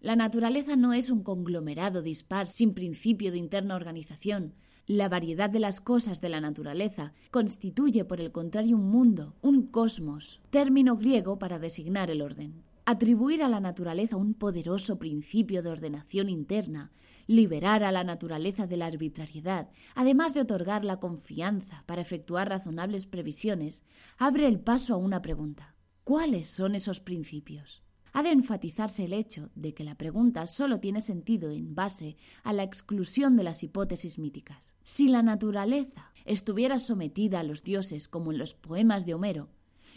La 0.07 0.15
naturaleza 0.15 0.77
no 0.77 0.93
es 0.93 1.11
un 1.11 1.25
conglomerado 1.25 2.01
dispar 2.01 2.47
sin 2.47 2.75
principio 2.75 3.33
de 3.33 3.39
interna 3.39 3.75
organización. 3.75 4.55
La 4.87 5.09
variedad 5.09 5.51
de 5.51 5.59
las 5.59 5.81
cosas 5.81 6.21
de 6.21 6.29
la 6.29 6.41
naturaleza 6.41 7.13
constituye, 7.33 8.05
por 8.05 8.21
el 8.21 8.31
contrario, 8.31 8.77
un 8.77 8.89
mundo, 8.89 9.35
un 9.43 9.67
cosmos, 9.67 10.41
término 10.51 10.97
griego 10.97 11.41
para 11.41 11.59
designar 11.59 12.09
el 12.09 12.23
orden. 12.23 12.63
Atribuir 12.85 13.43
a 13.43 13.49
la 13.49 13.59
naturaleza 13.59 14.17
un 14.17 14.35
poderoso 14.35 14.97
principio 14.97 15.61
de 15.65 15.71
ordenación 15.71 16.29
interna, 16.29 16.93
liberar 17.27 17.83
a 17.83 17.91
la 17.91 18.05
naturaleza 18.05 18.69
de 18.69 18.77
la 18.77 18.87
arbitrariedad, 18.87 19.71
además 19.97 20.35
de 20.35 20.43
otorgar 20.43 20.85
la 20.85 21.01
confianza 21.01 21.83
para 21.85 22.03
efectuar 22.03 22.49
razonables 22.49 23.07
previsiones, 23.07 23.83
abre 24.19 24.47
el 24.47 24.61
paso 24.61 24.95
a 24.95 24.99
una 24.99 25.21
pregunta. 25.21 25.75
¿Cuáles 26.05 26.47
son 26.47 26.77
esos 26.77 27.01
principios? 27.01 27.83
Ha 28.17 28.23
de 28.23 28.31
enfatizarse 28.31 29.05
el 29.05 29.13
hecho 29.13 29.51
de 29.55 29.75
que 29.75 29.85
la 29.85 29.95
pregunta 29.95 30.47
solo 30.47 30.81
tiene 30.81 31.03
sentido 31.03 31.51
en 31.51 31.75
base 31.75 32.17
a 32.45 32.55
la 32.55 32.63
exclusión 32.63 33.37
de 33.37 33.45
las 33.45 33.63
hipótesis 33.63 34.19
míticas. 34.19 34.75
Si 34.85 35.09
la 35.09 35.23
naturaleza 35.23 36.15
estuviera 36.25 36.79
sometida 36.79 37.41
a 37.41 37.43
los 37.43 37.63
dioses 37.63 38.09
como 38.09 38.33
en 38.33 38.39
los 38.39 38.55
poemas 38.55 39.05
de 39.05 39.13
Homero, 39.13 39.51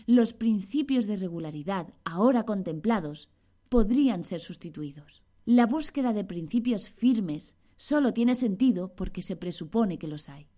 los 0.05 0.33
principios 0.33 1.07
de 1.07 1.15
regularidad 1.15 1.93
ahora 2.03 2.43
contemplados 2.43 3.29
podrían 3.69 4.25
ser 4.25 4.41
sustituidos. 4.41 5.23
La 5.45 5.65
búsqueda 5.65 6.11
de 6.11 6.25
principios 6.25 6.89
firmes 6.89 7.55
solo 7.77 8.11
tiene 8.11 8.35
sentido 8.35 8.93
porque 8.95 9.21
se 9.21 9.37
presupone 9.37 9.97
que 9.97 10.09
los 10.09 10.27
hay. 10.27 10.49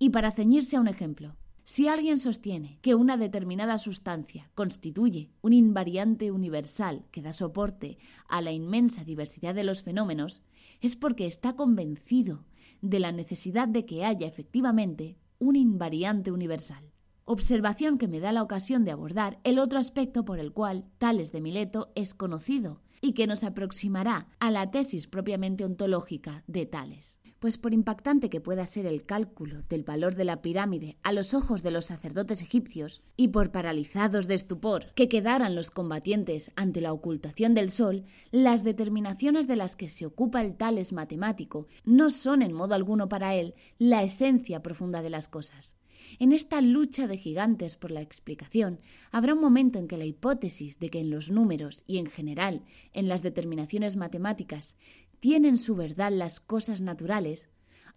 Y 0.00 0.10
para 0.10 0.32
ceñirse 0.32 0.74
a 0.74 0.80
un 0.80 0.88
ejemplo, 0.88 1.36
si 1.70 1.86
alguien 1.86 2.18
sostiene 2.18 2.80
que 2.82 2.96
una 2.96 3.16
determinada 3.16 3.78
sustancia 3.78 4.50
constituye 4.56 5.30
un 5.40 5.52
invariante 5.52 6.32
universal 6.32 7.06
que 7.12 7.22
da 7.22 7.32
soporte 7.32 7.96
a 8.26 8.40
la 8.40 8.50
inmensa 8.50 9.04
diversidad 9.04 9.54
de 9.54 9.62
los 9.62 9.84
fenómenos, 9.84 10.42
es 10.80 10.96
porque 10.96 11.28
está 11.28 11.54
convencido 11.54 12.44
de 12.82 12.98
la 12.98 13.12
necesidad 13.12 13.68
de 13.68 13.86
que 13.86 14.04
haya 14.04 14.26
efectivamente 14.26 15.16
un 15.38 15.54
invariante 15.54 16.32
universal. 16.32 16.90
Observación 17.24 17.98
que 17.98 18.08
me 18.08 18.18
da 18.18 18.32
la 18.32 18.42
ocasión 18.42 18.84
de 18.84 18.90
abordar 18.90 19.38
el 19.44 19.60
otro 19.60 19.78
aspecto 19.78 20.24
por 20.24 20.40
el 20.40 20.52
cual 20.52 20.90
Tales 20.98 21.30
de 21.30 21.40
Mileto 21.40 21.92
es 21.94 22.14
conocido 22.14 22.82
y 23.00 23.12
que 23.12 23.28
nos 23.28 23.44
aproximará 23.44 24.26
a 24.40 24.50
la 24.50 24.72
tesis 24.72 25.06
propiamente 25.06 25.64
ontológica 25.64 26.42
de 26.48 26.66
Tales 26.66 27.19
pues 27.40 27.56
por 27.56 27.72
impactante 27.72 28.28
que 28.28 28.42
pueda 28.42 28.66
ser 28.66 28.86
el 28.86 29.04
cálculo 29.04 29.62
del 29.68 29.82
valor 29.82 30.14
de 30.14 30.24
la 30.24 30.42
pirámide 30.42 30.98
a 31.02 31.12
los 31.12 31.34
ojos 31.34 31.62
de 31.62 31.70
los 31.70 31.86
sacerdotes 31.86 32.42
egipcios, 32.42 33.02
y 33.16 33.28
por 33.28 33.50
paralizados 33.50 34.28
de 34.28 34.34
estupor 34.34 34.92
que 34.94 35.08
quedaran 35.08 35.54
los 35.54 35.70
combatientes 35.70 36.52
ante 36.54 36.82
la 36.82 36.92
ocultación 36.92 37.54
del 37.54 37.70
sol, 37.70 38.04
las 38.30 38.62
determinaciones 38.62 39.48
de 39.48 39.56
las 39.56 39.74
que 39.74 39.88
se 39.88 40.04
ocupa 40.06 40.42
el 40.42 40.54
tales 40.54 40.92
matemático 40.92 41.66
no 41.84 42.10
son 42.10 42.42
en 42.42 42.52
modo 42.52 42.74
alguno 42.74 43.08
para 43.08 43.34
él 43.34 43.54
la 43.78 44.02
esencia 44.02 44.62
profunda 44.62 45.00
de 45.00 45.10
las 45.10 45.28
cosas. 45.28 45.76
En 46.18 46.32
esta 46.32 46.60
lucha 46.60 47.06
de 47.06 47.16
gigantes 47.16 47.76
por 47.76 47.90
la 47.90 48.00
explicación, 48.00 48.80
habrá 49.12 49.34
un 49.34 49.40
momento 49.40 49.78
en 49.78 49.86
que 49.86 49.96
la 49.96 50.04
hipótesis 50.04 50.78
de 50.78 50.90
que 50.90 50.98
en 51.00 51.08
los 51.08 51.30
números 51.30 51.84
y 51.86 51.98
en 51.98 52.06
general 52.06 52.64
en 52.92 53.08
las 53.08 53.22
determinaciones 53.22 53.96
matemáticas 53.96 54.76
tienen 55.20 55.58
su 55.58 55.76
verdad 55.76 56.10
las 56.10 56.40
cosas 56.40 56.80
naturales, 56.80 57.48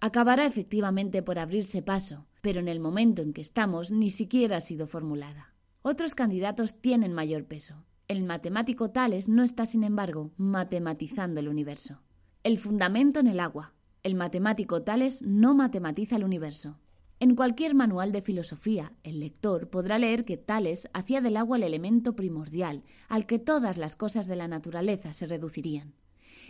acabará 0.02 0.46
efectivamente 0.46 1.24
por 1.24 1.40
abrirse 1.40 1.82
paso, 1.82 2.28
pero 2.42 2.60
en 2.60 2.68
el 2.68 2.82
momento 2.82 3.22
en 3.22 3.32
que 3.32 3.42
estamos 3.42 3.92
ni 3.92 4.10
siquiera 4.10 4.58
ha 4.58 4.62
sido 4.62 4.88
formulada. 4.88 5.54
Otros 5.82 6.16
candidatos 6.16 6.80
tienen 6.80 7.14
mayor 7.14 7.46
peso. 7.46 7.86
El 8.10 8.24
matemático 8.26 8.92
Tales 8.92 9.30
no 9.30 9.44
está, 9.44 9.66
sin 9.66 9.86
embargo, 9.86 10.32
matematizando 10.36 11.40
el 11.40 11.48
universo. 11.48 12.02
El 12.44 12.60
fundamento 12.60 13.22
en 13.22 13.28
el 13.28 13.40
agua. 13.40 13.74
El 14.04 14.16
matemático 14.16 14.84
Tales 14.84 15.22
no 15.22 15.54
matematiza 15.54 16.18
el 16.18 16.26
universo. 16.26 16.78
En 17.22 17.36
cualquier 17.36 17.74
manual 17.74 18.12
de 18.12 18.22
filosofía, 18.22 18.92
el 19.04 19.22
lector 19.22 19.70
podrá 19.70 19.98
leer 19.98 20.26
que 20.26 20.36
Tales 20.36 20.90
hacía 20.94 21.22
del 21.22 21.38
agua 21.38 21.56
el 21.56 21.64
elemento 21.64 22.18
primordial 22.18 22.84
al 23.08 23.26
que 23.26 23.40
todas 23.40 23.78
las 23.78 23.96
cosas 23.96 24.28
de 24.28 24.36
la 24.36 24.50
naturaleza 24.50 25.14
se 25.14 25.26
reducirían. 25.26 25.94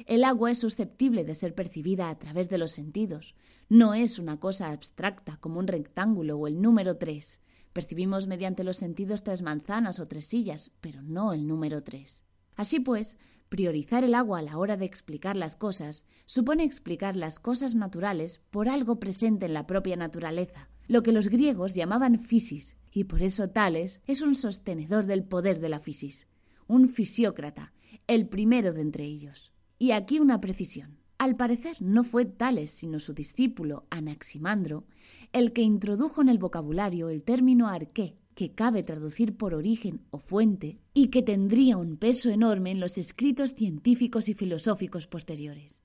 El 0.06 0.24
agua 0.24 0.52
es 0.52 0.60
susceptible 0.60 1.24
de 1.24 1.36
ser 1.36 1.56
percibida 1.56 2.10
a 2.10 2.18
través 2.18 2.50
de 2.50 2.58
los 2.58 2.72
sentidos. 2.72 3.36
No 3.70 3.94
es 3.94 4.20
una 4.20 4.40
cosa 4.40 4.72
abstracta 4.72 5.38
como 5.38 5.60
un 5.60 5.68
rectángulo 5.68 6.38
o 6.38 6.48
el 6.48 6.62
número 6.62 6.98
tres. 6.98 7.40
Percibimos 7.74 8.28
mediante 8.28 8.64
los 8.64 8.78
sentidos 8.78 9.24
tres 9.24 9.42
manzanas 9.42 10.00
o 10.00 10.08
tres 10.08 10.26
sillas, 10.26 10.72
pero 10.82 11.02
no 11.02 11.34
el 11.34 11.48
número 11.48 11.84
tres. 11.84 12.24
Así 12.56 12.80
pues, 12.80 13.18
priorizar 13.50 14.04
el 14.04 14.16
agua 14.16 14.40
a 14.40 14.42
la 14.42 14.58
hora 14.58 14.78
de 14.78 14.86
explicar 14.86 15.36
las 15.36 15.56
cosas 15.56 16.06
supone 16.26 16.64
explicar 16.64 17.16
las 17.16 17.40
cosas 17.40 17.76
naturales 17.76 18.42
por 18.52 18.70
algo 18.70 19.00
presente 19.00 19.46
en 19.46 19.54
la 19.54 19.68
propia 19.68 19.96
naturaleza, 19.96 20.70
lo 20.88 21.04
que 21.04 21.12
los 21.12 21.30
griegos 21.30 21.74
llamaban 21.74 22.20
fisis, 22.20 22.76
y 22.92 23.06
por 23.06 23.22
eso 23.22 23.50
Tales 23.50 24.02
es 24.06 24.22
un 24.22 24.36
sostenedor 24.36 25.06
del 25.06 25.24
poder 25.24 25.60
de 25.60 25.70
la 25.70 25.80
fisis, 25.80 26.28
un 26.68 26.90
fisiócrata, 26.90 27.74
el 28.08 28.28
primero 28.28 28.74
de 28.74 28.82
entre 28.82 29.06
ellos. 29.06 29.53
Y 29.84 29.92
aquí 29.92 30.22
una 30.22 30.40
precisión. 30.40 30.98
Al 31.18 31.36
parecer 31.36 31.76
no 31.82 32.06
fue 32.06 32.24
Tales, 32.24 32.72
sino 32.72 33.00
su 33.00 33.14
discípulo 33.14 33.86
Anaximandro, 33.90 34.86
el 35.34 35.52
que 35.52 35.62
introdujo 35.62 36.22
en 36.22 36.30
el 36.30 36.38
vocabulario 36.38 37.10
el 37.10 37.22
término 37.22 37.68
arqué, 37.68 38.16
que 38.34 38.54
cabe 38.54 38.84
traducir 38.84 39.36
por 39.36 39.54
origen 39.54 40.00
o 40.10 40.20
fuente, 40.20 40.80
y 40.94 41.10
que 41.10 41.22
tendría 41.22 41.76
un 41.76 41.98
peso 41.98 42.30
enorme 42.30 42.72
en 42.72 42.80
los 42.80 42.98
escritos 42.98 43.56
científicos 43.56 44.30
y 44.30 44.34
filosóficos 44.34 45.06
posteriores. 45.08 45.82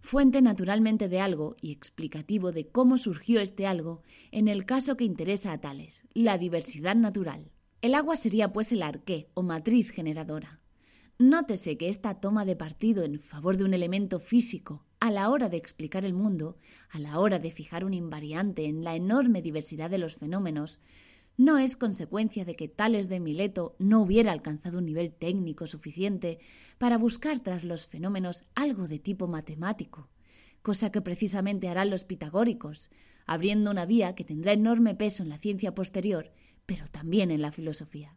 Fuente 0.00 0.40
naturalmente 0.40 1.10
de 1.10 1.20
algo 1.20 1.54
y 1.60 1.70
explicativo 1.70 2.50
de 2.50 2.68
cómo 2.68 2.96
surgió 2.96 3.42
este 3.42 3.66
algo 3.66 4.00
en 4.32 4.48
el 4.48 4.64
caso 4.64 4.96
que 4.96 5.04
interesa 5.04 5.52
a 5.52 5.60
Tales, 5.60 6.06
la 6.14 6.38
diversidad 6.38 6.96
natural. 6.96 7.50
El 7.82 7.94
agua 7.94 8.16
sería 8.16 8.54
pues 8.54 8.72
el 8.72 8.82
arqué 8.82 9.28
o 9.34 9.42
matriz 9.42 9.90
generadora. 9.90 10.63
Nótese 11.18 11.78
que 11.78 11.88
esta 11.88 12.14
toma 12.14 12.44
de 12.44 12.56
partido 12.56 13.04
en 13.04 13.20
favor 13.20 13.56
de 13.56 13.62
un 13.62 13.72
elemento 13.72 14.18
físico 14.18 14.84
a 14.98 15.12
la 15.12 15.30
hora 15.30 15.48
de 15.48 15.56
explicar 15.56 16.04
el 16.04 16.12
mundo, 16.12 16.56
a 16.90 16.98
la 16.98 17.20
hora 17.20 17.38
de 17.38 17.52
fijar 17.52 17.84
un 17.84 17.94
invariante 17.94 18.64
en 18.64 18.82
la 18.82 18.96
enorme 18.96 19.40
diversidad 19.40 19.90
de 19.90 19.98
los 19.98 20.16
fenómenos, 20.16 20.80
no 21.36 21.58
es 21.58 21.76
consecuencia 21.76 22.44
de 22.44 22.56
que 22.56 22.66
Tales 22.66 23.08
de 23.08 23.20
Mileto 23.20 23.76
no 23.78 24.02
hubiera 24.02 24.32
alcanzado 24.32 24.78
un 24.78 24.86
nivel 24.86 25.12
técnico 25.12 25.68
suficiente 25.68 26.40
para 26.78 26.98
buscar 26.98 27.38
tras 27.38 27.62
los 27.62 27.86
fenómenos 27.86 28.42
algo 28.56 28.88
de 28.88 28.98
tipo 28.98 29.28
matemático, 29.28 30.08
cosa 30.62 30.90
que 30.90 31.00
precisamente 31.00 31.68
harán 31.68 31.90
los 31.90 32.02
pitagóricos, 32.02 32.90
abriendo 33.24 33.70
una 33.70 33.86
vía 33.86 34.16
que 34.16 34.24
tendrá 34.24 34.52
enorme 34.52 34.96
peso 34.96 35.22
en 35.22 35.28
la 35.28 35.38
ciencia 35.38 35.76
posterior, 35.76 36.32
pero 36.66 36.88
también 36.88 37.30
en 37.30 37.40
la 37.40 37.52
filosofía. 37.52 38.16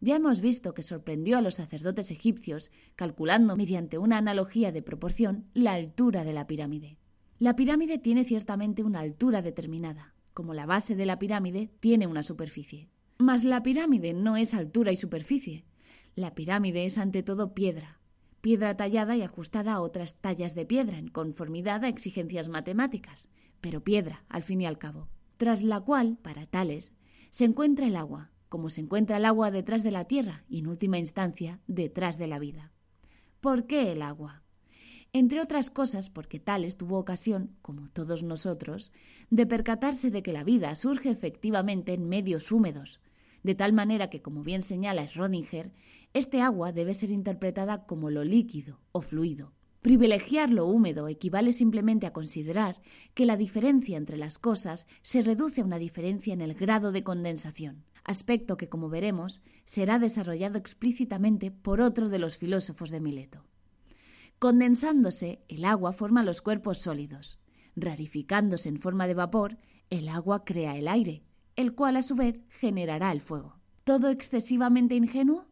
Ya 0.00 0.16
hemos 0.16 0.40
visto 0.40 0.72
que 0.72 0.82
sorprendió 0.82 1.36
a 1.36 1.42
los 1.42 1.56
sacerdotes 1.56 2.10
egipcios 2.10 2.70
calculando 2.96 3.54
mediante 3.56 3.98
una 3.98 4.16
analogía 4.16 4.72
de 4.72 4.80
proporción 4.80 5.44
la 5.52 5.74
altura 5.74 6.24
de 6.24 6.32
la 6.32 6.46
pirámide. 6.46 6.96
La 7.38 7.54
pirámide 7.54 7.98
tiene 7.98 8.24
ciertamente 8.24 8.82
una 8.82 9.00
altura 9.00 9.42
determinada, 9.42 10.14
como 10.32 10.54
la 10.54 10.64
base 10.64 10.96
de 10.96 11.04
la 11.04 11.18
pirámide 11.18 11.70
tiene 11.80 12.06
una 12.06 12.22
superficie. 12.22 12.88
Mas 13.18 13.44
la 13.44 13.62
pirámide 13.62 14.14
no 14.14 14.38
es 14.38 14.54
altura 14.54 14.90
y 14.90 14.96
superficie. 14.96 15.66
La 16.16 16.34
pirámide 16.34 16.86
es 16.86 16.96
ante 16.96 17.22
todo 17.22 17.52
piedra, 17.52 18.00
piedra 18.40 18.76
tallada 18.76 19.16
y 19.16 19.22
ajustada 19.22 19.74
a 19.74 19.80
otras 19.80 20.14
tallas 20.14 20.54
de 20.54 20.64
piedra 20.64 20.98
en 20.98 21.08
conformidad 21.08 21.84
a 21.84 21.88
exigencias 21.88 22.48
matemáticas, 22.48 23.28
pero 23.60 23.84
piedra, 23.84 24.24
al 24.30 24.42
fin 24.42 24.62
y 24.62 24.66
al 24.66 24.78
cabo, 24.78 25.10
tras 25.36 25.62
la 25.62 25.80
cual, 25.80 26.16
para 26.22 26.46
tales, 26.46 26.94
se 27.28 27.44
encuentra 27.44 27.86
el 27.86 27.96
agua, 27.96 28.30
como 28.50 28.68
se 28.68 28.82
encuentra 28.82 29.16
el 29.16 29.24
agua 29.24 29.50
detrás 29.50 29.82
de 29.82 29.92
la 29.92 30.04
tierra 30.04 30.44
y, 30.50 30.58
en 30.58 30.66
última 30.66 30.98
instancia, 30.98 31.60
detrás 31.66 32.18
de 32.18 32.26
la 32.26 32.38
vida. 32.38 32.72
¿Por 33.40 33.66
qué 33.66 33.92
el 33.92 34.02
agua? 34.02 34.42
entre 35.12 35.40
otras 35.40 35.70
cosas 35.70 36.08
porque 36.08 36.38
Tales 36.38 36.76
tuvo 36.76 36.98
ocasión, 36.98 37.56
como 37.62 37.88
todos 37.88 38.22
nosotros, 38.22 38.92
de 39.30 39.46
percatarse 39.46 40.10
de 40.10 40.22
que 40.22 40.32
la 40.32 40.44
vida 40.44 40.74
surge 40.74 41.10
efectivamente 41.10 41.92
en 41.92 42.08
medios 42.08 42.52
húmedos, 42.52 43.00
de 43.42 43.54
tal 43.54 43.72
manera 43.72 44.10
que, 44.10 44.22
como 44.22 44.42
bien 44.42 44.62
señala 44.62 45.06
Schrödinger, 45.06 45.72
este 46.12 46.40
agua 46.40 46.72
debe 46.72 46.94
ser 46.94 47.10
interpretada 47.10 47.86
como 47.86 48.10
lo 48.10 48.22
líquido 48.24 48.80
o 48.92 49.00
fluido. 49.00 49.52
Privilegiar 49.82 50.50
lo 50.50 50.66
húmedo 50.66 51.08
equivale 51.08 51.54
simplemente 51.54 52.06
a 52.06 52.12
considerar 52.12 52.82
que 53.14 53.24
la 53.24 53.38
diferencia 53.38 53.96
entre 53.96 54.18
las 54.18 54.38
cosas 54.38 54.86
se 55.02 55.22
reduce 55.22 55.62
a 55.62 55.64
una 55.64 55.78
diferencia 55.78 56.34
en 56.34 56.42
el 56.42 56.54
grado 56.54 56.92
de 56.92 57.02
condensación, 57.02 57.84
aspecto 58.04 58.56
que, 58.56 58.68
como 58.68 58.88
veremos, 58.88 59.42
será 59.64 59.98
desarrollado 59.98 60.58
explícitamente 60.58 61.50
por 61.50 61.80
otro 61.80 62.08
de 62.08 62.18
los 62.18 62.38
filósofos 62.38 62.90
de 62.90 63.00
Mileto. 63.00 63.44
Condensándose, 64.38 65.42
el 65.48 65.64
agua 65.64 65.92
forma 65.92 66.22
los 66.22 66.40
cuerpos 66.40 66.78
sólidos. 66.78 67.38
Rarificándose 67.76 68.68
en 68.68 68.80
forma 68.80 69.06
de 69.06 69.14
vapor, 69.14 69.58
el 69.90 70.08
agua 70.08 70.44
crea 70.44 70.76
el 70.76 70.88
aire, 70.88 71.22
el 71.56 71.74
cual 71.74 71.96
a 71.96 72.02
su 72.02 72.14
vez 72.14 72.40
generará 72.48 73.12
el 73.12 73.20
fuego. 73.20 73.60
¿Todo 73.84 74.08
excesivamente 74.08 74.94
ingenuo? 74.94 75.46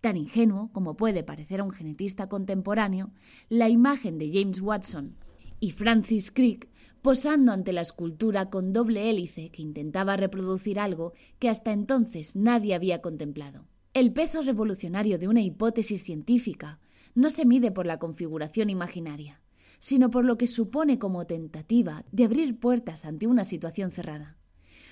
Tan 0.00 0.16
ingenuo 0.16 0.70
como 0.72 0.96
puede 0.96 1.22
parecer 1.22 1.60
a 1.60 1.64
un 1.64 1.70
genetista 1.70 2.28
contemporáneo 2.28 3.10
la 3.48 3.68
imagen 3.68 4.18
de 4.18 4.30
James 4.32 4.60
Watson 4.60 5.16
y 5.58 5.70
Francis 5.70 6.30
Crick 6.30 6.68
posando 7.06 7.52
ante 7.52 7.72
la 7.72 7.82
escultura 7.82 8.50
con 8.50 8.72
doble 8.72 9.08
hélice 9.08 9.50
que 9.50 9.62
intentaba 9.62 10.16
reproducir 10.16 10.80
algo 10.80 11.12
que 11.38 11.48
hasta 11.48 11.72
entonces 11.72 12.34
nadie 12.34 12.74
había 12.74 13.00
contemplado. 13.00 13.68
El 13.94 14.12
peso 14.12 14.42
revolucionario 14.42 15.16
de 15.16 15.28
una 15.28 15.40
hipótesis 15.40 16.02
científica 16.02 16.80
no 17.14 17.30
se 17.30 17.46
mide 17.46 17.70
por 17.70 17.86
la 17.86 18.00
configuración 18.00 18.70
imaginaria, 18.70 19.40
sino 19.78 20.10
por 20.10 20.24
lo 20.24 20.36
que 20.36 20.48
supone 20.48 20.98
como 20.98 21.28
tentativa 21.28 22.04
de 22.10 22.24
abrir 22.24 22.58
puertas 22.58 23.04
ante 23.04 23.28
una 23.28 23.44
situación 23.44 23.92
cerrada. 23.92 24.36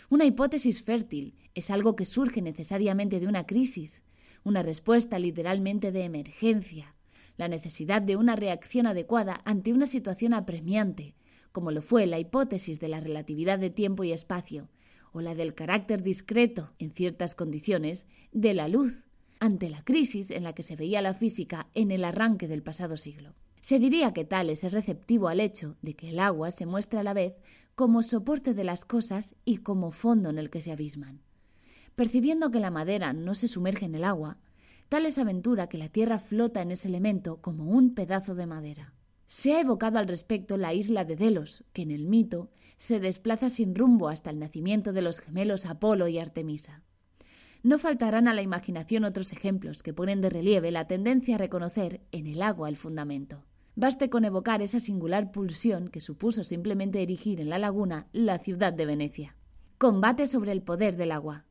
Una 0.08 0.24
hipótesis 0.24 0.84
fértil 0.84 1.34
es 1.56 1.68
algo 1.68 1.96
que 1.96 2.06
surge 2.06 2.42
necesariamente 2.42 3.18
de 3.18 3.26
una 3.26 3.44
crisis, 3.44 4.04
una 4.44 4.62
respuesta 4.62 5.18
literalmente 5.18 5.90
de 5.90 6.04
emergencia, 6.04 6.94
la 7.36 7.48
necesidad 7.48 8.02
de 8.02 8.14
una 8.14 8.36
reacción 8.36 8.86
adecuada 8.86 9.40
ante 9.44 9.72
una 9.72 9.86
situación 9.86 10.32
apremiante, 10.32 11.16
como 11.54 11.70
lo 11.70 11.82
fue 11.82 12.08
la 12.08 12.18
hipótesis 12.18 12.80
de 12.80 12.88
la 12.88 12.98
relatividad 12.98 13.60
de 13.60 13.70
tiempo 13.70 14.02
y 14.02 14.10
espacio, 14.10 14.68
o 15.12 15.20
la 15.20 15.36
del 15.36 15.54
carácter 15.54 16.02
discreto, 16.02 16.72
en 16.80 16.90
ciertas 16.90 17.36
condiciones, 17.36 18.08
de 18.32 18.54
la 18.54 18.66
luz, 18.66 19.04
ante 19.38 19.70
la 19.70 19.84
crisis 19.84 20.32
en 20.32 20.42
la 20.42 20.52
que 20.52 20.64
se 20.64 20.74
veía 20.74 21.00
la 21.00 21.14
física 21.14 21.68
en 21.74 21.92
el 21.92 22.04
arranque 22.04 22.48
del 22.48 22.64
pasado 22.64 22.96
siglo. 22.96 23.36
Se 23.60 23.78
diría 23.78 24.12
que 24.12 24.24
Tales 24.24 24.64
es 24.64 24.72
receptivo 24.72 25.28
al 25.28 25.38
hecho 25.38 25.76
de 25.80 25.94
que 25.94 26.08
el 26.08 26.18
agua 26.18 26.50
se 26.50 26.66
muestra 26.66 27.00
a 27.00 27.04
la 27.04 27.14
vez 27.14 27.36
como 27.76 28.02
soporte 28.02 28.52
de 28.52 28.64
las 28.64 28.84
cosas 28.84 29.36
y 29.44 29.58
como 29.58 29.92
fondo 29.92 30.30
en 30.30 30.38
el 30.38 30.50
que 30.50 30.60
se 30.60 30.72
abisman. 30.72 31.20
Percibiendo 31.94 32.50
que 32.50 32.58
la 32.58 32.72
madera 32.72 33.12
no 33.12 33.36
se 33.36 33.46
sumerge 33.46 33.86
en 33.86 33.94
el 33.94 34.02
agua, 34.02 34.38
Tales 34.88 35.18
aventura 35.18 35.68
que 35.68 35.78
la 35.78 35.88
tierra 35.88 36.18
flota 36.18 36.62
en 36.62 36.72
ese 36.72 36.88
elemento 36.88 37.40
como 37.40 37.70
un 37.70 37.94
pedazo 37.94 38.34
de 38.34 38.46
madera. 38.46 38.93
Se 39.26 39.54
ha 39.54 39.60
evocado 39.60 39.98
al 39.98 40.08
respecto 40.08 40.56
la 40.56 40.74
isla 40.74 41.04
de 41.04 41.16
Delos, 41.16 41.64
que 41.72 41.82
en 41.82 41.90
el 41.90 42.06
mito 42.06 42.50
se 42.76 43.00
desplaza 43.00 43.48
sin 43.48 43.74
rumbo 43.74 44.08
hasta 44.08 44.30
el 44.30 44.38
nacimiento 44.38 44.92
de 44.92 45.02
los 45.02 45.20
gemelos 45.20 45.64
Apolo 45.66 46.08
y 46.08 46.18
Artemisa. 46.18 46.82
No 47.62 47.78
faltarán 47.78 48.28
a 48.28 48.34
la 48.34 48.42
imaginación 48.42 49.04
otros 49.04 49.32
ejemplos 49.32 49.82
que 49.82 49.94
ponen 49.94 50.20
de 50.20 50.28
relieve 50.28 50.70
la 50.70 50.86
tendencia 50.86 51.36
a 51.36 51.38
reconocer 51.38 52.02
en 52.12 52.26
el 52.26 52.42
agua 52.42 52.68
el 52.68 52.76
fundamento. 52.76 53.46
Baste 53.74 54.10
con 54.10 54.24
evocar 54.24 54.60
esa 54.60 54.78
singular 54.78 55.32
pulsión 55.32 55.88
que 55.88 56.00
supuso 56.00 56.44
simplemente 56.44 57.02
erigir 57.02 57.40
en 57.40 57.48
la 57.48 57.58
laguna 57.58 58.06
la 58.12 58.38
ciudad 58.38 58.72
de 58.72 58.86
Venecia. 58.86 59.36
Combate 59.78 60.26
sobre 60.26 60.52
el 60.52 60.62
poder 60.62 60.96
del 60.96 61.10
agua. 61.10 61.46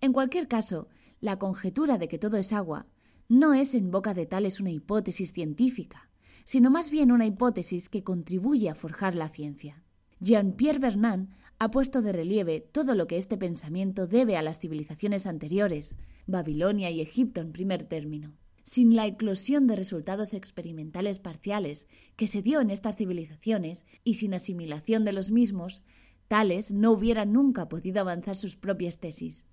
En 0.00 0.12
cualquier 0.12 0.48
caso, 0.48 0.88
la 1.20 1.38
conjetura 1.38 1.98
de 1.98 2.08
que 2.08 2.18
todo 2.18 2.36
es 2.36 2.52
agua 2.52 2.86
no 3.28 3.54
es 3.54 3.74
en 3.74 3.90
boca 3.90 4.14
de 4.14 4.26
tales 4.26 4.60
una 4.60 4.70
hipótesis 4.70 5.32
científica, 5.32 6.07
sino 6.48 6.70
más 6.70 6.90
bien 6.90 7.12
una 7.12 7.26
hipótesis 7.26 7.90
que 7.90 8.02
contribuye 8.02 8.70
a 8.70 8.74
forjar 8.74 9.14
la 9.14 9.28
ciencia. 9.28 9.84
Jean-Pierre 10.18 10.78
Bernard 10.78 11.26
ha 11.58 11.70
puesto 11.70 12.00
de 12.00 12.10
relieve 12.10 12.60
todo 12.60 12.94
lo 12.94 13.06
que 13.06 13.18
este 13.18 13.36
pensamiento 13.36 14.06
debe 14.06 14.34
a 14.38 14.40
las 14.40 14.58
civilizaciones 14.58 15.26
anteriores, 15.26 15.96
Babilonia 16.26 16.88
y 16.88 17.02
Egipto 17.02 17.42
en 17.42 17.52
primer 17.52 17.82
término. 17.82 18.34
Sin 18.62 18.96
la 18.96 19.06
eclosión 19.06 19.66
de 19.66 19.76
resultados 19.76 20.32
experimentales 20.32 21.18
parciales 21.18 21.86
que 22.16 22.26
se 22.26 22.40
dio 22.40 22.62
en 22.62 22.70
estas 22.70 22.96
civilizaciones 22.96 23.84
y 24.02 24.14
sin 24.14 24.32
asimilación 24.32 25.04
de 25.04 25.12
los 25.12 25.30
mismos, 25.30 25.82
tales 26.28 26.72
no 26.72 26.92
hubieran 26.92 27.34
nunca 27.34 27.68
podido 27.68 28.00
avanzar 28.00 28.36
sus 28.36 28.56
propias 28.56 28.96
tesis. 28.96 29.44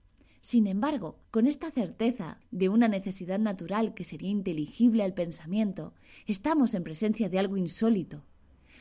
Sin 0.45 0.67
embargo, 0.67 1.17
con 1.31 1.47
esta 1.47 1.71
certeza 1.71 2.37
de 2.51 2.69
una 2.69 2.87
necesidad 2.87 3.39
natural 3.39 3.95
que 3.95 4.03
sería 4.03 4.29
inteligible 4.29 5.01
al 5.01 5.15
pensamiento, 5.15 5.95
estamos 6.27 6.75
en 6.75 6.83
presencia 6.83 7.29
de 7.29 7.39
algo 7.39 7.57
insólito. 7.57 8.23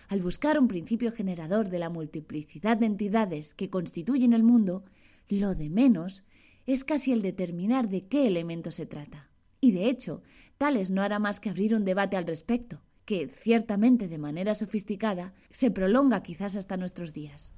Al 0.08 0.20
buscar 0.20 0.58
un 0.58 0.68
principio 0.68 1.10
generador 1.10 1.70
de 1.70 1.78
la 1.78 1.88
multiplicidad 1.88 2.76
de 2.76 2.84
entidades 2.84 3.54
que 3.54 3.70
constituyen 3.70 4.34
el 4.34 4.42
mundo, 4.42 4.84
lo 5.30 5.54
de 5.54 5.70
menos 5.70 6.24
es 6.66 6.84
casi 6.84 7.12
el 7.12 7.22
determinar 7.22 7.88
de 7.88 8.08
qué 8.08 8.26
elemento 8.26 8.70
se 8.70 8.84
trata. 8.84 9.30
Y 9.62 9.72
de 9.72 9.88
hecho, 9.88 10.22
Tales 10.58 10.90
no 10.90 11.00
hará 11.00 11.18
más 11.18 11.40
que 11.40 11.48
abrir 11.48 11.74
un 11.74 11.86
debate 11.86 12.18
al 12.18 12.26
respecto, 12.26 12.82
que, 13.06 13.28
ciertamente 13.28 14.08
de 14.08 14.18
manera 14.18 14.52
sofisticada, 14.52 15.32
se 15.50 15.70
prolonga 15.70 16.22
quizás 16.22 16.56
hasta 16.56 16.76
nuestros 16.76 17.14
días. 17.14 17.54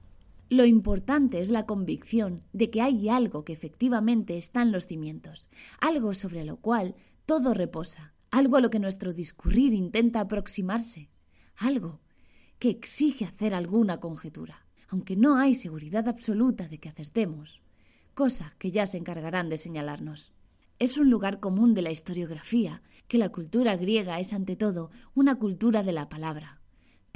Lo 0.49 0.64
importante 0.64 1.40
es 1.40 1.51
la 1.51 1.66
convicción 1.66 2.44
de 2.53 2.70
que 2.70 2.80
hay 2.80 3.09
algo 3.09 3.44
que 3.44 3.53
efectivamente 3.53 4.36
está 4.36 4.62
en 4.62 4.70
los 4.70 4.86
cimientos, 4.86 5.49
algo 5.80 6.14
sobre 6.14 6.44
lo 6.44 6.59
cual 6.59 6.94
todo 7.24 7.53
reposa, 7.53 8.14
algo 8.30 8.57
a 8.57 8.61
lo 8.61 8.70
que 8.70 8.78
nuestro 8.78 9.12
discurrir 9.12 9.74
intenta 9.74 10.20
aproximarse, 10.20 11.11
algo 11.57 12.01
que 12.61 12.70
exige 12.70 13.24
hacer 13.24 13.55
alguna 13.55 13.99
conjetura, 13.99 14.66
aunque 14.88 15.16
no 15.16 15.36
hay 15.36 15.57
seguridad 15.57 16.07
absoluta 16.07 16.68
de 16.68 16.78
que 16.78 16.90
acertemos, 16.90 17.61
cosa 18.14 18.55
que 18.59 18.70
ya 18.70 18.86
se 18.86 18.99
encargarán 18.99 19.49
de 19.49 19.59
señalarnos. 19.59 20.32
Es 20.78 20.97
un 20.97 21.11
lugar 21.11 21.40
común 21.40 21.74
de 21.74 21.82
la 21.82 21.90
historiografía 21.90 22.82
que 23.09 23.18
la 23.18 23.30
cultura 23.30 23.76
griega 23.76 24.20
es 24.20 24.32
ante 24.32 24.55
todo 24.55 24.90
una 25.12 25.34
cultura 25.34 25.82
de 25.82 25.92
la 25.92 26.09
palabra, 26.09 26.55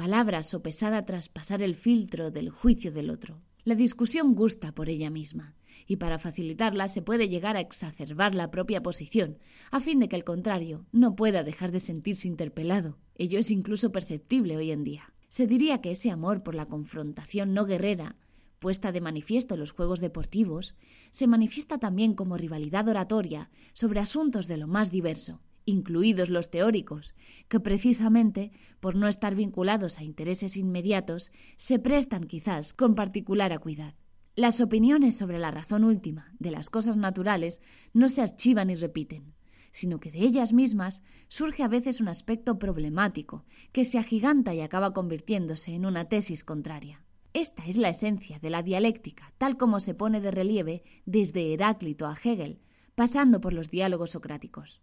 palabra 0.00 0.42
sopesada 0.42 1.04
tras 1.04 1.28
pasar 1.28 1.60
el 1.60 1.74
filtro 1.76 2.30
del 2.30 2.48
juicio 2.48 2.90
del 2.90 3.10
otro. 3.10 3.42
La 3.64 3.74
discusión 3.74 4.34
gusta 4.34 4.72
por 4.72 4.88
ella 4.88 5.10
misma, 5.10 5.56
y 5.86 5.96
para 5.96 6.18
facilitarla 6.18 6.88
se 6.88 7.02
puede 7.02 7.28
llegar 7.28 7.58
a 7.58 7.60
exacerbar 7.60 8.34
la 8.34 8.50
propia 8.50 8.82
posición, 8.82 9.36
a 9.70 9.78
fin 9.78 9.98
de 9.98 10.08
que 10.08 10.16
el 10.16 10.24
contrario 10.24 10.86
no 10.90 11.16
pueda 11.16 11.44
dejar 11.44 11.70
de 11.70 11.80
sentirse 11.80 12.28
interpelado. 12.28 12.96
Ello 13.16 13.38
es 13.38 13.50
incluso 13.50 13.92
perceptible 13.92 14.56
hoy 14.56 14.70
en 14.70 14.84
día. 14.84 15.12
Se 15.28 15.46
diría 15.46 15.82
que 15.82 15.90
ese 15.90 16.10
amor 16.10 16.42
por 16.42 16.54
la 16.54 16.64
confrontación 16.64 17.52
no 17.52 17.66
guerrera 17.66 18.16
puesta 18.58 18.92
de 18.92 19.00
manifiesto 19.00 19.54
en 19.54 19.60
los 19.60 19.72
juegos 19.72 20.00
deportivos, 20.00 20.76
se 21.10 21.26
manifiesta 21.26 21.78
también 21.78 22.14
como 22.14 22.36
rivalidad 22.36 22.88
oratoria 22.88 23.50
sobre 23.72 24.00
asuntos 24.00 24.48
de 24.48 24.58
lo 24.58 24.66
más 24.66 24.90
diverso, 24.90 25.40
incluidos 25.70 26.28
los 26.28 26.50
teóricos, 26.50 27.14
que 27.48 27.60
precisamente 27.60 28.52
por 28.80 28.96
no 28.96 29.08
estar 29.08 29.34
vinculados 29.34 29.98
a 29.98 30.04
intereses 30.04 30.56
inmediatos, 30.56 31.32
se 31.56 31.78
prestan 31.78 32.24
quizás 32.24 32.74
con 32.74 32.94
particular 32.94 33.52
acuidad. 33.52 33.94
Las 34.36 34.60
opiniones 34.60 35.16
sobre 35.16 35.38
la 35.38 35.50
razón 35.50 35.84
última 35.84 36.34
de 36.38 36.50
las 36.50 36.70
cosas 36.70 36.96
naturales 36.96 37.60
no 37.92 38.08
se 38.08 38.22
archivan 38.22 38.70
y 38.70 38.74
repiten, 38.74 39.34
sino 39.72 40.00
que 40.00 40.10
de 40.10 40.20
ellas 40.20 40.52
mismas 40.52 41.02
surge 41.28 41.62
a 41.62 41.68
veces 41.68 42.00
un 42.00 42.08
aspecto 42.08 42.58
problemático 42.58 43.44
que 43.72 43.84
se 43.84 43.98
agiganta 43.98 44.54
y 44.54 44.60
acaba 44.60 44.92
convirtiéndose 44.92 45.74
en 45.74 45.86
una 45.86 46.08
tesis 46.08 46.44
contraria. 46.44 47.04
Esta 47.32 47.64
es 47.66 47.76
la 47.76 47.90
esencia 47.90 48.38
de 48.40 48.50
la 48.50 48.62
dialéctica, 48.62 49.32
tal 49.38 49.56
como 49.56 49.78
se 49.78 49.94
pone 49.94 50.20
de 50.20 50.32
relieve 50.32 50.82
desde 51.06 51.52
Heráclito 51.52 52.06
a 52.06 52.14
Hegel, 52.14 52.60
pasando 52.96 53.40
por 53.40 53.52
los 53.52 53.70
diálogos 53.70 54.10
socráticos. 54.10 54.82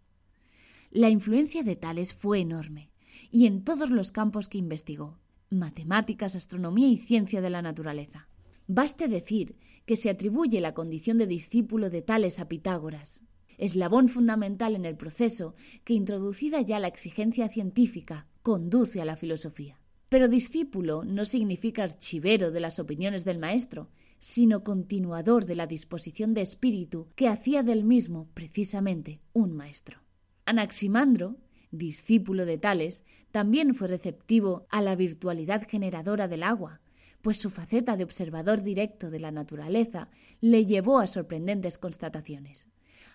La 0.92 1.10
influencia 1.10 1.64
de 1.64 1.76
Tales 1.76 2.14
fue 2.14 2.40
enorme, 2.40 2.92
y 3.30 3.46
en 3.46 3.66
todos 3.66 3.90
los 3.90 4.14
campos 4.14 4.48
que 4.48 4.58
investigó, 4.58 5.20
matemáticas, 5.50 6.34
astronomía 6.34 6.88
y 6.88 6.98
ciencia 6.98 7.42
de 7.42 7.50
la 7.50 7.62
naturaleza. 7.62 8.30
Baste 8.68 9.10
decir 9.10 9.58
que 9.86 9.98
se 9.98 10.10
atribuye 10.10 10.62
la 10.62 10.74
condición 10.74 11.18
de 11.18 11.28
discípulo 11.28 11.90
de 11.90 12.02
Tales 12.02 12.40
a 12.40 12.48
Pitágoras, 12.48 13.22
eslabón 13.58 14.08
fundamental 14.08 14.76
en 14.76 14.86
el 14.86 14.96
proceso 14.96 15.56
que, 15.84 15.94
introducida 15.94 16.62
ya 16.62 16.80
la 16.80 16.88
exigencia 16.88 17.50
científica, 17.50 18.28
conduce 18.42 19.02
a 19.02 19.06
la 19.06 19.18
filosofía. 19.18 19.82
Pero 20.08 20.30
discípulo 20.30 21.04
no 21.04 21.26
significa 21.26 21.84
archivero 21.84 22.52
de 22.52 22.62
las 22.62 22.80
opiniones 22.80 23.26
del 23.26 23.40
maestro, 23.40 23.90
sino 24.20 24.64
continuador 24.64 25.46
de 25.46 25.56
la 25.56 25.68
disposición 25.68 26.34
de 26.34 26.42
espíritu 26.42 27.08
que 27.16 27.28
hacía 27.28 27.62
del 27.62 27.84
mismo 27.84 28.30
precisamente 28.34 29.20
un 29.34 29.54
maestro. 29.54 30.07
Anaximandro 30.48 31.36
discípulo 31.72 32.46
de 32.46 32.58
Tales, 32.58 33.04
también 33.32 33.74
fue 33.74 33.88
receptivo 33.88 34.66
a 34.70 34.82
la 34.82 34.96
virtualidad 34.96 35.68
generadora 35.68 36.28
del 36.28 36.44
agua, 36.44 36.82
pues 37.22 37.38
su 37.38 37.50
faceta 37.50 37.98
de 37.98 38.04
observador 38.04 38.62
directo 38.62 39.10
de 39.10 39.20
la 39.20 39.32
naturaleza 39.32 40.10
le 40.40 40.66
llevó 40.66 41.00
a 41.00 41.08
sorprendentes 41.08 41.78
constataciones. 41.78 42.68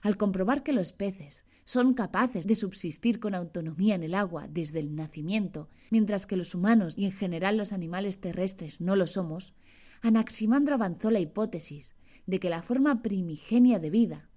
Al 0.02 0.16
comprobar 0.16 0.62
que 0.62 0.72
los 0.72 0.92
peces 0.92 1.44
son 1.64 1.94
capaces 1.94 2.46
de 2.46 2.56
subsistir 2.56 3.20
con 3.20 3.34
autonomía 3.34 3.94
en 3.94 4.02
el 4.02 4.14
agua 4.14 4.48
desde 4.50 4.80
el 4.80 4.94
nacimiento, 4.94 5.70
mientras 5.90 6.26
que 6.26 6.36
los 6.36 6.54
humanos 6.54 6.98
y 6.98 7.06
en 7.06 7.12
general 7.12 7.56
los 7.56 7.72
animales 7.72 8.20
terrestres 8.20 8.80
no 8.80 8.96
lo 8.96 9.06
somos, 9.06 9.54
Anaximandro 10.02 10.74
avanzó 10.74 11.10
la 11.10 11.20
hipótesis 11.20 11.94
de 12.26 12.40
que 12.40 12.50
la 12.50 12.62
forma 12.62 13.02
primigenia 13.02 13.78
de 13.78 13.90
vida 13.90 14.28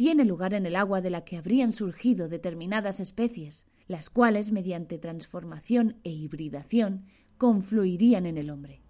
tiene 0.00 0.24
lugar 0.24 0.54
en 0.54 0.64
el 0.64 0.76
agua 0.76 1.02
de 1.02 1.10
la 1.10 1.24
que 1.26 1.36
habrían 1.36 1.74
surgido 1.74 2.26
determinadas 2.26 3.00
especies, 3.00 3.66
las 3.86 4.08
cuales, 4.08 4.50
mediante 4.50 4.96
transformación 4.96 6.00
e 6.04 6.10
hibridación, 6.10 7.04
confluirían 7.36 8.24
en 8.24 8.38
el 8.38 8.48
hombre. 8.48 8.80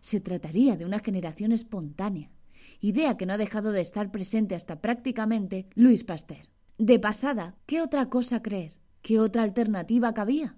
Se 0.00 0.18
trataría 0.18 0.78
de 0.78 0.86
una 0.86 1.00
generación 1.00 1.52
espontánea, 1.52 2.30
idea 2.80 3.18
que 3.18 3.26
no 3.26 3.34
ha 3.34 3.36
dejado 3.36 3.70
de 3.70 3.82
estar 3.82 4.10
presente 4.10 4.54
hasta 4.54 4.80
prácticamente 4.80 5.68
Luis 5.74 6.04
Pasteur. 6.04 6.48
De 6.78 6.98
pasada, 6.98 7.58
¿qué 7.66 7.82
otra 7.82 8.08
cosa 8.08 8.40
creer? 8.40 8.78
¿Qué 9.02 9.20
otra 9.20 9.42
alternativa 9.42 10.14
cabía? 10.14 10.56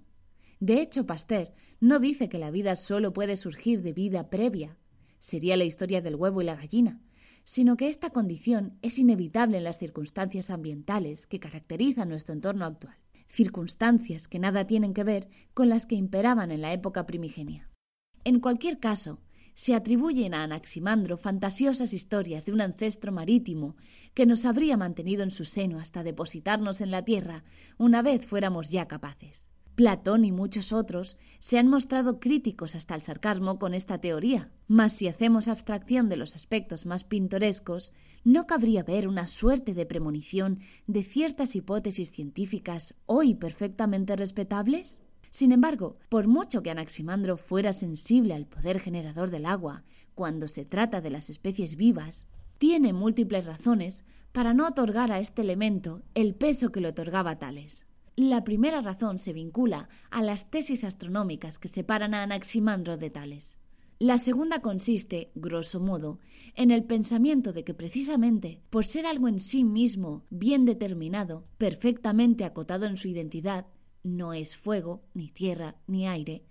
De 0.61 0.79
hecho, 0.79 1.05
Pasteur 1.05 1.51
no 1.81 1.99
dice 1.99 2.29
que 2.29 2.39
la 2.39 2.51
vida 2.51 2.75
solo 2.75 3.11
puede 3.11 3.35
surgir 3.35 3.81
de 3.81 3.91
vida 3.91 4.29
previa. 4.29 4.77
Sería 5.19 5.57
la 5.57 5.65
historia 5.65 6.01
del 6.01 6.15
huevo 6.15 6.41
y 6.41 6.45
la 6.45 6.55
gallina, 6.55 7.01
sino 7.43 7.77
que 7.77 7.87
esta 7.87 8.09
condición 8.09 8.77
es 8.81 8.99
inevitable 8.99 9.57
en 9.57 9.63
las 9.63 9.77
circunstancias 9.77 10.49
ambientales 10.49 11.27
que 11.27 11.39
caracterizan 11.39 12.09
nuestro 12.09 12.33
entorno 12.33 12.65
actual, 12.65 12.95
circunstancias 13.25 14.27
que 14.27 14.39
nada 14.39 14.65
tienen 14.67 14.93
que 14.93 15.03
ver 15.03 15.27
con 15.53 15.69
las 15.69 15.85
que 15.85 15.95
imperaban 15.95 16.51
en 16.51 16.61
la 16.61 16.73
época 16.73 17.05
primigenia. 17.05 17.69
En 18.23 18.39
cualquier 18.39 18.79
caso, 18.79 19.19
se 19.53 19.75
atribuyen 19.75 20.33
a 20.33 20.43
Anaximandro 20.43 21.17
fantasiosas 21.17 21.93
historias 21.93 22.45
de 22.45 22.53
un 22.53 22.61
ancestro 22.61 23.11
marítimo 23.11 23.75
que 24.13 24.25
nos 24.25 24.45
habría 24.45 24.77
mantenido 24.77 25.23
en 25.23 25.31
su 25.31 25.45
seno 25.45 25.79
hasta 25.79 26.03
depositarnos 26.03 26.81
en 26.81 26.91
la 26.91 27.03
tierra 27.05 27.43
una 27.77 28.01
vez 28.01 28.25
fuéramos 28.25 28.69
ya 28.69 28.87
capaces. 28.87 29.52
Platón 29.75 30.23
y 30.23 30.31
muchos 30.31 30.71
otros 30.71 31.17
se 31.39 31.57
han 31.57 31.67
mostrado 31.67 32.19
críticos 32.19 32.75
hasta 32.75 32.93
el 32.93 33.01
sarcasmo 33.01 33.57
con 33.57 33.73
esta 33.73 33.99
teoría, 33.99 34.51
mas 34.67 34.93
si 34.93 35.07
hacemos 35.07 35.47
abstracción 35.47 36.09
de 36.09 36.17
los 36.17 36.35
aspectos 36.35 36.85
más 36.85 37.03
pintorescos, 37.03 37.91
¿no 38.23 38.45
cabría 38.45 38.83
ver 38.83 39.07
una 39.07 39.25
suerte 39.25 39.73
de 39.73 39.87
premonición 39.87 40.59
de 40.85 41.01
ciertas 41.01 41.55
hipótesis 41.55 42.11
científicas 42.11 42.93
hoy 43.07 43.33
perfectamente 43.33 44.15
respetables? 44.15 45.01
Sin 45.31 45.51
embargo, 45.51 45.97
por 46.07 46.27
mucho 46.27 46.61
que 46.61 46.69
Anaximandro 46.69 47.37
fuera 47.37 47.73
sensible 47.73 48.35
al 48.35 48.45
poder 48.45 48.79
generador 48.79 49.31
del 49.31 49.47
agua 49.47 49.83
cuando 50.13 50.47
se 50.47 50.65
trata 50.65 51.01
de 51.01 51.09
las 51.09 51.31
especies 51.31 51.75
vivas, 51.77 52.27
tiene 52.59 52.93
múltiples 52.93 53.45
razones 53.45 54.05
para 54.31 54.53
no 54.53 54.67
otorgar 54.67 55.11
a 55.11 55.19
este 55.19 55.41
elemento 55.41 56.03
el 56.13 56.35
peso 56.35 56.71
que 56.71 56.81
le 56.81 56.89
otorgaba 56.89 57.39
Tales. 57.39 57.87
La 58.15 58.43
primera 58.43 58.81
razón 58.81 59.17
se 59.17 59.33
vincula 59.33 59.89
a 60.11 60.21
las 60.21 60.51
tesis 60.51 60.83
astronómicas 60.83 61.57
que 61.57 61.67
separan 61.67 62.13
a 62.13 62.21
Anaximandro 62.21 62.95
de 62.95 63.09
Tales. 63.09 63.57
La 63.97 64.19
segunda 64.19 64.59
consiste, 64.59 65.31
grosso 65.33 65.79
modo, 65.79 66.19
en 66.53 66.69
el 66.69 66.83
pensamiento 66.83 67.53
de 67.53 67.63
que 67.63 67.73
precisamente 67.73 68.61
por 68.69 68.85
ser 68.85 69.07
algo 69.07 69.27
en 69.27 69.39
sí 69.39 69.63
mismo 69.63 70.25
bien 70.29 70.63
determinado, 70.65 71.47
perfectamente 71.57 72.43
acotado 72.43 72.85
en 72.85 72.97
su 72.97 73.07
identidad, 73.07 73.65
no 74.03 74.33
es 74.33 74.55
fuego, 74.55 75.01
ni 75.15 75.29
tierra, 75.29 75.77
ni 75.87 76.07
aire, 76.07 76.43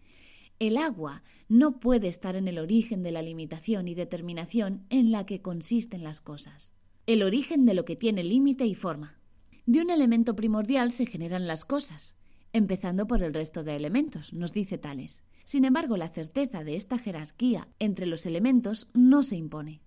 el 0.59 0.77
agua 0.77 1.23
no 1.49 1.79
puede 1.79 2.09
estar 2.09 2.35
en 2.35 2.49
el 2.49 2.59
origen 2.59 3.05
de 3.05 3.13
la 3.13 3.23
limitación 3.23 3.87
y 3.87 3.95
determinación 3.95 4.85
en 4.91 5.13
la 5.13 5.27
que 5.27 5.43
consisten 5.43 6.03
las 6.03 6.21
cosas, 6.21 6.73
el 7.07 7.23
origen 7.23 7.67
de 7.67 7.75
lo 7.75 7.85
que 7.85 7.95
tiene 7.95 8.25
límite 8.25 8.67
y 8.67 8.75
forma. 8.75 9.22
De 9.65 9.81
un 9.81 9.91
elemento 9.91 10.35
primordial 10.35 10.91
se 10.91 11.07
generan 11.07 11.47
las 11.47 11.65
cosas, 11.65 12.17
empezando 12.53 13.07
por 13.07 13.23
el 13.23 13.33
resto 13.33 13.63
de 13.63 13.77
elementos, 13.77 14.33
nos 14.33 14.53
dice 14.53 14.77
Tales. 14.77 15.23
Sin 15.45 15.65
embargo, 15.65 15.97
la 15.97 16.09
certeza 16.09 16.65
de 16.65 16.75
esta 16.75 16.99
jerarquía 16.99 17.69
entre 17.79 18.07
los 18.07 18.27
elementos 18.27 18.89
no 18.93 19.23
se 19.23 19.37
impone. 19.37 19.81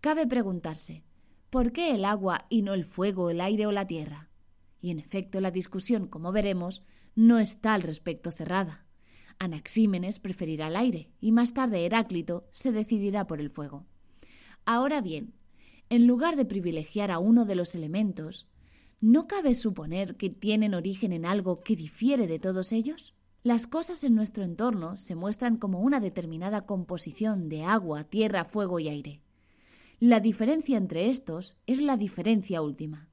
Cabe 0.00 0.26
preguntarse, 0.26 1.04
¿por 1.50 1.72
qué 1.72 1.94
el 1.94 2.06
agua 2.06 2.46
y 2.48 2.62
no 2.62 2.72
el 2.72 2.86
fuego, 2.86 3.28
el 3.28 3.42
aire 3.42 3.66
o 3.66 3.72
la 3.72 3.86
tierra? 3.86 4.30
Y 4.80 4.90
en 4.90 4.98
efecto, 4.98 5.42
la 5.42 5.50
discusión, 5.50 6.06
como 6.06 6.32
veremos, 6.32 6.82
no 7.14 7.38
está 7.38 7.74
al 7.74 7.82
respecto 7.82 8.30
cerrada. 8.30 8.86
Anaxímenes 9.38 10.18
preferirá 10.18 10.68
el 10.68 10.76
aire 10.76 11.10
y 11.20 11.32
más 11.32 11.52
tarde 11.52 11.84
Heráclito 11.84 12.48
se 12.52 12.72
decidirá 12.72 13.26
por 13.26 13.40
el 13.40 13.50
fuego. 13.50 13.84
Ahora 14.64 15.02
bien, 15.02 15.34
en 15.90 16.06
lugar 16.06 16.36
de 16.36 16.46
privilegiar 16.46 17.10
a 17.10 17.18
uno 17.18 17.44
de 17.44 17.56
los 17.56 17.74
elementos, 17.74 18.46
¿no 19.00 19.26
cabe 19.26 19.54
suponer 19.54 20.16
que 20.16 20.30
tienen 20.30 20.74
origen 20.74 21.12
en 21.12 21.24
algo 21.24 21.60
que 21.60 21.76
difiere 21.76 22.26
de 22.26 22.38
todos 22.38 22.72
ellos? 22.72 23.14
Las 23.42 23.66
cosas 23.66 24.04
en 24.04 24.14
nuestro 24.14 24.44
entorno 24.44 24.96
se 24.96 25.14
muestran 25.14 25.56
como 25.56 25.80
una 25.80 26.00
determinada 26.00 26.66
composición 26.66 27.48
de 27.48 27.64
agua, 27.64 28.04
tierra, 28.04 28.44
fuego 28.44 28.78
y 28.78 28.88
aire. 28.88 29.22
La 29.98 30.20
diferencia 30.20 30.76
entre 30.76 31.08
estos 31.08 31.56
es 31.66 31.80
la 31.80 31.96
diferencia 31.96 32.60
última. 32.60 33.08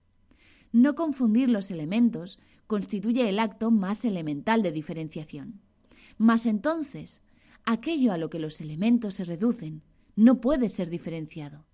No 0.74 0.96
confundir 0.96 1.50
los 1.50 1.72
elementos 1.72 2.40
constituye 2.68 3.30
el 3.30 3.40
acto 3.40 3.72
más 3.72 4.04
elemental 4.04 4.62
de 4.62 4.74
diferenciación. 4.74 5.62
Mas 6.18 6.46
entonces, 6.46 7.22
aquello 7.64 8.12
a 8.12 8.18
lo 8.18 8.30
que 8.30 8.40
los 8.40 8.60
elementos 8.60 9.16
se 9.16 9.24
reducen 9.24 9.84
no 10.16 10.42
puede 10.42 10.68
ser 10.68 10.90
diferenciado 10.90 11.66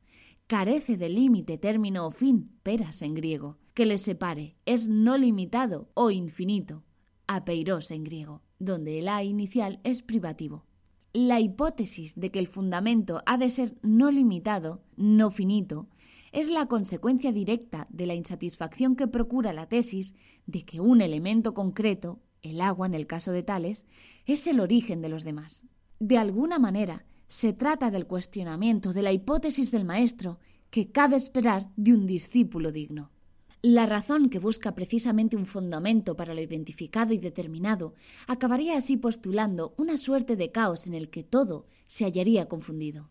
carece 0.48 0.98
de 0.98 1.10
límite, 1.10 1.58
término 1.58 2.06
o 2.06 2.12
fin, 2.12 2.52
peras 2.64 3.02
en 3.02 3.14
griego, 3.16 3.58
que 3.74 3.86
les 3.86 4.02
separe, 4.02 4.56
es 4.66 4.88
no 4.88 5.18
limitado 5.18 5.90
o 5.94 6.12
infinito, 6.12 6.84
apeiros 7.28 7.92
en 7.92 8.04
griego, 8.04 8.42
donde 8.60 9.00
el 9.00 9.08
a 9.08 9.24
inicial 9.24 9.80
es 9.84 10.02
privativo. 10.02 10.66
La 11.14 11.40
hipótesis 11.40 12.16
de 12.16 12.32
que 12.32 12.40
el 12.40 12.48
fundamento 12.48 13.22
ha 13.26 13.38
de 13.38 13.50
ser 13.50 13.76
no 13.82 14.12
limitado, 14.12 14.84
no 14.96 15.32
finito, 15.32 15.88
es 16.32 16.50
la 16.50 16.66
consecuencia 16.66 17.32
directa 17.32 17.88
de 17.92 18.08
la 18.08 18.16
insatisfacción 18.16 18.96
que 18.96 19.08
procura 19.08 19.54
la 19.54 19.68
tesis 19.68 20.16
de 20.48 20.66
que 20.66 20.80
un 20.80 21.02
elemento 21.02 21.54
concreto, 21.54 22.20
el 22.42 22.60
agua 22.62 22.88
en 22.88 22.96
el 22.96 23.06
caso 23.06 23.32
de 23.32 23.44
tales, 23.44 23.86
es 24.26 24.48
el 24.48 24.60
origen 24.60 25.02
de 25.02 25.10
los 25.10 25.24
demás. 25.24 25.64
De 26.00 26.18
alguna 26.18 26.58
manera, 26.58 27.06
se 27.28 27.54
trata 27.54 27.92
del 27.92 28.08
cuestionamiento 28.08 28.94
de 28.94 29.04
la 29.04 29.12
hipótesis 29.12 29.72
del 29.72 29.86
maestro 29.86 30.40
que 30.70 30.92
cabe 30.92 31.16
esperar 31.16 31.70
de 31.76 31.94
un 31.94 32.08
discípulo 32.08 32.72
digno. 32.72 33.12
La 33.66 33.86
razón 33.86 34.30
que 34.30 34.40
busca 34.40 34.76
precisamente 34.76 35.38
un 35.38 35.46
fundamento 35.46 36.18
para 36.18 36.34
lo 36.34 36.42
identificado 36.42 37.14
y 37.14 37.18
determinado 37.18 37.94
acabaría 38.28 38.76
así 38.76 38.98
postulando 38.98 39.74
una 39.78 39.96
suerte 39.96 40.36
de 40.36 40.52
caos 40.52 40.86
en 40.86 40.94
el 40.94 41.10
que 41.10 41.24
todo 41.24 41.66
se 41.88 42.04
hallaría 42.04 42.50
confundido. 42.50 43.10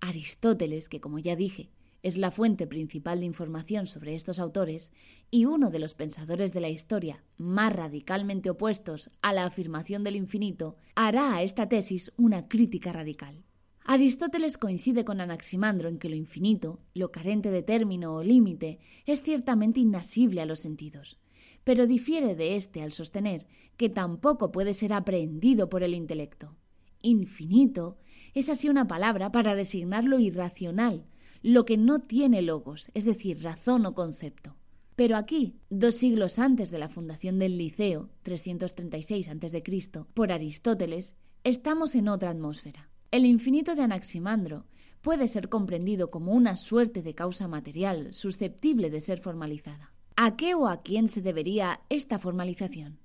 Aristóteles, 0.00 0.88
que 0.88 1.02
como 1.02 1.18
ya 1.18 1.36
dije, 1.36 1.68
es 2.02 2.16
la 2.16 2.30
fuente 2.30 2.66
principal 2.66 3.20
de 3.20 3.26
información 3.26 3.86
sobre 3.86 4.14
estos 4.14 4.38
autores 4.38 4.90
y 5.30 5.44
uno 5.44 5.68
de 5.68 5.80
los 5.80 5.92
pensadores 5.92 6.54
de 6.54 6.60
la 6.60 6.70
historia 6.70 7.22
más 7.36 7.70
radicalmente 7.70 8.48
opuestos 8.48 9.10
a 9.20 9.34
la 9.34 9.44
afirmación 9.44 10.02
del 10.02 10.16
infinito, 10.16 10.76
hará 10.94 11.34
a 11.34 11.42
esta 11.42 11.68
tesis 11.68 12.10
una 12.16 12.48
crítica 12.48 12.90
radical. 12.90 13.44
Aristóteles 13.86 14.56
coincide 14.56 15.04
con 15.04 15.20
Anaximandro 15.20 15.90
en 15.90 15.98
que 15.98 16.08
lo 16.08 16.16
infinito, 16.16 16.80
lo 16.94 17.12
carente 17.12 17.50
de 17.50 17.62
término 17.62 18.14
o 18.14 18.22
límite, 18.22 18.78
es 19.04 19.22
ciertamente 19.22 19.78
inasible 19.78 20.40
a 20.40 20.46
los 20.46 20.60
sentidos, 20.60 21.18
pero 21.64 21.86
difiere 21.86 22.34
de 22.34 22.56
éste 22.56 22.80
al 22.80 22.92
sostener 22.92 23.46
que 23.76 23.90
tampoco 23.90 24.50
puede 24.50 24.72
ser 24.72 24.94
aprehendido 24.94 25.68
por 25.68 25.82
el 25.82 25.92
intelecto. 25.92 26.56
Infinito 27.02 27.98
es 28.32 28.48
así 28.48 28.70
una 28.70 28.88
palabra 28.88 29.30
para 29.30 29.54
designar 29.54 30.04
lo 30.04 30.18
irracional, 30.18 31.04
lo 31.42 31.66
que 31.66 31.76
no 31.76 31.98
tiene 31.98 32.40
logos, 32.40 32.90
es 32.94 33.04
decir, 33.04 33.42
razón 33.42 33.84
o 33.84 33.94
concepto. 33.94 34.56
Pero 34.96 35.18
aquí, 35.18 35.58
dos 35.68 35.96
siglos 35.96 36.38
antes 36.38 36.70
de 36.70 36.78
la 36.78 36.88
fundación 36.88 37.38
del 37.38 37.58
Liceo, 37.58 38.08
336 38.22 39.28
a.C., 39.28 40.04
por 40.14 40.32
Aristóteles, 40.32 41.16
estamos 41.42 41.94
en 41.96 42.08
otra 42.08 42.30
atmósfera. 42.30 42.93
El 43.14 43.26
infinito 43.26 43.76
de 43.76 43.82
Anaximandro 43.82 44.66
puede 45.00 45.28
ser 45.28 45.48
comprendido 45.48 46.10
como 46.10 46.32
una 46.32 46.56
suerte 46.56 47.00
de 47.00 47.14
causa 47.14 47.46
material 47.46 48.12
susceptible 48.12 48.90
de 48.90 49.00
ser 49.00 49.20
formalizada. 49.20 49.94
¿A 50.16 50.34
qué 50.34 50.56
o 50.56 50.66
a 50.66 50.82
quién 50.82 51.06
se 51.06 51.22
debería 51.22 51.80
esta 51.90 52.18
formalización? 52.18 52.98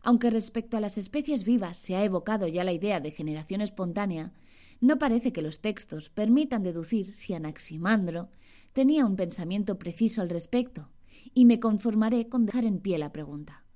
Aunque 0.00 0.30
respecto 0.30 0.78
a 0.78 0.80
las 0.80 0.96
especies 0.96 1.44
vivas 1.44 1.76
se 1.76 1.96
ha 1.96 2.02
evocado 2.02 2.48
ya 2.48 2.64
la 2.64 2.72
idea 2.72 2.98
de 2.98 3.10
generación 3.10 3.60
espontánea, 3.60 4.32
no 4.80 4.98
parece 4.98 5.34
que 5.34 5.42
los 5.42 5.60
textos 5.60 6.08
permitan 6.08 6.62
deducir 6.62 7.12
si 7.12 7.34
Anaximandro 7.34 8.30
tenía 8.72 9.04
un 9.04 9.16
pensamiento 9.16 9.78
preciso 9.78 10.22
al 10.22 10.30
respecto, 10.30 10.88
y 11.34 11.44
me 11.44 11.60
conformaré 11.60 12.30
con 12.30 12.46
dejar 12.46 12.64
en 12.64 12.78
pie 12.78 12.96
la 12.96 13.12
pregunta. 13.12 13.66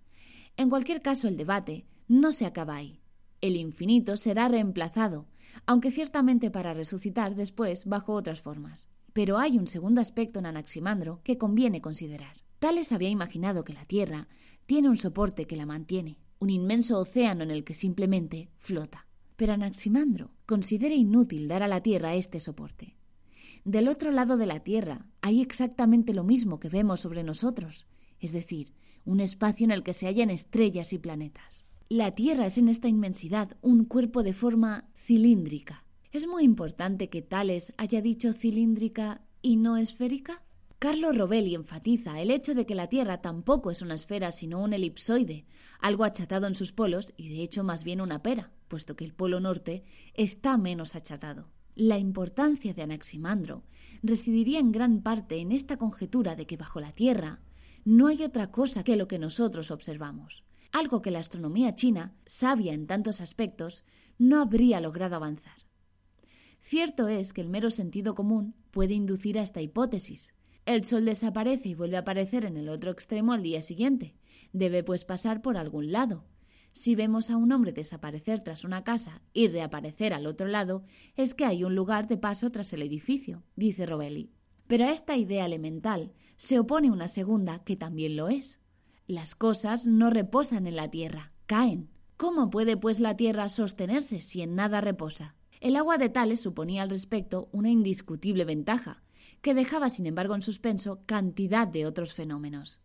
En 0.57 0.71
cualquier 0.71 1.03
caso, 1.03 1.29
el 1.29 1.37
debate 1.37 1.85
no 2.09 2.33
se 2.33 2.47
acaba 2.47 2.77
ahí. 2.77 3.03
El 3.43 3.57
infinito 3.57 4.17
será 4.17 4.49
reemplazado, 4.49 5.27
aunque 5.67 5.91
ciertamente 5.91 6.51
para 6.51 6.75
resucitar 6.75 7.35
después 7.35 7.85
bajo 7.87 8.13
otras 8.13 8.41
formas. 8.43 8.89
Pero 9.13 9.39
hay 9.39 9.59
un 9.59 9.67
segundo 9.67 10.01
aspecto 10.01 10.39
en 10.39 10.47
Anaximandro 10.47 11.21
que 11.25 11.39
conviene 11.39 11.81
considerar. 11.81 12.37
Tales 12.59 12.93
había 12.93 13.09
imaginado 13.09 13.65
que 13.65 13.73
la 13.73 13.85
Tierra 13.85 14.29
tiene 14.67 14.89
un 14.89 14.97
soporte 14.97 15.47
que 15.47 15.57
la 15.57 15.67
mantiene, 15.67 16.19
un 16.39 16.51
inmenso 16.51 16.99
océano 16.99 17.43
en 17.43 17.51
el 17.51 17.65
que 17.65 17.75
simplemente 17.75 18.51
flota. 18.59 19.07
Pero 19.37 19.53
Anaximandro 19.53 20.33
considera 20.47 20.95
inútil 20.95 21.49
dar 21.49 21.63
a 21.63 21.69
la 21.69 21.83
Tierra 21.83 22.15
este 22.15 22.41
soporte. 22.41 22.97
Del 23.65 23.89
otro 23.89 24.11
lado 24.11 24.37
de 24.37 24.47
la 24.47 24.61
Tierra 24.61 25.07
hay 25.21 25.41
exactamente 25.41 26.15
lo 26.15 26.25
mismo 26.25 26.61
que 26.61 26.69
vemos 26.69 27.01
sobre 27.01 27.23
nosotros, 27.23 27.87
es 28.19 28.33
decir, 28.33 28.73
un 29.05 29.21
espacio 29.21 29.65
en 29.65 29.71
el 29.71 29.83
que 29.83 29.93
se 29.93 30.07
hallan 30.07 30.31
estrellas 30.31 30.93
y 30.93 30.99
planetas. 30.99 31.65
La 31.89 32.15
Tierra 32.15 32.47
es 32.47 32.57
en 32.59 32.69
esta 32.69 32.89
inmensidad 32.89 33.57
un 33.63 33.85
cuerpo 33.85 34.23
de 34.23 34.35
forma 34.35 34.89
cilíndrica. 35.05 35.85
¿Es 36.13 36.27
muy 36.27 36.45
importante 36.45 37.09
que 37.09 37.23
Tales 37.23 37.73
haya 37.77 38.01
dicho 38.01 38.33
cilíndrica 38.33 39.23
y 39.43 39.57
no 39.57 39.77
esférica? 39.77 40.43
Carlo 40.79 41.13
Rovelli 41.13 41.55
enfatiza 41.55 42.21
el 42.21 42.31
hecho 42.31 42.55
de 42.55 42.65
que 42.65 42.75
la 42.75 42.89
Tierra 42.89 43.21
tampoco 43.21 43.71
es 43.71 43.83
una 43.83 43.95
esfera 43.95 44.33
sino 44.33 44.63
un 44.63 44.73
elipsoide, 44.73 45.45
algo 45.81 46.05
achatado 46.05 46.47
en 46.47 46.55
sus 46.55 46.73
polos 46.73 47.13
y 47.17 47.29
de 47.29 47.43
hecho 47.43 47.63
más 47.63 47.85
bien 47.85 48.01
una 48.01 48.23
pera, 48.23 48.51
puesto 48.67 48.97
que 48.97 49.05
el 49.05 49.13
polo 49.13 49.41
norte 49.41 49.85
está 50.15 50.57
menos 50.57 50.97
achatado. 50.97 51.51
La 51.75 51.99
importancia 51.99 52.73
de 52.73 52.83
Anaximandro 52.83 53.63
residiría 54.03 54.59
en 54.59 54.73
gran 54.73 55.03
parte 55.03 55.39
en 55.39 55.53
esta 55.53 55.77
conjetura 55.77 56.35
de 56.35 56.47
que 56.47 56.57
bajo 56.57 56.81
la 56.81 56.93
Tierra 56.93 57.41
no 57.85 58.09
hay 58.09 58.23
otra 58.23 58.51
cosa 58.51 58.83
que 58.83 58.97
lo 58.97 59.07
que 59.07 59.19
nosotros 59.19 59.71
observamos, 59.71 60.45
algo 60.73 61.03
que 61.03 61.11
la 61.11 61.19
astronomía 61.19 61.75
china, 61.75 62.15
sabia 62.27 62.73
en 62.73 62.87
tantos 62.87 63.21
aspectos, 63.21 63.85
no 64.19 64.41
habría 64.41 64.81
logrado 64.81 65.17
avanzar. 65.17 65.57
Cierto 66.61 67.09
es 67.09 67.33
que 67.33 67.41
el 67.41 67.49
mero 67.49 67.71
sentido 67.71 68.15
común 68.15 68.55
puede 68.71 68.95
inducir 68.95 69.39
a 69.39 69.43
esta 69.43 69.63
hipótesis. 69.63 70.35
El 70.67 70.85
Sol 70.85 71.05
desaparece 71.05 71.71
y 71.71 71.75
vuelve 71.75 71.97
a 71.97 72.01
aparecer 72.01 72.45
en 72.45 72.57
el 72.57 72.69
otro 72.69 72.91
extremo 72.91 73.33
al 73.33 73.43
día 73.43 73.63
siguiente. 73.63 74.15
Debe 74.53 74.85
pues 74.85 75.05
pasar 75.05 75.43
por 75.43 75.57
algún 75.57 75.91
lado. 75.91 76.25
Si 76.73 76.95
vemos 76.95 77.31
a 77.31 77.37
un 77.37 77.51
hombre 77.51 77.73
desaparecer 77.73 78.41
tras 78.41 78.65
una 78.65 78.85
casa 78.85 79.23
y 79.33 79.49
reaparecer 79.49 80.13
al 80.13 80.27
otro 80.27 80.47
lado, 80.47 80.85
es 81.17 81.35
que 81.35 81.45
hay 81.45 81.65
un 81.65 81.75
lugar 81.75 82.07
de 82.07 82.17
paso 82.17 82.51
tras 82.51 82.73
el 82.73 82.83
edificio, 82.83 83.43
dice 83.57 83.87
Rovelli. 83.87 84.31
Pero 84.69 84.85
a 84.85 84.93
esta 84.93 85.17
idea 85.17 85.47
elemental 85.47 86.13
se 86.37 86.61
opone 86.61 86.91
una 86.91 87.09
segunda 87.09 87.65
que 87.65 87.75
también 87.75 88.17
lo 88.17 88.29
es. 88.29 88.60
Las 89.11 89.35
cosas 89.35 89.89
no 89.89 90.09
reposan 90.09 90.69
en 90.69 90.77
la 90.77 90.89
tierra, 90.89 91.33
caen. 91.47 91.91
¿Cómo 92.17 92.49
puede 92.49 92.77
pues 92.77 93.01
la 93.01 93.17
tierra 93.17 93.49
sostenerse 93.49 94.21
si 94.21 94.41
en 94.41 94.55
nada 94.55 94.81
reposa? 94.81 95.35
El 95.61 95.75
agua 95.75 95.99
de 95.99 96.11
Tales 96.11 96.39
suponía 96.39 96.83
al 96.83 96.91
respecto 96.91 97.49
una 97.51 97.71
indiscutible 97.71 98.45
ventaja, 98.45 99.03
que 99.43 99.53
dejaba 99.53 99.89
sin 99.89 100.07
embargo 100.07 100.37
en 100.37 100.43
suspenso 100.43 101.03
cantidad 101.07 101.67
de 101.67 101.87
otros 101.87 102.15
fenómenos. 102.15 102.79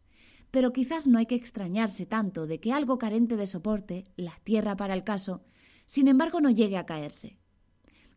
Pero 0.50 0.74
quizás 0.74 1.06
no 1.06 1.20
hay 1.20 1.28
que 1.28 1.36
extrañarse 1.36 2.08
tanto 2.08 2.48
de 2.48 2.60
que 2.60 2.74
algo 2.74 2.98
carente 2.98 3.38
de 3.38 3.46
soporte, 3.46 4.06
la 4.18 4.34
tierra 4.44 4.76
para 4.76 4.96
el 4.96 5.04
caso, 5.04 5.44
sin 5.86 6.08
embargo 6.08 6.42
no 6.42 6.50
llegue 6.50 6.78
a 6.78 6.88
caerse. 6.88 7.38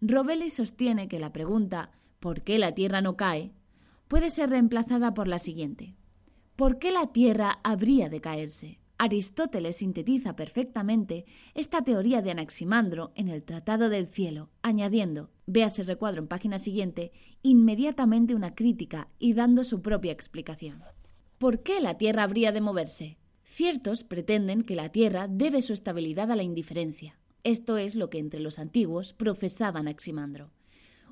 Robelli 0.01 0.49
sostiene 0.49 1.09
que 1.09 1.21
la 1.21 1.35
pregunta 1.35 1.91
¿por 2.21 2.41
qué 2.41 2.59
la 2.59 2.73
tierra 2.73 3.03
no 3.03 3.19
cae? 3.19 3.53
puede 4.09 4.31
ser 4.31 4.49
reemplazada 4.49 5.13
por 5.13 5.29
la 5.29 5.39
siguiente. 5.39 5.95
¿Por 6.59 6.81
qué 6.81 6.91
la 6.91 7.07
tierra 7.13 7.61
habría 7.63 8.09
de 8.09 8.21
caerse? 8.21 8.81
Aristóteles 8.99 9.77
sintetiza 9.77 10.35
perfectamente 10.35 11.25
esta 11.55 11.83
teoría 11.83 12.21
de 12.21 12.33
Anaximandro 12.33 13.13
en 13.15 13.29
el 13.29 13.45
Tratado 13.45 13.89
del 13.89 14.09
Cielo, 14.09 14.51
añadiendo, 14.61 15.31
véase 15.47 15.85
recuadro 15.85 16.21
en 16.21 16.27
página 16.27 16.59
siguiente, 16.59 17.13
inmediatamente 17.45 18.35
una 18.35 18.57
crítica 18.57 19.07
y 19.21 19.35
dando 19.35 19.63
su 19.63 19.83
propia 19.83 20.11
explicación. 20.11 20.83
¿Por 21.39 21.63
qué 21.63 21.81
la 21.81 21.97
Tierra 21.97 22.25
habría 22.25 22.51
de 22.51 22.61
moverse? 22.61 23.19
Ciertos 23.45 24.03
pretenden 24.03 24.63
que 24.63 24.75
la 24.75 24.89
Tierra 24.89 25.29
debe 25.29 25.63
su 25.63 25.73
estabilidad 25.73 26.33
a 26.33 26.35
la 26.35 26.43
indiferencia. 26.43 27.21
Esto 27.45 27.79
es 27.79 27.95
lo 27.95 28.11
que 28.11 28.19
entre 28.19 28.41
los 28.41 28.59
antiguos 28.59 29.13
profesaba 29.13 29.79
Anaximandro. 29.79 30.51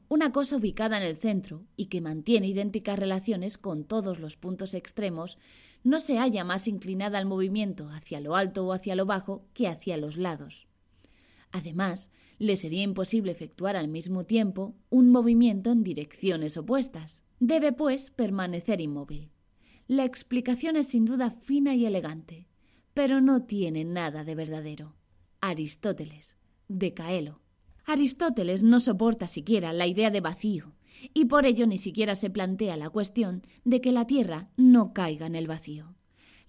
Una 0.09 0.31
cosa 0.31 0.57
ubicada 0.57 0.99
en 0.99 1.03
el 1.03 1.17
centro 1.17 1.67
y 1.77 1.87
que 1.87 2.01
mantiene 2.01 2.47
idénticas 2.47 2.99
relaciones 2.99 3.59
con 3.59 3.85
todos 3.85 4.21
los 4.21 4.37
puntos 4.37 4.75
extremos 4.75 5.37
no 5.83 5.99
se 5.99 6.19
halla 6.19 6.45
más 6.45 6.69
inclinada 6.69 7.19
al 7.19 7.27
movimiento 7.27 7.89
hacia 7.91 8.21
lo 8.21 8.37
alto 8.37 8.67
o 8.67 8.73
hacia 8.73 8.95
lo 8.95 9.07
bajo 9.07 9.47
que 9.53 9.67
hacia 9.67 9.97
los 9.97 10.17
lados. 10.17 10.69
Además, 11.51 12.11
le 12.39 12.57
sería 12.57 12.83
imposible 12.83 13.33
efectuar 13.33 13.77
al 13.77 13.89
mismo 13.89 14.25
tiempo 14.25 14.77
un 14.91 15.11
movimiento 15.11 15.73
en 15.73 15.83
direcciones 15.83 16.57
opuestas. 16.57 17.23
Debe, 17.41 17.73
pues, 17.73 18.11
permanecer 18.11 18.81
inmóvil. 18.81 19.31
La 19.89 20.05
explicación 20.05 20.77
es 20.77 20.89
sin 20.89 21.05
duda 21.05 21.31
fina 21.31 21.75
y 21.75 21.87
elegante, 21.87 22.49
pero 22.95 23.21
no 23.21 23.45
tiene 23.45 23.85
nada 23.85 24.25
de 24.25 24.35
verdadero. 24.35 24.97
Aristóteles, 25.41 26.37
de 26.69 26.95
Caelo. 26.95 27.41
Aristóteles 27.89 28.65
no 28.65 28.81
soporta 28.81 29.29
siquiera 29.29 29.73
la 29.73 29.87
idea 29.87 30.11
de 30.11 30.21
vacío, 30.21 30.75
y 31.15 31.27
por 31.27 31.47
ello 31.47 31.69
ni 31.69 31.79
siquiera 31.79 32.17
se 32.17 32.31
plantea 32.31 32.77
la 32.77 32.91
cuestión 32.91 33.43
de 33.65 33.81
que 33.81 33.93
la 33.93 34.09
Tierra 34.09 34.51
no 34.57 34.93
caiga 34.93 35.27
en 35.27 35.37
el 35.37 35.47
vacío. 35.47 35.95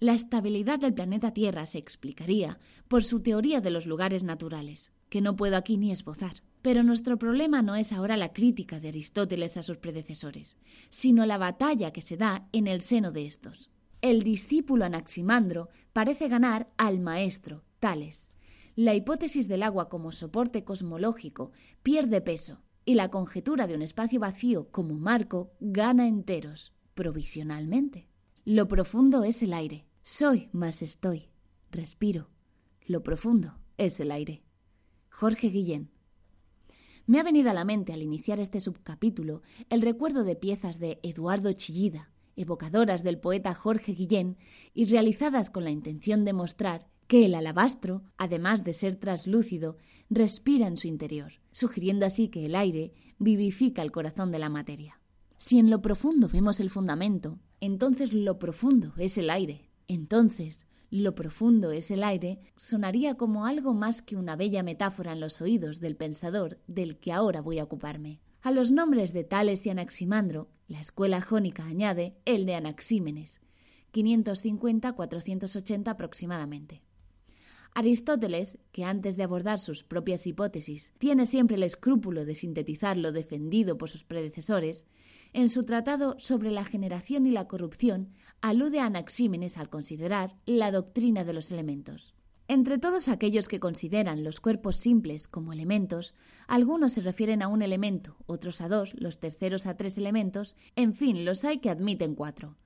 La 0.00 0.14
estabilidad 0.14 0.80
del 0.80 0.94
planeta 0.94 1.32
Tierra 1.32 1.64
se 1.66 1.78
explicaría 1.78 2.58
por 2.88 3.04
su 3.04 3.20
teoría 3.20 3.60
de 3.60 3.70
los 3.70 3.86
lugares 3.86 4.24
naturales, 4.24 4.92
que 5.08 5.20
no 5.20 5.36
puedo 5.36 5.56
aquí 5.56 5.76
ni 5.76 5.92
esbozar. 5.92 6.42
Pero 6.60 6.82
nuestro 6.82 7.18
problema 7.18 7.62
no 7.62 7.76
es 7.76 7.92
ahora 7.92 8.16
la 8.16 8.32
crítica 8.32 8.80
de 8.80 8.88
Aristóteles 8.88 9.56
a 9.56 9.62
sus 9.62 9.76
predecesores, 9.76 10.56
sino 10.88 11.24
la 11.24 11.38
batalla 11.38 11.92
que 11.92 12.02
se 12.02 12.16
da 12.16 12.48
en 12.52 12.66
el 12.66 12.80
seno 12.80 13.12
de 13.12 13.26
estos. 13.26 13.70
El 14.02 14.24
discípulo 14.24 14.84
Anaximandro 14.84 15.68
parece 15.92 16.28
ganar 16.28 16.68
al 16.76 16.98
maestro, 16.98 17.64
Tales. 17.78 18.27
La 18.78 18.94
hipótesis 18.94 19.48
del 19.48 19.64
agua 19.64 19.88
como 19.88 20.12
soporte 20.12 20.62
cosmológico 20.62 21.50
pierde 21.82 22.20
peso 22.20 22.62
y 22.84 22.94
la 22.94 23.10
conjetura 23.10 23.66
de 23.66 23.74
un 23.74 23.82
espacio 23.82 24.20
vacío 24.20 24.70
como 24.70 24.94
marco 24.94 25.50
gana 25.58 26.06
enteros, 26.06 26.72
provisionalmente. 26.94 28.08
Lo 28.44 28.68
profundo 28.68 29.24
es 29.24 29.42
el 29.42 29.52
aire. 29.52 29.84
Soy 30.04 30.48
más 30.52 30.80
estoy. 30.82 31.28
Respiro. 31.72 32.30
Lo 32.86 33.02
profundo 33.02 33.58
es 33.78 33.98
el 33.98 34.12
aire. 34.12 34.44
Jorge 35.10 35.48
Guillén. 35.48 35.90
Me 37.04 37.18
ha 37.18 37.24
venido 37.24 37.50
a 37.50 37.54
la 37.54 37.64
mente 37.64 37.92
al 37.92 38.02
iniciar 38.02 38.38
este 38.38 38.60
subcapítulo 38.60 39.42
el 39.70 39.82
recuerdo 39.82 40.22
de 40.22 40.36
piezas 40.36 40.78
de 40.78 41.00
Eduardo 41.02 41.52
Chillida, 41.52 42.12
evocadoras 42.36 43.02
del 43.02 43.18
poeta 43.18 43.54
Jorge 43.54 43.90
Guillén 43.90 44.36
y 44.72 44.84
realizadas 44.84 45.50
con 45.50 45.64
la 45.64 45.70
intención 45.70 46.24
de 46.24 46.32
mostrar 46.32 46.86
que 47.08 47.24
el 47.24 47.34
alabastro, 47.34 48.04
además 48.18 48.62
de 48.62 48.74
ser 48.74 48.94
traslúcido, 48.94 49.76
respira 50.10 50.66
en 50.66 50.76
su 50.76 50.86
interior, 50.86 51.32
sugiriendo 51.50 52.06
así 52.06 52.28
que 52.28 52.46
el 52.46 52.54
aire 52.54 52.92
vivifica 53.18 53.82
el 53.82 53.90
corazón 53.90 54.30
de 54.30 54.38
la 54.38 54.50
materia. 54.50 55.00
Si 55.36 55.58
en 55.58 55.70
lo 55.70 55.82
profundo 55.82 56.28
vemos 56.28 56.60
el 56.60 56.70
fundamento, 56.70 57.38
entonces 57.60 58.12
lo 58.12 58.38
profundo 58.38 58.92
es 58.98 59.18
el 59.18 59.30
aire. 59.30 59.70
Entonces, 59.88 60.66
lo 60.90 61.14
profundo 61.14 61.72
es 61.72 61.90
el 61.90 62.04
aire 62.04 62.40
sonaría 62.56 63.14
como 63.14 63.46
algo 63.46 63.72
más 63.72 64.02
que 64.02 64.16
una 64.16 64.36
bella 64.36 64.62
metáfora 64.62 65.12
en 65.12 65.20
los 65.20 65.40
oídos 65.40 65.80
del 65.80 65.96
pensador 65.96 66.60
del 66.66 66.98
que 66.98 67.12
ahora 67.12 67.40
voy 67.40 67.58
a 67.58 67.64
ocuparme. 67.64 68.20
A 68.42 68.52
los 68.52 68.70
nombres 68.70 69.12
de 69.12 69.24
Tales 69.24 69.66
y 69.66 69.70
Anaximandro, 69.70 70.48
la 70.66 70.80
escuela 70.80 71.20
jónica 71.20 71.64
añade 71.64 72.16
el 72.24 72.46
de 72.46 72.54
Anaxímenes, 72.54 73.40
550-480 73.92 75.88
aproximadamente. 75.88 76.82
Aristóteles, 77.78 78.58
que 78.72 78.82
antes 78.82 79.16
de 79.16 79.22
abordar 79.22 79.60
sus 79.60 79.84
propias 79.84 80.26
hipótesis 80.26 80.92
tiene 80.98 81.26
siempre 81.26 81.56
el 81.56 81.62
escrúpulo 81.62 82.24
de 82.24 82.34
sintetizar 82.34 82.96
lo 82.96 83.12
defendido 83.12 83.78
por 83.78 83.88
sus 83.88 84.02
predecesores, 84.02 84.84
en 85.32 85.48
su 85.48 85.62
tratado 85.62 86.16
sobre 86.18 86.50
la 86.50 86.64
generación 86.64 87.24
y 87.24 87.30
la 87.30 87.46
corrupción 87.46 88.08
alude 88.40 88.80
a 88.80 88.86
Anaxímenes 88.86 89.58
al 89.58 89.70
considerar 89.70 90.34
la 90.44 90.72
doctrina 90.72 91.22
de 91.22 91.34
los 91.34 91.52
elementos. 91.52 92.16
Entre 92.48 92.78
todos 92.78 93.06
aquellos 93.06 93.46
que 93.46 93.60
consideran 93.60 94.24
los 94.24 94.40
cuerpos 94.40 94.74
simples 94.74 95.28
como 95.28 95.52
elementos, 95.52 96.14
algunos 96.48 96.94
se 96.94 97.02
refieren 97.02 97.42
a 97.42 97.46
un 97.46 97.62
elemento, 97.62 98.16
otros 98.26 98.60
a 98.60 98.68
dos, 98.68 98.92
los 98.98 99.20
terceros 99.20 99.66
a 99.66 99.76
tres 99.76 99.98
elementos, 99.98 100.56
en 100.74 100.94
fin, 100.94 101.24
los 101.24 101.44
hay 101.44 101.58
que 101.58 101.70
admiten 101.70 102.16
cuatro. 102.16 102.56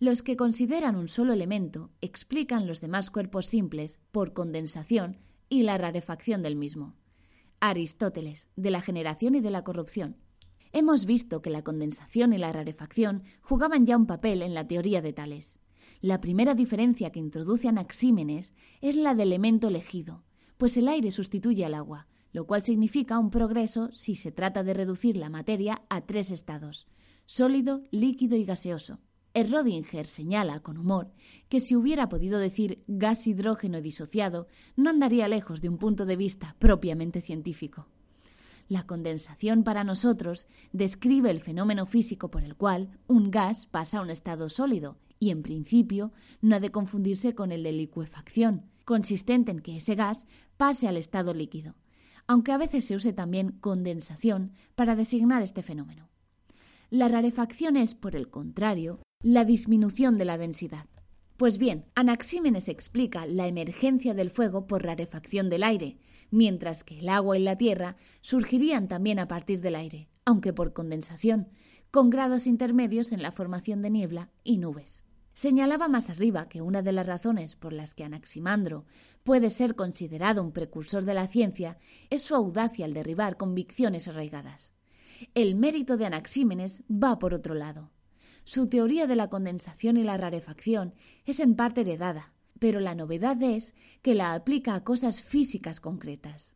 Los 0.00 0.22
que 0.22 0.34
consideran 0.34 0.96
un 0.96 1.08
solo 1.08 1.34
elemento 1.34 1.90
explican 2.00 2.66
los 2.66 2.80
demás 2.80 3.10
cuerpos 3.10 3.44
simples 3.44 4.00
por 4.12 4.32
condensación 4.32 5.18
y 5.50 5.62
la 5.62 5.76
rarefacción 5.76 6.42
del 6.42 6.56
mismo. 6.56 6.96
Aristóteles, 7.60 8.48
de 8.56 8.70
la 8.70 8.80
generación 8.80 9.34
y 9.34 9.42
de 9.42 9.50
la 9.50 9.62
corrupción. 9.62 10.16
Hemos 10.72 11.04
visto 11.04 11.42
que 11.42 11.50
la 11.50 11.62
condensación 11.62 12.32
y 12.32 12.38
la 12.38 12.50
rarefacción 12.50 13.24
jugaban 13.42 13.84
ya 13.84 13.98
un 13.98 14.06
papel 14.06 14.40
en 14.40 14.54
la 14.54 14.66
teoría 14.66 15.02
de 15.02 15.12
Tales. 15.12 15.60
La 16.00 16.22
primera 16.22 16.54
diferencia 16.54 17.12
que 17.12 17.20
introduce 17.20 17.68
Anaxímenes 17.68 18.54
es 18.80 18.96
la 18.96 19.14
de 19.14 19.24
elemento 19.24 19.68
elegido, 19.68 20.24
pues 20.56 20.78
el 20.78 20.88
aire 20.88 21.10
sustituye 21.10 21.66
al 21.66 21.74
agua, 21.74 22.06
lo 22.32 22.46
cual 22.46 22.62
significa 22.62 23.18
un 23.18 23.28
progreso 23.28 23.92
si 23.92 24.14
se 24.14 24.32
trata 24.32 24.62
de 24.64 24.72
reducir 24.72 25.18
la 25.18 25.28
materia 25.28 25.82
a 25.90 26.06
tres 26.06 26.30
estados, 26.30 26.86
sólido, 27.26 27.82
líquido 27.90 28.36
y 28.36 28.46
gaseoso. 28.46 28.98
El 29.32 29.52
Rodinger 29.52 30.06
señala 30.06 30.58
con 30.58 30.76
humor 30.76 31.12
que 31.48 31.60
si 31.60 31.76
hubiera 31.76 32.08
podido 32.08 32.40
decir 32.40 32.82
gas 32.88 33.28
hidrógeno 33.28 33.80
disociado, 33.80 34.48
no 34.74 34.90
andaría 34.90 35.28
lejos 35.28 35.62
de 35.62 35.68
un 35.68 35.78
punto 35.78 36.04
de 36.04 36.16
vista 36.16 36.56
propiamente 36.58 37.20
científico. 37.20 37.86
La 38.68 38.86
condensación 38.86 39.62
para 39.62 39.84
nosotros 39.84 40.48
describe 40.72 41.30
el 41.30 41.40
fenómeno 41.40 41.86
físico 41.86 42.30
por 42.30 42.42
el 42.42 42.56
cual 42.56 42.98
un 43.06 43.30
gas 43.30 43.66
pasa 43.66 43.98
a 43.98 44.02
un 44.02 44.10
estado 44.10 44.48
sólido 44.48 44.98
y, 45.20 45.30
en 45.30 45.42
principio, 45.42 46.12
no 46.40 46.56
ha 46.56 46.60
de 46.60 46.72
confundirse 46.72 47.34
con 47.34 47.52
el 47.52 47.62
de 47.62 47.72
licuefacción, 47.72 48.66
consistente 48.84 49.52
en 49.52 49.60
que 49.60 49.76
ese 49.76 49.94
gas 49.94 50.26
pase 50.56 50.88
al 50.88 50.96
estado 50.96 51.34
líquido, 51.34 51.76
aunque 52.26 52.50
a 52.50 52.58
veces 52.58 52.84
se 52.84 52.96
use 52.96 53.12
también 53.12 53.52
condensación 53.60 54.52
para 54.74 54.96
designar 54.96 55.42
este 55.42 55.62
fenómeno. 55.62 56.08
La 56.90 57.06
rarefacción 57.06 57.76
es, 57.76 57.94
por 57.94 58.16
el 58.16 58.30
contrario, 58.30 59.00
la 59.22 59.44
disminución 59.44 60.16
de 60.16 60.24
la 60.24 60.38
densidad. 60.38 60.86
Pues 61.36 61.58
bien, 61.58 61.84
Anaxímenes 61.94 62.68
explica 62.68 63.26
la 63.26 63.48
emergencia 63.48 64.14
del 64.14 64.30
fuego 64.30 64.66
por 64.66 64.82
rarefacción 64.82 65.50
del 65.50 65.62
aire, 65.62 65.98
mientras 66.30 66.84
que 66.84 67.00
el 67.00 67.08
agua 67.10 67.36
y 67.36 67.42
la 67.42 67.58
tierra 67.58 67.96
surgirían 68.22 68.88
también 68.88 69.18
a 69.18 69.28
partir 69.28 69.60
del 69.60 69.74
aire, 69.74 70.08
aunque 70.24 70.54
por 70.54 70.72
condensación, 70.72 71.48
con 71.90 72.08
grados 72.08 72.46
intermedios 72.46 73.12
en 73.12 73.20
la 73.20 73.30
formación 73.30 73.82
de 73.82 73.90
niebla 73.90 74.30
y 74.42 74.56
nubes. 74.56 75.04
Señalaba 75.34 75.88
más 75.88 76.08
arriba 76.08 76.48
que 76.48 76.62
una 76.62 76.80
de 76.80 76.92
las 76.92 77.06
razones 77.06 77.56
por 77.56 77.74
las 77.74 77.92
que 77.92 78.04
Anaximandro 78.04 78.86
puede 79.22 79.50
ser 79.50 79.74
considerado 79.74 80.42
un 80.42 80.52
precursor 80.52 81.04
de 81.04 81.12
la 81.12 81.26
ciencia 81.26 81.76
es 82.08 82.22
su 82.22 82.34
audacia 82.34 82.86
al 82.86 82.94
derribar 82.94 83.36
convicciones 83.36 84.08
arraigadas. 84.08 84.72
El 85.34 85.56
mérito 85.56 85.98
de 85.98 86.06
Anaxímenes 86.06 86.84
va 86.90 87.18
por 87.18 87.34
otro 87.34 87.54
lado. 87.54 87.90
Su 88.44 88.68
teoría 88.68 89.06
de 89.06 89.16
la 89.16 89.28
condensación 89.28 89.96
y 89.96 90.04
la 90.04 90.16
rarefacción 90.16 90.94
es 91.24 91.40
en 91.40 91.54
parte 91.54 91.82
heredada, 91.82 92.32
pero 92.58 92.80
la 92.80 92.94
novedad 92.94 93.42
es 93.42 93.74
que 94.02 94.14
la 94.14 94.34
aplica 94.34 94.74
a 94.74 94.84
cosas 94.84 95.22
físicas 95.22 95.80
concretas. 95.80 96.54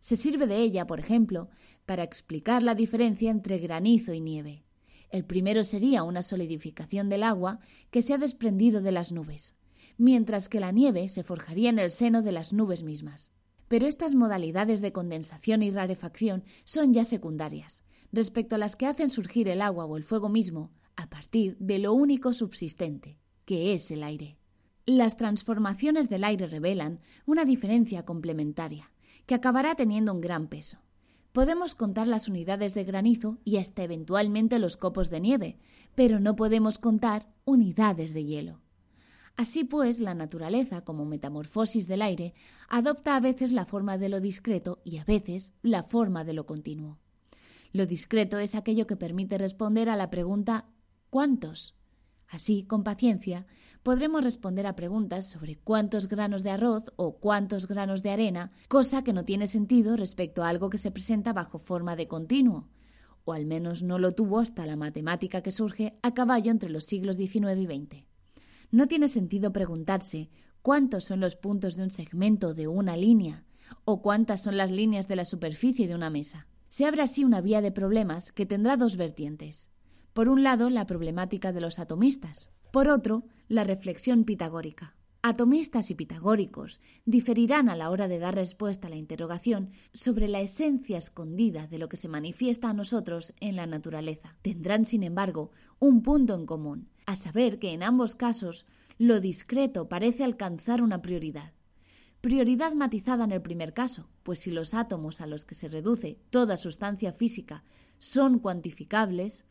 Se 0.00 0.16
sirve 0.16 0.46
de 0.46 0.58
ella, 0.58 0.86
por 0.86 1.00
ejemplo, 1.00 1.48
para 1.86 2.02
explicar 2.02 2.62
la 2.62 2.74
diferencia 2.74 3.30
entre 3.30 3.58
granizo 3.58 4.12
y 4.12 4.20
nieve. 4.20 4.64
El 5.10 5.24
primero 5.24 5.64
sería 5.64 6.02
una 6.02 6.22
solidificación 6.22 7.08
del 7.08 7.22
agua 7.22 7.60
que 7.90 8.02
se 8.02 8.14
ha 8.14 8.18
desprendido 8.18 8.80
de 8.80 8.92
las 8.92 9.12
nubes, 9.12 9.54
mientras 9.96 10.48
que 10.48 10.60
la 10.60 10.72
nieve 10.72 11.08
se 11.08 11.22
forjaría 11.22 11.70
en 11.70 11.78
el 11.78 11.90
seno 11.90 12.22
de 12.22 12.32
las 12.32 12.52
nubes 12.52 12.82
mismas. 12.82 13.30
Pero 13.68 13.86
estas 13.86 14.14
modalidades 14.14 14.80
de 14.80 14.92
condensación 14.92 15.62
y 15.62 15.70
rarefacción 15.70 16.44
son 16.64 16.92
ya 16.92 17.04
secundarias, 17.04 17.82
respecto 18.12 18.56
a 18.56 18.58
las 18.58 18.76
que 18.76 18.86
hacen 18.86 19.08
surgir 19.08 19.48
el 19.48 19.62
agua 19.62 19.84
o 19.86 19.96
el 19.96 20.04
fuego 20.04 20.28
mismo 20.28 20.70
a 21.04 21.10
partir 21.10 21.58
de 21.58 21.78
lo 21.78 21.92
único 21.92 22.32
subsistente, 22.32 23.18
que 23.44 23.74
es 23.74 23.90
el 23.90 24.02
aire. 24.02 24.38
Las 24.86 25.18
transformaciones 25.18 26.08
del 26.08 26.24
aire 26.24 26.46
revelan 26.46 27.00
una 27.26 27.44
diferencia 27.44 28.06
complementaria, 28.06 28.90
que 29.26 29.34
acabará 29.34 29.74
teniendo 29.74 30.14
un 30.14 30.22
gran 30.22 30.48
peso. 30.48 30.78
Podemos 31.32 31.74
contar 31.74 32.08
las 32.08 32.26
unidades 32.28 32.72
de 32.72 32.84
granizo 32.84 33.38
y 33.44 33.58
hasta 33.58 33.82
eventualmente 33.82 34.58
los 34.58 34.78
copos 34.78 35.10
de 35.10 35.20
nieve, 35.20 35.58
pero 35.94 36.20
no 36.20 36.36
podemos 36.36 36.78
contar 36.78 37.28
unidades 37.44 38.14
de 38.14 38.24
hielo. 38.24 38.62
Así 39.36 39.64
pues, 39.64 40.00
la 40.00 40.14
naturaleza, 40.14 40.82
como 40.82 41.04
metamorfosis 41.04 41.86
del 41.86 42.00
aire, 42.00 42.32
adopta 42.70 43.16
a 43.16 43.20
veces 43.20 43.52
la 43.52 43.66
forma 43.66 43.98
de 43.98 44.08
lo 44.08 44.20
discreto 44.20 44.80
y 44.84 44.96
a 44.96 45.04
veces 45.04 45.52
la 45.60 45.82
forma 45.82 46.24
de 46.24 46.32
lo 46.32 46.46
continuo. 46.46 46.98
Lo 47.74 47.84
discreto 47.84 48.38
es 48.38 48.54
aquello 48.54 48.86
que 48.86 48.96
permite 48.96 49.36
responder 49.36 49.90
a 49.90 49.96
la 49.96 50.08
pregunta 50.08 50.66
¿cuántos? 51.14 51.76
Así, 52.26 52.64
con 52.64 52.82
paciencia, 52.82 53.46
podremos 53.84 54.24
responder 54.24 54.66
a 54.66 54.74
preguntas 54.74 55.26
sobre 55.30 55.54
cuántos 55.54 56.08
granos 56.08 56.42
de 56.42 56.50
arroz 56.50 56.86
o 56.96 57.18
cuántos 57.20 57.68
granos 57.68 58.02
de 58.02 58.10
arena, 58.10 58.50
cosa 58.66 59.04
que 59.04 59.12
no 59.12 59.24
tiene 59.24 59.46
sentido 59.46 59.96
respecto 59.96 60.42
a 60.42 60.48
algo 60.48 60.70
que 60.70 60.78
se 60.78 60.90
presenta 60.90 61.32
bajo 61.32 61.60
forma 61.60 61.94
de 61.94 62.08
continuo, 62.08 62.66
o 63.24 63.32
al 63.32 63.46
menos 63.46 63.84
no 63.84 64.00
lo 64.00 64.10
tuvo 64.10 64.40
hasta 64.40 64.66
la 64.66 64.74
matemática 64.74 65.40
que 65.40 65.52
surge 65.52 65.96
a 66.02 66.14
caballo 66.14 66.50
entre 66.50 66.68
los 66.68 66.82
siglos 66.82 67.14
XIX 67.14 67.60
y 67.60 67.66
XX. 67.66 68.04
No 68.72 68.88
tiene 68.88 69.06
sentido 69.06 69.52
preguntarse 69.52 70.30
cuántos 70.62 71.04
son 71.04 71.20
los 71.20 71.36
puntos 71.36 71.76
de 71.76 71.84
un 71.84 71.90
segmento 71.90 72.54
de 72.54 72.66
una 72.66 72.96
línea 72.96 73.44
o 73.84 74.02
cuántas 74.02 74.42
son 74.42 74.56
las 74.56 74.72
líneas 74.72 75.06
de 75.06 75.14
la 75.14 75.24
superficie 75.24 75.86
de 75.86 75.94
una 75.94 76.10
mesa. 76.10 76.48
Se 76.70 76.86
abre 76.86 77.02
así 77.02 77.22
una 77.22 77.40
vía 77.40 77.60
de 77.60 77.70
problemas 77.70 78.32
que 78.32 78.46
tendrá 78.46 78.76
dos 78.76 78.96
vertientes. 78.96 79.68
Por 80.14 80.28
un 80.28 80.44
lado, 80.44 80.70
la 80.70 80.86
problemática 80.86 81.52
de 81.52 81.60
los 81.60 81.80
atomistas. 81.80 82.48
Por 82.70 82.86
otro, 82.86 83.24
la 83.48 83.64
reflexión 83.64 84.22
pitagórica. 84.22 84.94
Atomistas 85.22 85.90
y 85.90 85.96
pitagóricos 85.96 86.80
diferirán 87.04 87.68
a 87.68 87.74
la 87.74 87.90
hora 87.90 88.06
de 88.06 88.20
dar 88.20 88.36
respuesta 88.36 88.86
a 88.86 88.90
la 88.90 88.96
interrogación 88.96 89.70
sobre 89.92 90.28
la 90.28 90.40
esencia 90.40 90.98
escondida 90.98 91.66
de 91.66 91.78
lo 91.78 91.88
que 91.88 91.96
se 91.96 92.06
manifiesta 92.06 92.70
a 92.70 92.74
nosotros 92.74 93.34
en 93.40 93.56
la 93.56 93.66
naturaleza. 93.66 94.36
Tendrán, 94.42 94.84
sin 94.84 95.02
embargo, 95.02 95.50
un 95.80 96.02
punto 96.02 96.36
en 96.36 96.46
común, 96.46 96.90
a 97.06 97.16
saber 97.16 97.58
que 97.58 97.72
en 97.72 97.82
ambos 97.82 98.14
casos 98.14 98.66
lo 98.98 99.18
discreto 99.18 99.88
parece 99.88 100.22
alcanzar 100.22 100.80
una 100.80 101.02
prioridad. 101.02 101.54
Prioridad 102.20 102.72
matizada 102.74 103.24
en 103.24 103.32
el 103.32 103.42
primer 103.42 103.74
caso, 103.74 104.08
pues 104.22 104.38
si 104.38 104.52
los 104.52 104.74
átomos 104.74 105.20
a 105.20 105.26
los 105.26 105.44
que 105.44 105.56
se 105.56 105.66
reduce 105.66 106.20
toda 106.30 106.56
sustancia 106.56 107.12
física 107.12 107.64
son 107.98 108.38
cuantificables, 108.38 109.44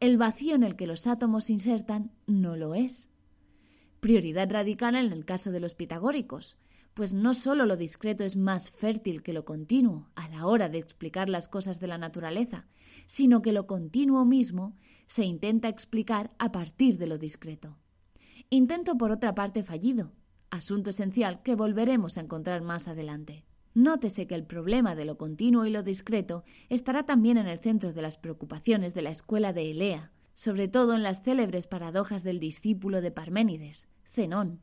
el 0.00 0.16
vacío 0.16 0.54
en 0.54 0.62
el 0.62 0.76
que 0.76 0.86
los 0.86 1.06
átomos 1.06 1.44
se 1.44 1.54
insertan 1.54 2.12
no 2.26 2.56
lo 2.56 2.74
es. 2.74 3.08
Prioridad 4.00 4.50
radical 4.50 4.94
en 4.94 5.12
el 5.12 5.24
caso 5.24 5.50
de 5.50 5.58
los 5.58 5.74
pitagóricos, 5.74 6.56
pues 6.94 7.14
no 7.14 7.34
solo 7.34 7.66
lo 7.66 7.76
discreto 7.76 8.24
es 8.24 8.36
más 8.36 8.70
fértil 8.70 9.22
que 9.22 9.32
lo 9.32 9.44
continuo 9.44 10.10
a 10.14 10.28
la 10.28 10.46
hora 10.46 10.68
de 10.68 10.78
explicar 10.78 11.28
las 11.28 11.48
cosas 11.48 11.80
de 11.80 11.88
la 11.88 11.98
naturaleza, 11.98 12.66
sino 13.06 13.42
que 13.42 13.52
lo 13.52 13.66
continuo 13.66 14.24
mismo 14.24 14.76
se 15.08 15.24
intenta 15.24 15.68
explicar 15.68 16.32
a 16.38 16.52
partir 16.52 16.98
de 16.98 17.06
lo 17.08 17.18
discreto. 17.18 17.76
Intento 18.50 18.96
por 18.96 19.10
otra 19.10 19.34
parte 19.34 19.64
fallido, 19.64 20.12
asunto 20.50 20.90
esencial 20.90 21.42
que 21.42 21.56
volveremos 21.56 22.18
a 22.18 22.20
encontrar 22.20 22.62
más 22.62 22.86
adelante. 22.86 23.47
Nótese 23.78 24.26
que 24.26 24.34
el 24.34 24.42
problema 24.42 24.96
de 24.96 25.04
lo 25.04 25.16
continuo 25.16 25.64
y 25.64 25.70
lo 25.70 25.84
discreto 25.84 26.42
estará 26.68 27.06
también 27.06 27.38
en 27.38 27.46
el 27.46 27.60
centro 27.60 27.92
de 27.92 28.02
las 28.02 28.16
preocupaciones 28.16 28.92
de 28.92 29.02
la 29.02 29.10
escuela 29.10 29.52
de 29.52 29.70
Elea, 29.70 30.10
sobre 30.34 30.66
todo 30.66 30.96
en 30.96 31.04
las 31.04 31.22
célebres 31.22 31.68
paradojas 31.68 32.24
del 32.24 32.40
discípulo 32.40 33.00
de 33.00 33.12
Parménides, 33.12 33.86
Zenón, 34.04 34.62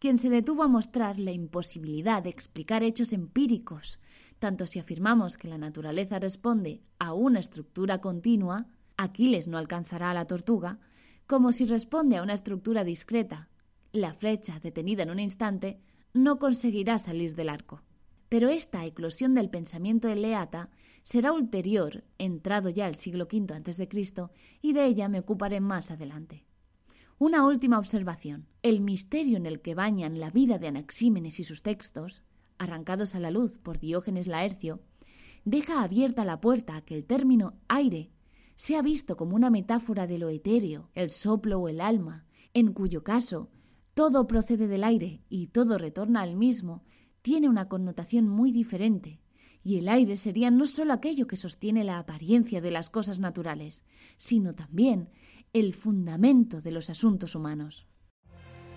quien 0.00 0.18
se 0.18 0.28
detuvo 0.28 0.64
a 0.64 0.66
mostrar 0.66 1.20
la 1.20 1.30
imposibilidad 1.30 2.20
de 2.20 2.30
explicar 2.30 2.82
hechos 2.82 3.12
empíricos, 3.12 4.00
tanto 4.40 4.66
si 4.66 4.80
afirmamos 4.80 5.36
que 5.36 5.46
la 5.46 5.58
naturaleza 5.58 6.18
responde 6.18 6.82
a 6.98 7.12
una 7.12 7.38
estructura 7.38 8.00
continua, 8.00 8.66
Aquiles 8.96 9.46
no 9.46 9.56
alcanzará 9.56 10.10
a 10.10 10.14
la 10.14 10.26
tortuga, 10.26 10.80
como 11.28 11.52
si 11.52 11.64
responde 11.64 12.16
a 12.16 12.24
una 12.24 12.34
estructura 12.34 12.82
discreta. 12.82 13.50
La 13.92 14.14
flecha, 14.14 14.58
detenida 14.58 15.04
en 15.04 15.10
un 15.10 15.20
instante, 15.20 15.78
no 16.12 16.40
conseguirá 16.40 16.98
salir 16.98 17.36
del 17.36 17.50
arco. 17.50 17.82
Pero 18.28 18.48
esta 18.48 18.84
eclosión 18.84 19.34
del 19.34 19.48
pensamiento 19.48 20.08
eleata 20.08 20.70
será 21.02 21.32
ulterior, 21.32 22.04
entrado 22.18 22.68
ya 22.68 22.86
el 22.86 22.94
siglo 22.94 23.26
V 23.30 23.54
a.C., 23.54 23.88
y 24.60 24.72
de 24.72 24.84
ella 24.84 25.08
me 25.08 25.20
ocuparé 25.20 25.60
más 25.60 25.90
adelante. 25.90 26.44
Una 27.18 27.46
última 27.46 27.78
observación. 27.78 28.46
El 28.62 28.80
misterio 28.80 29.38
en 29.38 29.46
el 29.46 29.60
que 29.60 29.74
bañan 29.74 30.20
la 30.20 30.30
vida 30.30 30.58
de 30.58 30.68
Anaxímenes 30.68 31.40
y 31.40 31.44
sus 31.44 31.62
textos, 31.62 32.22
arrancados 32.58 33.14
a 33.14 33.20
la 33.20 33.30
luz 33.30 33.58
por 33.58 33.78
Diógenes 33.78 34.26
Laercio, 34.26 34.82
deja 35.44 35.82
abierta 35.82 36.24
la 36.24 36.40
puerta 36.40 36.76
a 36.76 36.82
que 36.82 36.94
el 36.94 37.06
término 37.06 37.58
aire 37.68 38.10
sea 38.54 38.82
visto 38.82 39.16
como 39.16 39.36
una 39.36 39.50
metáfora 39.50 40.06
de 40.06 40.18
lo 40.18 40.28
etéreo, 40.28 40.90
el 40.94 41.10
soplo 41.10 41.60
o 41.60 41.68
el 41.68 41.80
alma, 41.80 42.26
en 42.54 42.72
cuyo 42.72 43.02
caso 43.02 43.50
todo 43.94 44.28
procede 44.28 44.68
del 44.68 44.84
aire 44.84 45.22
y 45.28 45.48
todo 45.48 45.76
retorna 45.76 46.22
al 46.22 46.36
mismo, 46.36 46.84
tiene 47.22 47.48
una 47.48 47.68
connotación 47.68 48.28
muy 48.28 48.52
diferente, 48.52 49.20
y 49.62 49.78
el 49.78 49.88
aire 49.88 50.16
sería 50.16 50.50
no 50.50 50.64
solo 50.64 50.92
aquello 50.92 51.26
que 51.26 51.36
sostiene 51.36 51.84
la 51.84 51.98
apariencia 51.98 52.60
de 52.60 52.70
las 52.70 52.90
cosas 52.90 53.18
naturales, 53.18 53.84
sino 54.16 54.52
también 54.54 55.10
el 55.52 55.74
fundamento 55.74 56.60
de 56.60 56.70
los 56.70 56.90
asuntos 56.90 57.34
humanos. 57.34 57.86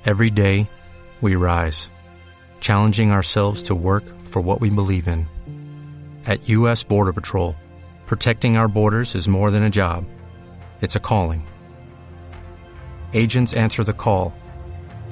Every 0.05 0.31
day, 0.31 0.68
we 1.22 1.35
rise, 1.35 1.91
challenging 2.59 3.11
ourselves 3.11 3.63
to 3.63 3.76
work 3.76 4.03
for 4.19 4.41
what 4.41 4.59
we 4.59 4.69
believe 4.69 5.07
in. 5.07 5.27
At 6.26 6.49
U.S. 6.49 6.84
Border 6.84 7.13
Patrol, 7.13 7.55
protecting 8.05 8.57
our 8.57 8.68
borders 8.68 9.15
is 9.15 9.27
more 9.27 9.51
than 9.51 9.63
a 9.63 9.69
job, 9.69 10.05
it's 10.81 10.95
a 10.95 10.99
calling. 10.99 11.47
Agents 13.13 13.53
answer 13.53 13.84
the 13.84 13.93
call 13.93 14.34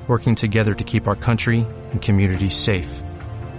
working 0.10 0.36
together 0.36 0.74
to 0.74 0.84
keep 0.84 1.08
our 1.08 1.16
country 1.16 1.66
and 1.92 2.02
communities 2.02 2.56
safe. 2.56 3.04